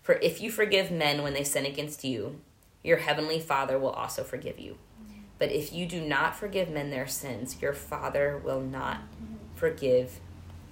For 0.02 0.14
if 0.14 0.40
you 0.40 0.50
forgive 0.50 0.90
men 0.90 1.22
when 1.22 1.32
they 1.32 1.44
sin 1.44 1.64
against 1.64 2.04
you, 2.04 2.40
your 2.84 2.98
heavenly 2.98 3.40
Father 3.40 3.78
will 3.78 3.90
also 3.90 4.22
forgive 4.22 4.60
you. 4.60 4.78
But 5.38 5.50
if 5.50 5.72
you 5.72 5.86
do 5.86 6.00
not 6.00 6.36
forgive 6.36 6.70
men 6.70 6.90
their 6.90 7.08
sins, 7.08 7.60
your 7.60 7.72
Father 7.72 8.40
will 8.44 8.60
not 8.60 8.98
forgive 9.56 10.20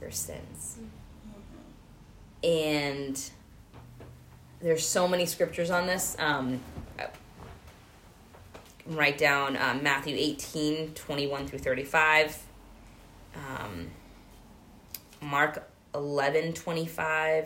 your 0.00 0.12
sins. 0.12 0.78
And 2.44 3.20
there's 4.60 4.86
so 4.86 5.08
many 5.08 5.26
scriptures 5.26 5.70
on 5.70 5.86
this. 5.86 6.14
Um, 6.18 6.60
write 8.86 9.18
down 9.18 9.56
um, 9.56 9.82
Matthew 9.82 10.14
18, 10.16 10.94
21 10.94 11.46
through 11.46 11.58
35. 11.58 12.44
Um, 13.34 13.90
Mark 15.20 15.68
11, 15.94 16.52
25. 16.52 17.44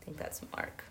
I 0.00 0.04
think 0.04 0.16
that's 0.16 0.40
Mark. 0.54 0.84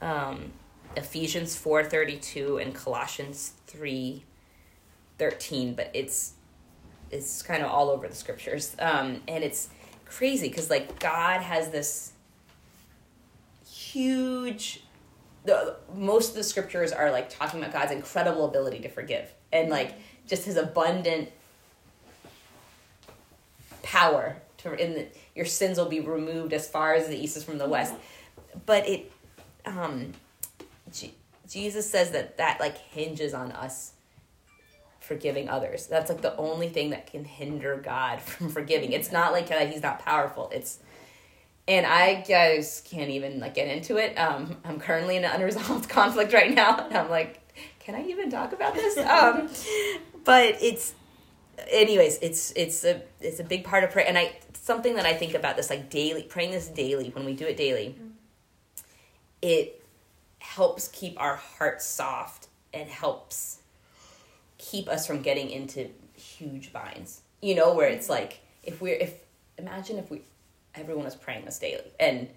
Um, 0.00 0.52
Ephesians 0.96 1.56
4:32 1.56 2.60
and 2.60 2.74
Colossians 2.74 3.52
3:13, 3.68 5.74
but 5.74 5.90
it's 5.94 6.32
it's 7.10 7.42
kind 7.42 7.62
of 7.62 7.70
all 7.70 7.90
over 7.90 8.08
the 8.08 8.14
scriptures. 8.14 8.74
Um, 8.78 9.22
and 9.26 9.42
it's 9.44 9.68
crazy 10.04 10.50
cuz 10.50 10.70
like 10.70 10.98
God 10.98 11.40
has 11.40 11.70
this 11.70 12.12
huge 13.68 14.82
the 15.44 15.76
most 15.94 16.30
of 16.30 16.36
the 16.36 16.44
scriptures 16.44 16.92
are 16.92 17.10
like 17.10 17.30
talking 17.30 17.60
about 17.60 17.72
God's 17.72 17.92
incredible 17.92 18.44
ability 18.44 18.80
to 18.80 18.88
forgive 18.88 19.32
and 19.52 19.70
like 19.70 19.94
just 20.26 20.44
his 20.44 20.56
abundant 20.56 21.30
power 23.82 24.36
to 24.58 24.74
in 24.74 24.94
the, 24.94 25.06
your 25.34 25.46
sins 25.46 25.78
will 25.78 25.88
be 25.88 26.00
removed 26.00 26.52
as 26.52 26.68
far 26.68 26.94
as 26.94 27.08
the 27.08 27.16
east 27.16 27.36
is 27.36 27.44
from 27.44 27.58
the 27.58 27.68
west. 27.68 27.94
But 28.66 28.88
it 28.88 29.12
um 29.64 30.12
Je- 30.92 31.14
Jesus 31.48 31.90
says 31.90 32.10
that 32.12 32.36
that 32.38 32.60
like 32.60 32.78
hinges 32.78 33.34
on 33.34 33.52
us 33.52 33.92
forgiving 35.00 35.48
others. 35.48 35.86
That's 35.88 36.08
like 36.08 36.20
the 36.20 36.36
only 36.36 36.68
thing 36.68 36.90
that 36.90 37.08
can 37.08 37.24
hinder 37.24 37.76
God 37.76 38.20
from 38.20 38.48
forgiving. 38.48 38.92
It's 38.92 39.10
not 39.10 39.32
like 39.32 39.48
that 39.48 39.72
he's 39.72 39.82
not 39.82 39.98
powerful. 39.98 40.50
It's 40.52 40.78
and 41.68 41.86
I 41.86 42.22
guys 42.22 42.82
can't 42.84 43.10
even 43.10 43.40
like 43.40 43.54
get 43.54 43.68
into 43.68 43.96
it. 43.96 44.16
Um, 44.16 44.56
I'm 44.64 44.80
currently 44.80 45.16
in 45.16 45.24
an 45.24 45.30
unresolved 45.32 45.88
conflict 45.88 46.32
right 46.32 46.52
now, 46.52 46.78
and 46.86 46.96
I'm 46.96 47.10
like, 47.10 47.40
can 47.78 47.94
I 47.94 48.04
even 48.06 48.30
talk 48.30 48.52
about 48.52 48.74
this? 48.74 48.96
Um, 49.06 49.48
but 50.24 50.56
it's, 50.60 50.94
anyways, 51.70 52.18
it's 52.20 52.52
it's 52.56 52.84
a 52.84 53.02
it's 53.20 53.40
a 53.40 53.44
big 53.44 53.64
part 53.64 53.84
of 53.84 53.90
prayer, 53.90 54.06
and 54.06 54.18
I 54.18 54.36
something 54.54 54.96
that 54.96 55.06
I 55.06 55.14
think 55.14 55.34
about 55.34 55.56
this 55.56 55.70
like 55.70 55.90
daily 55.90 56.22
praying 56.22 56.50
this 56.50 56.68
daily 56.68 57.10
when 57.10 57.24
we 57.24 57.34
do 57.34 57.46
it 57.46 57.56
daily. 57.56 57.96
It 59.42 59.79
helps 60.40 60.88
keep 60.88 61.20
our 61.20 61.36
hearts 61.36 61.84
soft 61.86 62.48
and 62.74 62.88
helps 62.88 63.58
keep 64.58 64.88
us 64.88 65.06
from 65.06 65.22
getting 65.22 65.50
into 65.50 65.88
huge 66.14 66.72
binds. 66.72 67.22
You 67.40 67.54
know, 67.54 67.74
where 67.74 67.88
it's 67.88 68.08
like 68.08 68.40
if 68.62 68.80
we're 68.80 68.96
if 68.96 69.14
imagine 69.56 69.98
if 69.98 70.10
we 70.10 70.22
everyone 70.74 71.04
was 71.04 71.14
praying 71.14 71.44
this 71.44 71.58
daily 71.58 71.90
and 71.98 72.28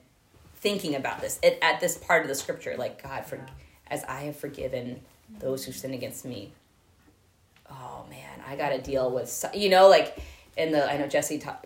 thinking 0.55 0.95
about 0.95 1.21
this 1.21 1.39
at, 1.43 1.57
at 1.61 1.79
this 1.79 1.97
part 1.97 2.21
of 2.21 2.27
the 2.27 2.35
scripture, 2.35 2.75
like 2.77 3.01
God 3.01 3.25
for 3.25 3.45
as 3.87 4.03
I 4.05 4.21
have 4.21 4.37
forgiven 4.37 5.01
those 5.39 5.65
who 5.65 5.71
sin 5.71 5.93
against 5.93 6.25
me. 6.25 6.51
Oh 7.69 8.05
man, 8.09 8.41
I 8.47 8.55
got 8.55 8.69
to 8.69 8.81
deal 8.81 9.11
with 9.11 9.45
you 9.53 9.69
know 9.69 9.89
like 9.89 10.17
in 10.57 10.71
the 10.71 10.89
I 10.89 10.97
know 10.97 11.07
Jesse 11.07 11.39
ta- 11.39 11.59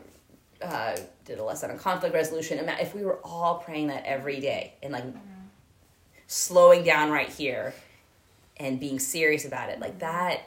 uh, 0.61 0.95
did 1.25 1.39
a 1.39 1.43
lesson 1.43 1.71
on 1.71 1.77
conflict 1.77 2.15
resolution. 2.15 2.57
If 2.79 2.95
we 2.95 3.03
were 3.03 3.19
all 3.23 3.59
praying 3.59 3.87
that 3.87 4.05
every 4.05 4.39
day 4.39 4.73
and 4.81 4.93
like 4.93 5.03
slowing 6.27 6.83
down 6.83 7.09
right 7.09 7.29
here 7.29 7.73
and 8.57 8.79
being 8.79 8.99
serious 8.99 9.45
about 9.45 9.69
it. 9.69 9.79
Like 9.79 9.99
that 9.99 10.41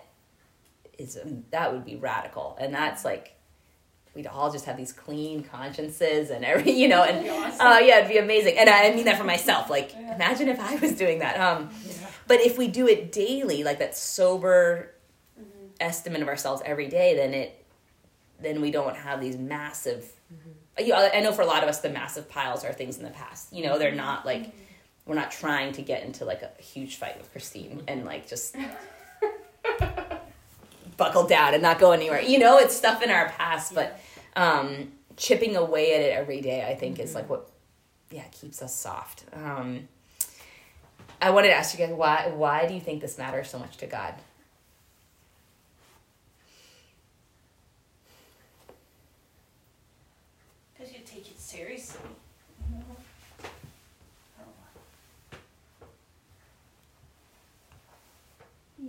is 0.98 1.18
um, 1.22 1.44
that 1.50 1.72
would 1.72 1.84
be 1.84 1.96
radical. 1.96 2.56
And 2.60 2.72
that's 2.72 3.04
like 3.04 3.34
we'd 4.14 4.26
all 4.26 4.50
just 4.50 4.64
have 4.64 4.76
these 4.76 4.92
clean 4.92 5.42
consciences 5.42 6.30
and 6.30 6.44
every 6.44 6.72
you 6.80 6.88
know 6.88 7.04
and 7.04 7.18
uh, 7.60 7.78
yeah 7.80 7.98
it'd 7.98 8.10
be 8.10 8.18
amazing. 8.18 8.58
And 8.58 8.68
i 8.68 8.92
mean 8.94 9.04
that 9.06 9.18
for 9.18 9.24
myself. 9.24 9.70
Like 9.70 9.94
imagine 9.94 10.48
if 10.48 10.60
i 10.60 10.76
was 10.76 10.92
doing 10.92 11.20
that 11.20 11.38
um 11.40 11.70
but 12.30 12.40
if 12.42 12.56
we 12.56 12.68
do 12.68 12.86
it 12.86 13.10
daily, 13.10 13.64
like 13.64 13.80
that 13.80 13.96
sober 13.96 14.94
estimate 15.80 16.22
of 16.22 16.28
ourselves 16.28 16.62
every 16.64 16.86
day, 16.86 17.16
then 17.16 17.34
it, 17.34 17.66
then 18.40 18.60
we 18.60 18.70
don't 18.70 18.94
have 18.94 19.20
these 19.20 19.36
massive. 19.36 20.08
You 20.78 20.90
know, 20.90 21.10
I 21.12 21.18
know 21.22 21.32
for 21.32 21.42
a 21.42 21.46
lot 21.46 21.64
of 21.64 21.68
us, 21.68 21.80
the 21.80 21.90
massive 21.90 22.30
piles 22.30 22.64
are 22.64 22.72
things 22.72 22.98
in 22.98 23.02
the 23.02 23.10
past. 23.10 23.52
You 23.52 23.64
know, 23.64 23.80
they're 23.80 23.96
not 23.96 24.24
like 24.24 24.54
we're 25.06 25.14
not 25.14 25.30
trying 25.30 25.72
to 25.72 25.82
get 25.82 26.04
into 26.04 26.24
like 26.24 26.42
a 26.42 26.50
huge 26.62 26.96
fight 26.96 27.18
with 27.18 27.30
Christine 27.32 27.82
and 27.88 28.04
like 28.04 28.28
just 28.28 28.56
buckle 30.96 31.26
down 31.26 31.54
and 31.54 31.62
not 31.62 31.78
go 31.78 31.92
anywhere. 31.92 32.20
You 32.20 32.38
know, 32.38 32.58
it's 32.58 32.76
stuff 32.76 33.02
in 33.02 33.10
our 33.10 33.28
past, 33.30 33.74
but 33.74 33.98
um, 34.36 34.92
chipping 35.16 35.56
away 35.56 35.94
at 35.94 36.00
it 36.00 36.12
every 36.16 36.40
day, 36.40 36.64
I 36.66 36.74
think, 36.74 36.98
is 36.98 37.14
like 37.14 37.28
what, 37.28 37.50
yeah, 38.10 38.24
keeps 38.32 38.62
us 38.62 38.74
soft. 38.74 39.24
Um, 39.32 39.88
I 41.22 41.30
wanted 41.30 41.48
to 41.48 41.54
ask 41.54 41.78
you 41.78 41.86
guys 41.86 41.94
why 41.94 42.32
why 42.34 42.66
do 42.66 42.74
you 42.74 42.80
think 42.80 43.02
this 43.02 43.18
matters 43.18 43.50
so 43.50 43.58
much 43.58 43.76
to 43.78 43.86
God? 43.86 44.14
Because 50.72 50.94
you 50.94 51.00
take 51.04 51.30
it 51.30 51.38
seriously. 51.38 52.00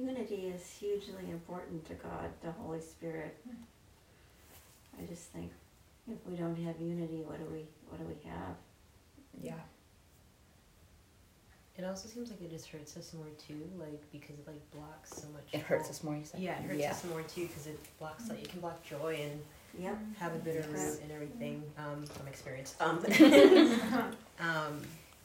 Unity 0.06 0.48
is 0.56 0.68
hugely 0.80 1.30
important 1.30 1.86
to 1.86 1.94
God, 1.94 2.30
the 2.42 2.52
Holy 2.52 2.82
Spirit. 2.82 3.38
I 5.00 5.06
just 5.06 5.24
think 5.32 5.52
if 6.12 6.18
we 6.28 6.36
don't 6.36 6.56
have 6.64 6.80
unity, 6.80 7.24
what 7.26 7.38
do 7.40 7.46
we 7.54 7.66
what 7.90 8.00
do 8.00 8.06
we 8.06 8.30
have? 8.30 8.56
Yeah. 9.42 9.54
It 11.78 11.86
also 11.86 12.08
seems 12.10 12.30
like 12.32 12.42
it 12.42 12.50
just 12.50 12.68
hurts 12.68 12.98
us 12.98 13.14
more 13.14 13.28
too, 13.48 13.62
like 13.80 14.02
because 14.12 14.32
it 14.40 14.48
like 14.48 14.72
blocks 14.72 15.12
so 15.22 15.28
much. 15.34 15.44
It 15.54 15.62
hurts 15.62 15.90
us 15.90 16.04
more, 16.04 16.16
you 16.16 16.26
said? 16.26 16.40
Yeah, 16.40 16.58
it 16.60 16.64
hurts 16.66 16.80
Yeah. 16.80 16.92
us 16.92 17.04
more 17.06 17.22
too 17.22 17.46
because 17.48 17.68
it 17.68 17.80
blocks 18.00 18.28
like 18.30 18.42
it 18.42 18.50
can 18.50 18.60
block 18.60 18.84
joy 18.84 19.20
and 19.22 19.40
Yep. 19.80 19.98
have 20.20 20.36
a 20.36 20.40
bitter 20.40 20.66
Yes. 20.74 20.94
root 20.94 21.00
and 21.04 21.12
everything 21.12 21.64
um, 21.78 22.06
from 22.08 22.28
experience. 22.28 22.76
Um, 22.82 23.06
um, 24.40 24.82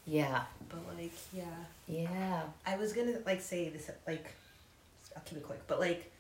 Yeah. 0.07 0.43
but 0.69 0.79
like 0.99 1.13
yeah, 1.33 1.45
Yeah. 1.89 2.43
I 2.67 2.77
was 2.77 2.93
gonna 2.93 3.19
like 3.25 3.41
say 3.41 3.71
this 3.71 3.91
like 4.07 4.27
I'll 5.17 5.23
keep 5.25 5.39
it 5.39 5.45
quick, 5.45 5.67
but 5.67 5.81
like 5.81 6.13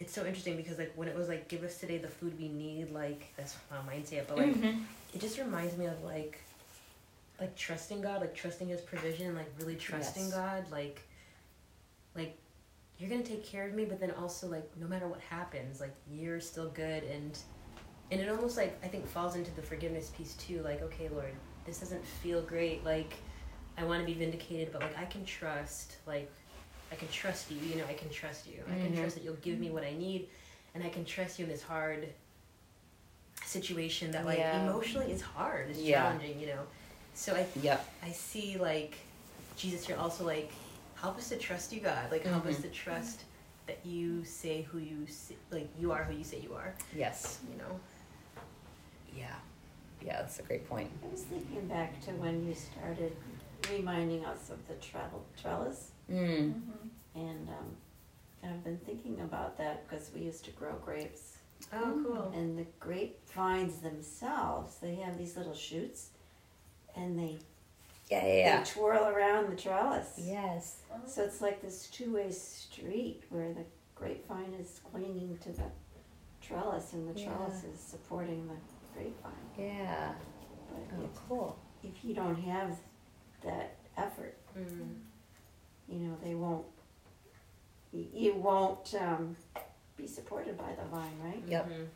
it's 0.00 0.12
so 0.12 0.24
interesting 0.26 0.56
because 0.56 0.78
like 0.78 0.92
when 0.96 1.06
it 1.08 1.14
was 1.14 1.28
like 1.28 1.46
give 1.48 1.62
us 1.62 1.78
today 1.78 1.98
the 1.98 2.08
food 2.08 2.36
we 2.38 2.48
need, 2.48 2.90
like 2.90 3.32
that's 3.36 3.56
how 3.70 3.80
mine 3.86 4.04
say 4.04 4.16
it, 4.16 4.26
but 4.26 4.36
like 4.38 4.54
Mhm. 4.54 4.82
it 5.14 5.20
just 5.20 5.38
reminds 5.38 5.76
me 5.76 5.86
of 5.86 6.02
like 6.02 6.40
like 7.40 7.54
trusting 7.56 8.00
God, 8.00 8.20
like 8.20 8.34
trusting 8.34 8.68
his 8.68 8.80
provision, 8.80 9.34
like 9.34 9.50
really 9.60 9.76
trusting 9.76 10.24
Yes. 10.24 10.34
God, 10.34 10.70
like 10.70 11.02
like 12.14 12.36
you're 12.98 13.10
gonna 13.10 13.22
take 13.22 13.44
care 13.44 13.66
of 13.66 13.74
me, 13.74 13.84
but 13.84 14.00
then 14.00 14.12
also 14.12 14.46
like 14.48 14.68
no 14.80 14.86
matter 14.86 15.06
what 15.08 15.20
happens, 15.20 15.80
like 15.80 15.94
you're 16.10 16.40
still 16.40 16.68
good 16.70 17.02
and 17.04 17.38
and 18.10 18.20
it 18.20 18.28
almost 18.28 18.56
like 18.56 18.78
I 18.84 18.88
think 18.88 19.06
falls 19.06 19.34
into 19.36 19.50
the 19.52 19.62
forgiveness 19.62 20.10
piece 20.16 20.34
too, 20.34 20.62
like, 20.62 20.82
okay, 20.82 21.08
Lord, 21.08 21.32
this 21.66 21.80
doesn't 21.80 22.04
feel 22.04 22.42
great, 22.42 22.84
like 22.84 23.14
I 23.76 23.84
wanna 23.84 24.04
be 24.04 24.14
vindicated, 24.14 24.72
but 24.72 24.82
like 24.82 24.96
I 24.98 25.04
can 25.04 25.24
trust, 25.24 25.96
like 26.06 26.30
I 26.94 26.96
can 26.96 27.08
trust 27.08 27.50
you, 27.50 27.58
you 27.58 27.74
know, 27.76 27.84
I 27.90 27.94
can 27.94 28.08
trust 28.08 28.46
you. 28.46 28.62
I 28.70 28.74
can 28.78 28.92
Mhm. 28.92 29.00
trust 29.00 29.16
that 29.16 29.24
you'll 29.24 29.34
give 29.48 29.58
me 29.58 29.68
what 29.70 29.82
I 29.82 29.92
need 29.94 30.28
and 30.74 30.84
I 30.84 30.88
can 30.88 31.04
trust 31.04 31.40
you 31.40 31.44
in 31.44 31.50
this 31.50 31.62
hard 31.62 32.08
situation 33.44 34.12
that 34.12 34.24
like 34.24 34.38
Yeah. 34.38 34.62
emotionally 34.62 35.10
is 35.10 35.20
hard, 35.20 35.70
it's 35.70 35.80
Yeah. 35.80 36.02
challenging, 36.02 36.38
you 36.38 36.46
know. 36.46 36.64
So 37.14 37.34
I 37.34 37.46
Yep. 37.60 37.84
I 38.02 38.12
see 38.12 38.58
like 38.58 38.94
Jesus 39.56 39.88
You're 39.88 39.98
also 39.98 40.24
like 40.24 40.52
help 40.94 41.18
us 41.18 41.28
to 41.30 41.36
trust 41.36 41.72
you, 41.72 41.80
God. 41.80 42.10
Like 42.12 42.22
help 42.24 42.46
us 42.46 42.56
Mhm. 42.58 42.62
to 42.62 42.68
trust 42.70 43.24
that 43.66 43.84
you 43.84 44.24
say 44.24 44.62
who 44.62 44.78
you 44.78 45.06
say, 45.08 45.36
like 45.50 45.68
you 45.78 45.90
are 45.90 46.04
who 46.04 46.14
you 46.16 46.24
say 46.24 46.38
you 46.38 46.54
are. 46.54 46.74
Yes. 46.94 47.40
You 47.50 47.56
know. 47.58 47.80
Yeah. 49.16 49.34
Yeah, 50.00 50.20
that's 50.22 50.38
a 50.38 50.42
great 50.44 50.68
point. 50.68 50.90
I 51.04 51.08
was 51.08 51.22
thinking 51.24 51.66
back 51.66 52.00
to 52.04 52.12
when 52.12 52.46
you 52.46 52.54
started 52.54 53.16
reminding 53.70 54.24
us 54.24 54.50
of 54.50 54.66
the 54.68 54.74
trell- 54.74 55.24
trellis, 55.40 55.90
Mm. 56.10 56.60
And 57.14 57.48
um, 57.48 57.76
I've 58.42 58.62
been 58.64 58.78
thinking 58.78 59.20
about 59.20 59.56
that 59.58 59.88
because 59.88 60.10
we 60.14 60.22
used 60.22 60.44
to 60.46 60.50
grow 60.52 60.74
grapes, 60.84 61.38
Oh, 61.72 62.02
cool. 62.06 62.32
and 62.34 62.58
the 62.58 62.66
grapevines 62.80 63.78
themselves, 63.80 64.76
they 64.82 64.96
have 64.96 65.16
these 65.16 65.36
little 65.36 65.54
shoots, 65.54 66.10
and 66.96 67.18
they 67.18 67.38
Yeah, 68.10 68.26
yeah, 68.26 68.58
they 68.58 68.70
twirl 68.70 69.06
around 69.06 69.50
the 69.50 69.56
trellis. 69.56 70.14
Yes. 70.18 70.82
So 71.06 71.22
it's 71.22 71.40
like 71.40 71.62
this 71.62 71.86
two-way 71.88 72.30
street 72.32 73.22
where 73.30 73.52
the 73.54 73.64
grapevine 73.94 74.52
is 74.60 74.80
clinging 74.92 75.38
to 75.38 75.52
the 75.52 75.70
trellis, 76.42 76.92
and 76.92 77.08
the 77.14 77.18
Yeah. 77.18 77.32
trellis 77.34 77.64
is 77.64 77.80
supporting 77.80 78.46
the 78.46 78.56
grapevine. 78.92 79.32
Yeah. 79.58 80.14
But 80.68 80.98
Oh, 80.98 81.04
if, 81.04 81.28
cool. 81.28 81.58
if 81.82 82.04
you 82.04 82.12
don't 82.14 82.36
have 82.42 82.76
that 83.42 83.76
effort, 83.96 84.36
Mm. 84.56 85.00
you 85.88 85.98
know, 86.00 86.16
they 86.22 86.34
won't. 86.34 86.66
Y- 87.94 88.04
You 88.12 88.34
won't 88.34 88.94
um, 89.00 89.36
be 89.96 90.06
supported 90.06 90.58
by 90.58 90.72
the 90.78 90.84
vine, 90.90 91.16
right? 91.22 91.42
Yep. 91.48 91.68
Mhm. 91.70 91.86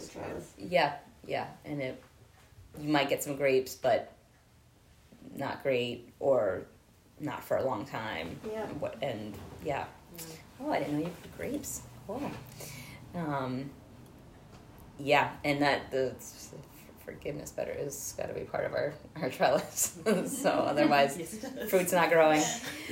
The 0.00 0.06
trellis. 0.08 0.52
Yeah, 0.58 0.96
yeah, 1.26 1.46
and 1.64 1.80
it 1.82 2.02
you 2.80 2.88
might 2.88 3.08
get 3.08 3.22
some 3.22 3.36
grapes, 3.36 3.74
but 3.74 4.12
not 5.36 5.62
great 5.62 6.12
or 6.20 6.62
not 7.20 7.42
for 7.44 7.56
a 7.58 7.64
long 7.64 7.84
time. 7.84 8.38
Yeah. 8.50 8.66
What 8.80 8.96
and 9.02 9.34
yeah. 9.64 9.84
Yeah. 10.16 10.24
Oh, 10.60 10.70
I 10.70 10.78
didn't 10.80 10.94
know 11.00 11.06
you 11.06 11.12
could 11.22 11.36
grapes. 11.36 11.82
Cool. 12.06 12.30
Um, 13.14 13.70
yeah, 14.98 15.32
and 15.44 15.60
that 15.62 15.90
the 15.90 16.14
f- 16.16 16.54
forgiveness 17.04 17.50
better 17.50 17.72
is 17.72 18.14
got 18.16 18.28
to 18.28 18.34
be 18.34 18.40
part 18.42 18.64
of 18.64 18.72
our 18.72 18.94
our 19.20 19.30
trellis. 19.30 19.96
so 20.26 20.50
otherwise, 20.50 21.16
Yes. 21.18 21.68
fruit's 21.68 21.92
not 21.92 22.10
growing. 22.10 22.42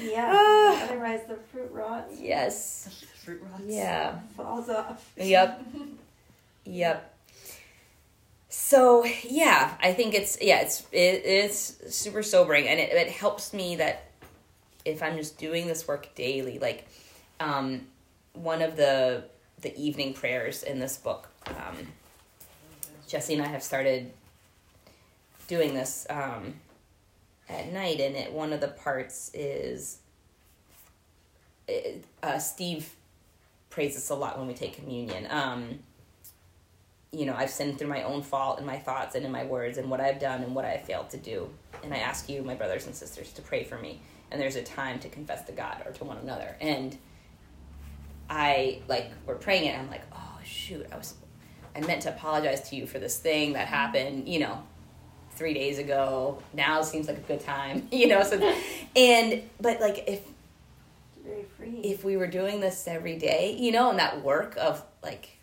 Yeah. 0.00 0.30
Ah. 0.34 0.82
Otherwise, 0.90 1.20
the 1.28 1.36
fruit 1.52 1.70
rots. 1.72 2.20
Yes. 2.20 3.04
Fruit 3.24 3.42
rots. 3.50 3.62
Yeah. 3.66 4.18
Falls 4.36 4.68
off. 4.68 5.10
Yep. 5.16 5.66
Yep. 6.64 7.08
So 8.48 9.04
yeah, 9.24 9.74
I 9.82 9.92
think 9.94 10.14
it's 10.14 10.38
yeah, 10.40 10.60
it's 10.60 10.82
it, 10.92 11.22
it's 11.24 11.96
super 11.96 12.22
sobering, 12.22 12.68
and 12.68 12.78
it, 12.78 12.92
it 12.92 13.08
helps 13.08 13.52
me 13.52 13.76
that 13.76 14.10
if 14.84 15.02
I'm 15.02 15.16
just 15.16 15.38
doing 15.38 15.66
this 15.66 15.88
work 15.88 16.14
daily, 16.14 16.58
like 16.58 16.86
um, 17.40 17.86
one 18.34 18.62
of 18.62 18.76
the 18.76 19.24
the 19.62 19.76
evening 19.76 20.12
prayers 20.14 20.62
in 20.62 20.78
this 20.78 20.96
book, 20.98 21.28
um, 21.48 21.76
Jesse 23.12 23.34
and 23.34 23.42
I 23.42 23.48
have 23.48 23.62
started 23.62 24.10
doing 25.46 25.74
this 25.74 26.06
um, 26.08 26.54
at 27.46 27.70
night, 27.70 28.00
and 28.00 28.16
it 28.16 28.32
one 28.32 28.54
of 28.54 28.62
the 28.62 28.68
parts 28.68 29.30
is 29.34 29.98
uh, 32.22 32.38
Steve 32.38 32.94
prays 33.68 33.96
this 33.96 34.08
a 34.08 34.14
lot 34.14 34.38
when 34.38 34.48
we 34.48 34.54
take 34.54 34.76
communion. 34.76 35.26
Um, 35.30 35.80
you 37.12 37.26
know, 37.26 37.34
I've 37.34 37.50
sinned 37.50 37.78
through 37.78 37.88
my 37.88 38.02
own 38.02 38.22
fault 38.22 38.58
in 38.58 38.64
my 38.64 38.78
thoughts 38.78 39.14
and 39.14 39.26
in 39.26 39.30
my 39.30 39.44
words 39.44 39.76
and 39.76 39.90
what 39.90 40.00
I've 40.00 40.18
done 40.18 40.42
and 40.42 40.54
what 40.54 40.64
I 40.64 40.78
failed 40.78 41.10
to 41.10 41.18
do. 41.18 41.50
And 41.84 41.92
I 41.92 41.98
ask 41.98 42.30
you, 42.30 42.42
my 42.42 42.54
brothers 42.54 42.86
and 42.86 42.94
sisters, 42.94 43.30
to 43.32 43.42
pray 43.42 43.64
for 43.64 43.76
me. 43.76 44.00
And 44.30 44.40
there's 44.40 44.56
a 44.56 44.62
time 44.62 44.98
to 45.00 45.10
confess 45.10 45.44
to 45.44 45.52
God 45.52 45.82
or 45.84 45.92
to 45.92 46.04
one 46.04 46.16
another. 46.16 46.56
And 46.62 46.96
I, 48.30 48.80
like, 48.88 49.10
we're 49.26 49.34
praying 49.34 49.66
it, 49.66 49.74
and 49.74 49.82
I'm 49.82 49.90
like, 49.90 50.04
oh, 50.14 50.38
shoot, 50.42 50.86
I 50.90 50.96
was, 50.96 51.12
I 51.74 51.80
meant 51.80 52.02
to 52.02 52.10
apologize 52.10 52.68
to 52.70 52.76
you 52.76 52.86
for 52.86 52.98
this 52.98 53.18
thing 53.18 53.54
that 53.54 53.66
happened, 53.68 54.28
you 54.28 54.40
know, 54.40 54.62
three 55.32 55.54
days 55.54 55.78
ago. 55.78 56.42
Now 56.52 56.82
seems 56.82 57.08
like 57.08 57.18
a 57.18 57.20
good 57.20 57.40
time, 57.40 57.88
you 57.92 58.08
know, 58.08 58.22
so, 58.22 58.38
and, 58.94 59.42
but 59.60 59.80
like, 59.80 60.04
if, 60.06 60.20
if 61.82 62.04
we 62.04 62.16
were 62.16 62.26
doing 62.26 62.60
this 62.60 62.86
every 62.86 63.16
day, 63.16 63.56
you 63.58 63.72
know, 63.72 63.90
and 63.90 63.98
that 63.98 64.22
work 64.22 64.56
of 64.56 64.84
like 65.02 65.38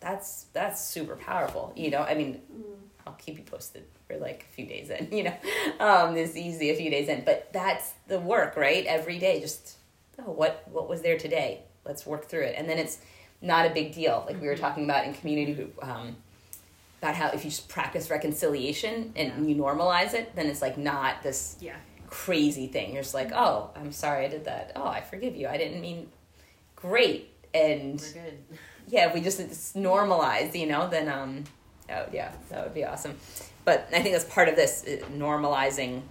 that's 0.00 0.46
that's 0.52 0.80
super 0.84 1.16
powerful, 1.16 1.72
you 1.76 1.90
know. 1.90 2.02
I 2.02 2.14
mean, 2.14 2.40
Mm. 2.52 2.62
I'll 3.06 3.14
keep 3.14 3.38
you 3.38 3.44
posted 3.44 3.84
for 4.06 4.16
like 4.18 4.46
a 4.48 4.54
few 4.54 4.66
days 4.66 4.90
in, 4.90 5.08
you 5.16 5.24
know. 5.24 5.34
Um 5.80 6.16
it's 6.16 6.36
easy 6.36 6.70
a 6.70 6.76
few 6.76 6.90
days 6.90 7.08
in, 7.08 7.24
but 7.24 7.52
that's 7.52 7.92
the 8.06 8.20
work, 8.20 8.56
right? 8.56 8.84
Every 8.86 9.18
day 9.18 9.40
just 9.40 9.76
oh, 10.20 10.30
what 10.30 10.62
what 10.70 10.88
was 10.88 11.02
there 11.02 11.18
today? 11.18 11.62
Let's 11.84 12.06
work 12.06 12.26
through 12.26 12.42
it. 12.44 12.54
And 12.56 12.68
then 12.68 12.78
it's 12.78 12.98
not 13.42 13.66
a 13.66 13.70
big 13.70 13.92
deal. 13.94 14.24
Like 14.26 14.40
we 14.40 14.46
were 14.48 14.56
talking 14.56 14.84
about 14.84 15.04
in 15.06 15.14
community 15.14 15.54
group 15.54 15.78
um 15.82 16.16
about 17.00 17.14
how 17.14 17.28
if 17.28 17.44
you 17.44 17.50
just 17.50 17.68
practice 17.68 18.10
reconciliation 18.10 19.12
and 19.14 19.48
you 19.48 19.54
normalize 19.54 20.14
it, 20.14 20.34
then 20.34 20.46
it's 20.46 20.60
like 20.60 20.76
not 20.76 21.22
this 21.22 21.56
Yeah. 21.60 21.76
crazy 22.08 22.66
thing. 22.66 22.92
You're 22.92 23.02
just 23.02 23.14
like, 23.14 23.30
oh, 23.32 23.70
I'm 23.76 23.92
sorry 23.92 24.24
I 24.24 24.28
did 24.28 24.46
that. 24.46 24.72
Oh, 24.74 24.86
I 24.86 25.00
forgive 25.00 25.36
you. 25.36 25.46
I 25.46 25.56
didn't 25.56 25.80
mean 25.80 26.08
great. 26.74 27.30
And 27.54 28.00
We're 28.00 28.22
good. 28.22 28.38
yeah, 28.88 29.06
if 29.08 29.14
we 29.14 29.20
just 29.20 29.38
it's 29.38 29.74
normalized, 29.76 30.56
you 30.56 30.66
know, 30.66 30.88
then 30.88 31.08
um, 31.08 31.44
oh 31.90 32.06
yeah, 32.12 32.32
that 32.48 32.64
would 32.64 32.74
be 32.74 32.84
awesome. 32.84 33.16
But 33.64 33.88
I 33.92 34.00
think 34.02 34.14
that's 34.14 34.24
part 34.32 34.48
of 34.48 34.56
this 34.56 34.84
uh, 34.86 35.04
normalizing 35.12 36.02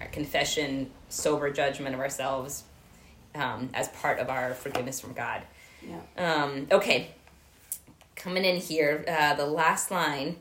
our 0.00 0.06
confession, 0.08 0.90
sober 1.08 1.50
judgment 1.50 1.94
of 1.94 2.00
ourselves 2.00 2.62
um, 3.34 3.70
as 3.74 3.88
part 3.88 4.18
of 4.20 4.28
our 4.28 4.54
forgiveness 4.54 5.00
from 5.00 5.12
God. 5.14 5.42
Yeah. 5.88 6.42
Um, 6.44 6.66
okay, 6.70 7.14
coming 8.14 8.44
in 8.44 8.56
here, 8.56 9.04
uh, 9.06 9.34
the 9.34 9.46
last 9.46 9.90
line, 9.90 10.36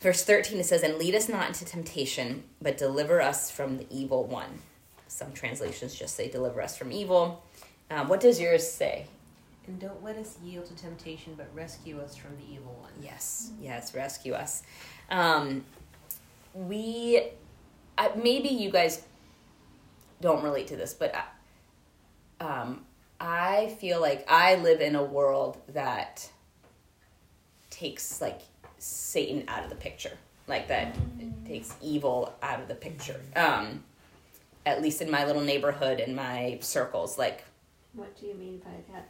verse 0.00 0.24
13, 0.24 0.58
it 0.58 0.66
says, 0.66 0.82
And 0.82 0.96
lead 0.96 1.14
us 1.14 1.28
not 1.28 1.48
into 1.48 1.64
temptation, 1.64 2.44
but 2.60 2.76
deliver 2.76 3.20
us 3.22 3.50
from 3.50 3.78
the 3.78 3.86
evil 3.90 4.24
one. 4.24 4.58
Some 5.06 5.32
translations 5.32 5.94
just 5.94 6.16
say, 6.16 6.28
Deliver 6.28 6.60
us 6.60 6.76
from 6.76 6.90
evil. 6.90 7.44
Um, 7.90 8.08
what 8.08 8.20
does 8.20 8.40
yours 8.40 8.68
say? 8.68 9.06
And 9.66 9.78
don't 9.78 10.02
let 10.02 10.16
us 10.16 10.38
yield 10.42 10.66
to 10.66 10.74
temptation, 10.74 11.34
but 11.36 11.48
rescue 11.54 12.00
us 12.00 12.16
from 12.16 12.36
the 12.36 12.52
evil 12.52 12.76
one. 12.80 12.90
Yes, 13.00 13.52
yes, 13.60 13.94
rescue 13.94 14.32
us. 14.32 14.62
Um, 15.08 15.64
we, 16.52 17.22
uh, 17.96 18.08
maybe 18.16 18.48
you 18.48 18.70
guys 18.70 19.02
don't 20.20 20.42
relate 20.42 20.66
to 20.68 20.76
this, 20.76 20.94
but 20.94 21.14
I, 21.14 22.44
um, 22.44 22.84
I 23.24 23.76
feel 23.78 24.00
like 24.00 24.24
I 24.28 24.56
live 24.56 24.80
in 24.80 24.96
a 24.96 25.02
world 25.02 25.56
that 25.68 26.28
takes 27.70 28.20
like 28.20 28.40
Satan 28.78 29.44
out 29.46 29.62
of 29.62 29.70
the 29.70 29.76
picture, 29.76 30.18
like 30.48 30.66
that 30.68 30.96
it 31.20 31.46
takes 31.46 31.74
evil 31.80 32.34
out 32.42 32.60
of 32.60 32.66
the 32.66 32.74
picture. 32.74 33.20
Um, 33.36 33.84
at 34.66 34.82
least 34.82 35.00
in 35.02 35.10
my 35.10 35.24
little 35.24 35.42
neighborhood 35.42 36.00
and 36.00 36.16
my 36.16 36.58
circles, 36.60 37.16
like 37.16 37.44
What 37.94 38.18
do 38.20 38.26
you 38.26 38.34
mean 38.34 38.58
by 38.58 38.70
that? 38.92 39.08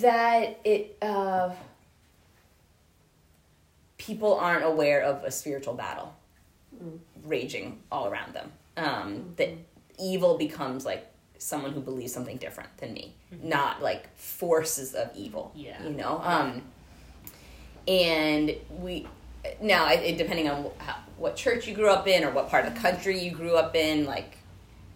that 0.00 0.58
it 0.64 0.96
uh, 1.02 1.50
people 3.98 4.34
aren't 4.34 4.64
aware 4.64 5.02
of 5.02 5.24
a 5.24 5.30
spiritual 5.30 5.74
battle 5.74 6.14
Mm. 6.82 6.98
raging 7.24 7.82
all 7.90 8.06
around 8.06 8.34
them. 8.34 8.52
Um, 8.76 9.32
That 9.36 9.50
evil 9.98 10.36
becomes 10.36 10.84
like 10.84 11.06
someone 11.38 11.72
who 11.72 11.80
believes 11.80 12.12
something 12.12 12.36
different 12.36 12.76
than 12.78 12.92
me, 12.94 13.14
not 13.42 13.82
like 13.82 14.14
forces 14.16 14.94
of 14.94 15.10
evil. 15.14 15.52
Yeah. 15.54 15.82
you 15.82 15.90
know. 15.90 16.20
Um, 16.22 16.62
and 17.88 18.54
we 18.80 19.06
now 19.60 19.88
it, 19.90 20.00
it- 20.02 20.18
depending 20.18 20.48
on 20.48 20.70
how, 20.78 20.96
what 21.16 21.36
church 21.36 21.66
you 21.66 21.74
grew 21.74 21.88
up 21.90 22.06
in 22.08 22.24
or 22.24 22.30
what 22.30 22.48
part 22.48 22.66
of 22.66 22.74
the 22.74 22.80
country 22.80 23.18
you 23.22 23.30
grew 23.30 23.56
up 23.56 23.74
in, 23.76 24.04
like 24.06 24.38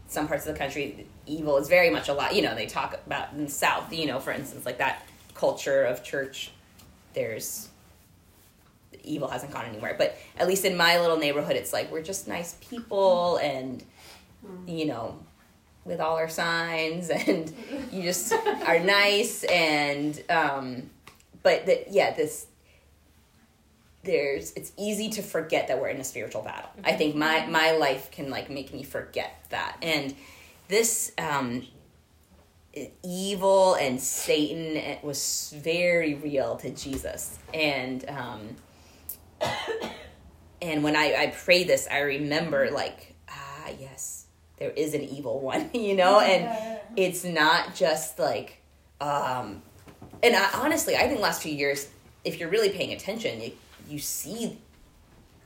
some 0.09 0.27
parts 0.27 0.45
of 0.47 0.53
the 0.55 0.59
country, 0.59 1.07
evil 1.27 1.57
is 1.57 1.69
very 1.69 1.89
much 1.91 2.09
a 2.09 2.13
lot. 2.13 2.35
You 2.35 2.43
know, 2.43 2.55
they 2.55 2.67
talk 2.67 2.99
about 3.07 3.33
in 3.33 3.45
the 3.45 3.51
South. 3.51 3.93
You 3.93 4.07
know, 4.07 4.19
for 4.19 4.33
instance, 4.33 4.67
like 4.67 4.79
that 4.79 5.07
culture 5.35 5.85
of 5.85 6.03
church. 6.03 6.51
There's 7.15 7.69
evil 9.03 9.29
hasn't 9.29 9.53
gone 9.53 9.65
anywhere, 9.67 9.95
but 9.97 10.17
at 10.39 10.47
least 10.47 10.65
in 10.65 10.77
my 10.77 11.01
little 11.01 11.17
neighborhood, 11.17 11.57
it's 11.57 11.73
like 11.73 11.91
we're 11.91 12.03
just 12.03 12.29
nice 12.29 12.57
people, 12.61 13.37
and 13.39 13.83
you 14.67 14.87
know, 14.87 15.19
with 15.85 16.01
all 16.01 16.17
our 16.17 16.29
signs, 16.29 17.11
and 17.27 17.53
you 17.91 18.03
just 18.03 18.33
are 18.33 18.79
nice, 18.79 19.45
and 19.45 20.23
um, 20.29 20.91
but 21.43 21.67
that 21.67 21.93
yeah, 21.93 22.15
this 22.15 22.47
there's 24.03 24.53
it's 24.53 24.73
easy 24.79 25.11
to 25.11 25.23
forget 25.23 25.69
that 25.69 25.81
we're 25.81 25.89
in 25.89 26.01
a 26.01 26.05
spiritual 26.05 26.43
battle. 26.43 26.71
I 26.85 26.93
think 26.93 27.17
my 27.17 27.47
my 27.47 27.73
life 27.73 28.11
can 28.11 28.31
like 28.31 28.51
make 28.51 28.73
me 28.73 28.83
forget 28.83 29.45
that. 29.51 29.77
And 29.83 30.15
this 30.69 31.13
um 31.19 31.67
evil 33.03 33.75
and 33.75 34.01
Satan 34.01 34.77
it 34.77 35.05
was 35.05 35.55
very 35.57 36.15
real 36.15 36.57
to 36.57 36.71
Jesus. 36.71 37.39
And 37.53 38.09
um 38.09 38.57
and 40.63 40.83
when 40.83 40.97
I 40.97 41.15
I 41.15 41.35
pray 41.37 41.65
this, 41.65 41.87
I 41.91 42.01
remember 42.01 42.71
like 42.71 43.15
ah 43.29 43.69
yes, 43.79 44.27
there 44.61 44.71
is 44.71 44.95
an 44.95 45.03
evil 45.03 45.41
one, 45.53 45.71
you 45.75 45.97
know, 45.97 46.21
and 46.21 46.79
it's 46.97 47.25
not 47.25 47.75
just 47.75 48.21
like 48.21 48.63
um 49.01 49.63
and 50.23 50.37
I, 50.37 50.51
honestly, 50.55 50.97
I 50.97 51.09
think 51.09 51.21
last 51.21 51.43
few 51.43 51.55
years, 51.55 51.89
if 52.25 52.39
you're 52.39 52.51
really 52.51 52.69
paying 52.69 52.93
attention, 52.93 53.41
you, 53.41 53.53
you 53.89 53.99
see 53.99 54.59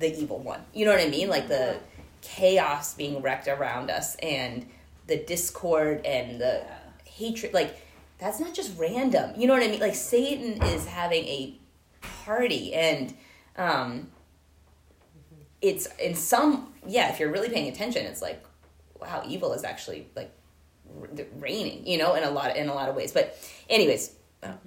the 0.00 0.12
evil 0.12 0.40
one. 0.40 0.60
You 0.74 0.84
know 0.84 0.90
what 0.90 1.00
I 1.00 1.08
mean? 1.08 1.28
Like 1.28 1.46
the 1.46 1.76
chaos 2.22 2.94
being 2.94 3.22
wrecked 3.22 3.46
around 3.46 3.90
us 3.90 4.16
and 4.16 4.66
the 5.06 5.16
discord 5.16 6.04
and 6.04 6.40
the 6.40 6.64
hatred. 7.04 7.54
Like 7.54 7.76
that's 8.18 8.40
not 8.40 8.54
just 8.54 8.76
random. 8.78 9.32
You 9.38 9.46
know 9.46 9.54
what 9.54 9.62
I 9.62 9.68
mean? 9.68 9.80
Like 9.80 9.94
Satan 9.94 10.62
is 10.64 10.86
having 10.86 11.24
a 11.24 11.54
party 12.24 12.74
and 12.74 13.14
um 13.56 14.08
it's 15.62 15.86
in 15.96 16.14
some 16.14 16.72
yeah, 16.86 17.10
if 17.10 17.20
you're 17.20 17.30
really 17.30 17.48
paying 17.48 17.68
attention, 17.68 18.04
it's 18.06 18.20
like 18.20 18.44
wow, 19.04 19.22
evil 19.26 19.52
is 19.52 19.64
actually 19.64 20.08
like 20.16 20.32
reigning, 21.38 21.86
you 21.86 21.98
know, 21.98 22.14
in 22.14 22.24
a 22.24 22.30
lot 22.30 22.56
in 22.56 22.68
a 22.68 22.74
lot 22.74 22.88
of 22.88 22.96
ways. 22.96 23.12
But 23.12 23.36
anyways, 23.70 24.14
um, 24.42 24.58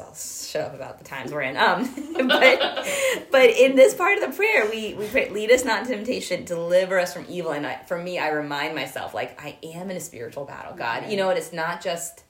I'll 0.00 0.14
shut 0.14 0.62
up 0.62 0.74
about 0.74 0.98
the 0.98 1.04
times 1.04 1.30
we're 1.32 1.42
in. 1.42 1.56
Um, 1.56 1.88
but 2.28 2.88
but 3.30 3.50
in 3.50 3.76
this 3.76 3.94
part 3.94 4.18
of 4.18 4.28
the 4.30 4.36
prayer, 4.36 4.68
we 4.70 4.94
we 4.94 5.06
pray, 5.06 5.30
lead 5.30 5.50
us 5.52 5.64
not 5.64 5.82
into 5.82 5.94
temptation, 5.94 6.44
deliver 6.44 6.98
us 6.98 7.14
from 7.14 7.26
evil. 7.28 7.52
And 7.52 7.66
I, 7.66 7.76
for 7.84 7.96
me, 7.98 8.18
I 8.18 8.28
remind 8.30 8.74
myself 8.74 9.14
like 9.14 9.40
I 9.40 9.56
am 9.62 9.90
in 9.90 9.96
a 9.96 10.00
spiritual 10.00 10.44
battle, 10.44 10.74
God. 10.76 11.10
You 11.10 11.16
know, 11.16 11.28
and 11.30 11.38
it's 11.38 11.52
not 11.52 11.82
just. 11.82 12.24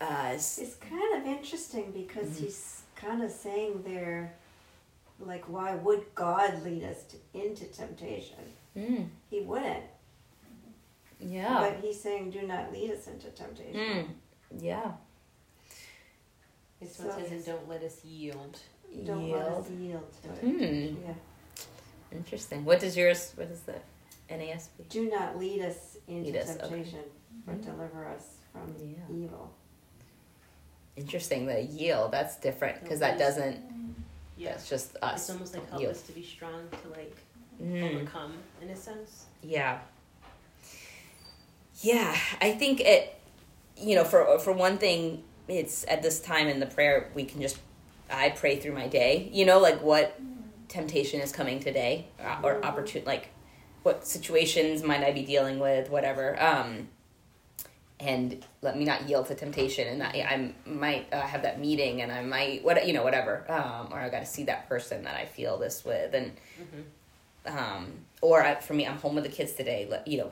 Uh, 0.00 0.32
s- 0.34 0.58
It's 0.58 0.74
kind 0.74 1.14
of 1.16 1.26
interesting 1.26 1.92
because 1.92 2.28
Mm-hmm. 2.28 2.44
he's 2.44 2.82
kind 2.96 3.22
of 3.22 3.30
saying 3.30 3.82
there, 3.84 4.34
like, 5.20 5.44
why 5.48 5.74
would 5.76 6.04
God 6.14 6.62
lead 6.64 6.84
us 6.84 7.04
to, 7.04 7.16
into 7.40 7.64
temptation? 7.66 8.38
Mm, 8.76 9.06
He 9.30 9.40
wouldn't. 9.40 9.84
yeah. 11.20 11.60
But 11.60 11.80
he's 11.84 12.00
saying, 12.00 12.30
do 12.30 12.42
not 12.42 12.72
lead 12.72 12.90
us 12.90 13.06
into 13.06 13.28
temptation. 13.28 13.74
Mm, 13.80 14.06
yeah. 14.60 14.92
It's 16.80 16.98
what 16.98 17.18
it 17.18 17.28
says, 17.28 17.30
and 17.32 17.44
don't 17.46 17.68
let 17.68 17.82
us 17.82 18.04
yield. 18.04 18.58
Don't 19.04 19.30
let 19.30 19.42
us 19.46 19.68
Yield. 19.70 19.80
yield 19.80 20.12
to 20.24 20.28
it. 20.30 20.94
Hmm. 20.96 21.02
Yeah. 21.06 21.14
Interesting. 22.10 22.64
What 22.64 22.80
does 22.80 22.96
yours? 22.96 23.32
What 23.36 23.48
is 23.48 23.60
the 23.60 23.74
NASB? 24.30 24.88
Do 24.88 25.08
not 25.08 25.38
lead 25.38 25.62
us 25.62 25.96
into 26.08 26.32
Lead 26.32 26.36
us, 26.36 26.50
okay. 26.50 26.58
temptation, 26.68 26.98
but 27.46 27.60
Mm. 27.60 27.64
deliver 27.64 28.06
us 28.08 28.36
from 28.52 28.74
Yeah. 28.78 29.16
evil. 29.16 29.50
Interesting. 30.96 31.46
The 31.46 31.62
yield. 31.62 32.10
That's 32.12 32.36
different 32.36 32.82
because 32.82 32.98
that 33.00 33.18
doesn't. 33.18 33.60
Yeah. 34.36 34.50
That's 34.50 34.68
just 34.68 34.96
us. 35.02 35.20
It's 35.22 35.30
almost 35.30 35.54
like 35.54 35.68
help 35.70 35.80
yield. 35.80 35.92
us 35.94 36.02
to 36.02 36.12
be 36.12 36.22
strong 36.24 36.68
to 36.82 36.88
like 36.90 37.16
Mm. 37.60 37.96
overcome 37.96 38.34
in 38.60 38.70
a 38.70 38.76
sense. 38.76 39.26
Yeah. 39.42 39.80
Yeah, 41.80 42.16
I 42.40 42.52
think 42.52 42.80
it 42.80 43.18
you 43.76 43.96
know, 43.96 44.04
for 44.04 44.38
for 44.38 44.52
one 44.52 44.78
thing, 44.78 45.24
it's 45.48 45.84
at 45.88 46.02
this 46.02 46.20
time 46.20 46.48
in 46.48 46.60
the 46.60 46.66
prayer 46.66 47.10
we 47.14 47.24
can 47.24 47.40
just 47.40 47.58
I 48.10 48.30
pray 48.30 48.56
through 48.56 48.74
my 48.74 48.88
day, 48.88 49.28
you 49.32 49.44
know, 49.44 49.58
like 49.58 49.82
what 49.82 50.18
temptation 50.68 51.20
is 51.20 51.32
coming 51.32 51.60
today 51.60 52.06
uh, 52.20 52.38
or 52.42 52.64
opportunity 52.64 53.06
like 53.06 53.28
what 53.82 54.06
situations 54.06 54.82
might 54.82 55.02
I 55.02 55.12
be 55.12 55.24
dealing 55.24 55.58
with, 55.58 55.90
whatever. 55.90 56.40
Um 56.40 56.88
and 58.00 58.44
let 58.62 58.76
me 58.76 58.84
not 58.84 59.08
yield 59.08 59.26
to 59.26 59.34
temptation 59.34 59.86
and 59.86 60.02
I, 60.02 60.26
I 60.28 60.68
might 60.68 61.12
uh, 61.12 61.20
have 61.20 61.42
that 61.42 61.60
meeting 61.60 62.02
and 62.02 62.10
I 62.10 62.22
might 62.22 62.64
what 62.64 62.84
you 62.86 62.92
know 62.92 63.04
whatever 63.04 63.44
um, 63.50 63.92
or 63.92 63.98
I 63.98 64.08
got 64.08 64.20
to 64.20 64.26
see 64.26 64.44
that 64.44 64.68
person 64.68 65.04
that 65.04 65.14
I 65.14 65.26
feel 65.26 65.56
this 65.56 65.84
with 65.84 66.12
and 66.12 66.32
um, 67.46 67.92
or 68.20 68.42
I, 68.42 68.56
for 68.56 68.74
me 68.74 68.86
I'm 68.86 68.98
home 68.98 69.14
with 69.14 69.24
the 69.24 69.30
kids 69.30 69.52
today 69.52 69.88
you 70.06 70.18
know 70.18 70.30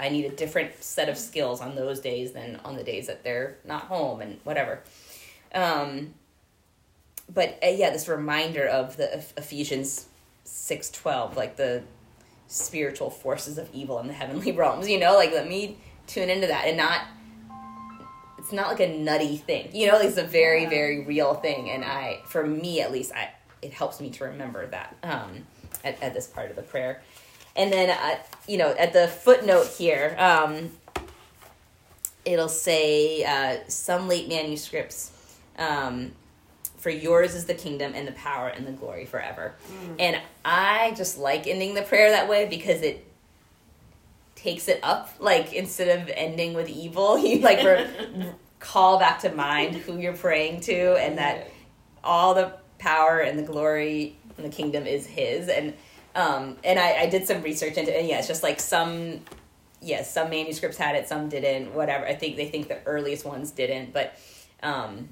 I 0.00 0.08
need 0.08 0.24
a 0.24 0.30
different 0.30 0.82
set 0.82 1.10
of 1.10 1.18
skills 1.18 1.60
on 1.60 1.74
those 1.74 2.00
days 2.00 2.32
than 2.32 2.58
on 2.64 2.76
the 2.76 2.82
days 2.82 3.06
that 3.08 3.22
they're 3.22 3.58
not 3.66 3.82
home 3.82 4.22
and 4.22 4.40
whatever. 4.44 4.80
Um, 5.54 6.14
but 7.32 7.58
uh, 7.62 7.68
yeah 7.68 7.90
this 7.90 8.08
reminder 8.08 8.66
of 8.66 8.96
the 8.96 9.14
Eph- 9.14 9.34
Ephesians 9.36 10.06
6:12 10.46 11.36
like 11.36 11.56
the 11.56 11.82
spiritual 12.48 13.10
forces 13.10 13.58
of 13.58 13.68
evil 13.72 13.98
in 14.00 14.06
the 14.08 14.12
heavenly 14.12 14.52
realms 14.60 14.88
you 14.88 14.98
know 14.98 15.14
like 15.14 15.32
let 15.32 15.48
me 15.48 15.78
tune 16.06 16.28
into 16.28 16.46
that 16.46 16.66
and 16.66 16.76
not 16.76 17.02
it's 18.38 18.52
not 18.52 18.68
like 18.68 18.80
a 18.80 18.98
nutty 18.98 19.36
thing 19.36 19.68
you 19.72 19.86
know 19.86 19.98
it's 19.98 20.16
a 20.16 20.24
very 20.24 20.66
very 20.66 21.04
real 21.04 21.34
thing. 21.34 21.70
And 21.70 21.84
i 21.84 22.20
for 22.26 22.44
me 22.44 22.80
at 22.80 22.90
least 22.90 23.12
i 23.12 23.30
it 23.62 23.72
helps 23.72 24.00
me 24.00 24.10
to 24.10 24.24
remember 24.24 24.66
that 24.66 24.96
um 25.02 25.46
at, 25.84 26.02
at 26.02 26.14
this 26.14 26.26
part 26.26 26.50
of 26.50 26.56
the 26.56 26.62
prayer. 26.62 27.02
And 27.56 27.72
then 27.72 27.90
uh, 27.90 28.16
you 28.46 28.58
know 28.58 28.70
at 28.70 28.92
the 28.92 29.08
footnote 29.08 29.66
here 29.66 30.14
um 30.18 30.70
it'll 32.24 32.48
say 32.48 33.24
uh, 33.24 33.58
some 33.68 34.08
late 34.08 34.28
manuscripts 34.28 35.10
um, 35.58 36.12
for 36.76 36.90
yours 36.90 37.34
is 37.34 37.46
the 37.46 37.54
kingdom 37.54 37.92
and 37.94 38.06
the 38.06 38.12
power 38.12 38.48
and 38.48 38.66
the 38.66 38.72
glory 38.72 39.04
forever. 39.06 39.54
And 39.98 40.20
i 40.44 40.92
just 40.96 41.18
like 41.18 41.46
ending 41.46 41.74
the 41.74 41.82
prayer 41.82 42.10
that 42.10 42.28
way 42.28 42.46
because 42.46 42.82
it 42.82 43.04
takes 44.34 44.68
it 44.68 44.80
up 44.82 45.12
like 45.18 45.52
instead 45.52 46.00
of 46.00 46.10
ending 46.14 46.54
with 46.54 46.66
evil 46.68 47.18
you 47.26 47.40
like 47.40 47.62
re- 47.62 47.86
call 48.58 48.98
back 48.98 49.18
to 49.20 49.30
mind 49.30 49.76
who 49.76 49.98
you're 49.98 50.16
praying 50.16 50.60
to 50.62 50.96
and 50.96 51.18
that 51.18 51.50
all 52.02 52.32
the 52.32 52.50
power 52.78 53.18
and 53.18 53.38
the 53.38 53.42
glory 53.42 54.16
and 54.40 54.52
the 54.52 54.56
kingdom 54.56 54.86
is 54.86 55.06
his 55.06 55.48
and 55.48 55.74
Um, 56.12 56.56
and 56.64 56.76
I, 56.76 57.02
I 57.02 57.06
did 57.06 57.28
some 57.28 57.40
research 57.42 57.76
into. 57.76 57.96
And 57.96 58.08
yeah, 58.08 58.18
it's 58.18 58.26
just 58.26 58.42
like 58.42 58.58
some, 58.58 59.20
yes, 59.80 60.12
some 60.12 60.28
manuscripts 60.28 60.76
had 60.76 60.96
it, 60.96 61.06
some 61.06 61.28
didn't. 61.28 61.72
Whatever. 61.72 62.04
I 62.04 62.16
think 62.16 62.34
they 62.36 62.48
think 62.48 62.66
the 62.66 62.82
earliest 62.84 63.24
ones 63.24 63.52
didn't, 63.52 63.92
but 63.92 64.18
um, 64.60 65.10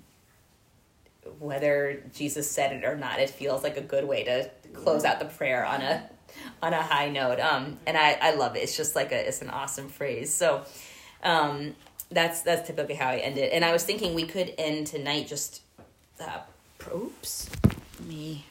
whether 1.39 2.03
Jesus 2.13 2.51
said 2.51 2.73
it 2.73 2.85
or 2.85 2.97
not, 2.97 3.21
it 3.21 3.31
feels 3.31 3.63
like 3.63 3.77
a 3.77 3.81
good 3.81 4.07
way 4.09 4.25
to 4.25 4.51
close 4.73 5.05
out 5.05 5.21
the 5.21 5.31
prayer 5.39 5.65
on 5.65 5.83
a 5.83 6.11
on 6.61 6.73
a 6.75 6.83
high 6.83 7.11
note. 7.11 7.39
Um, 7.39 7.79
and 7.87 7.97
I, 7.97 8.19
I 8.21 8.35
love 8.35 8.57
it. 8.57 8.61
It's 8.65 8.77
just 8.77 8.97
like 8.97 9.13
a 9.13 9.29
it's 9.29 9.41
an 9.41 9.51
awesome 9.51 9.89
phrase. 9.89 10.35
So 10.35 10.65
um, 11.23 11.77
that's 12.11 12.43
that's 12.43 12.67
typically 12.67 12.97
how 12.97 13.11
I 13.11 13.19
end 13.19 13.39
it. 13.39 13.53
And 13.53 13.65
I 13.65 13.73
was 13.73 13.85
thinking 13.85 14.15
we 14.15 14.27
could 14.27 14.53
end 14.59 14.89
tonight 14.89 15.29
just 15.29 15.63
uh, 16.21 16.41
oops. 16.93 17.49
Me 18.09 18.45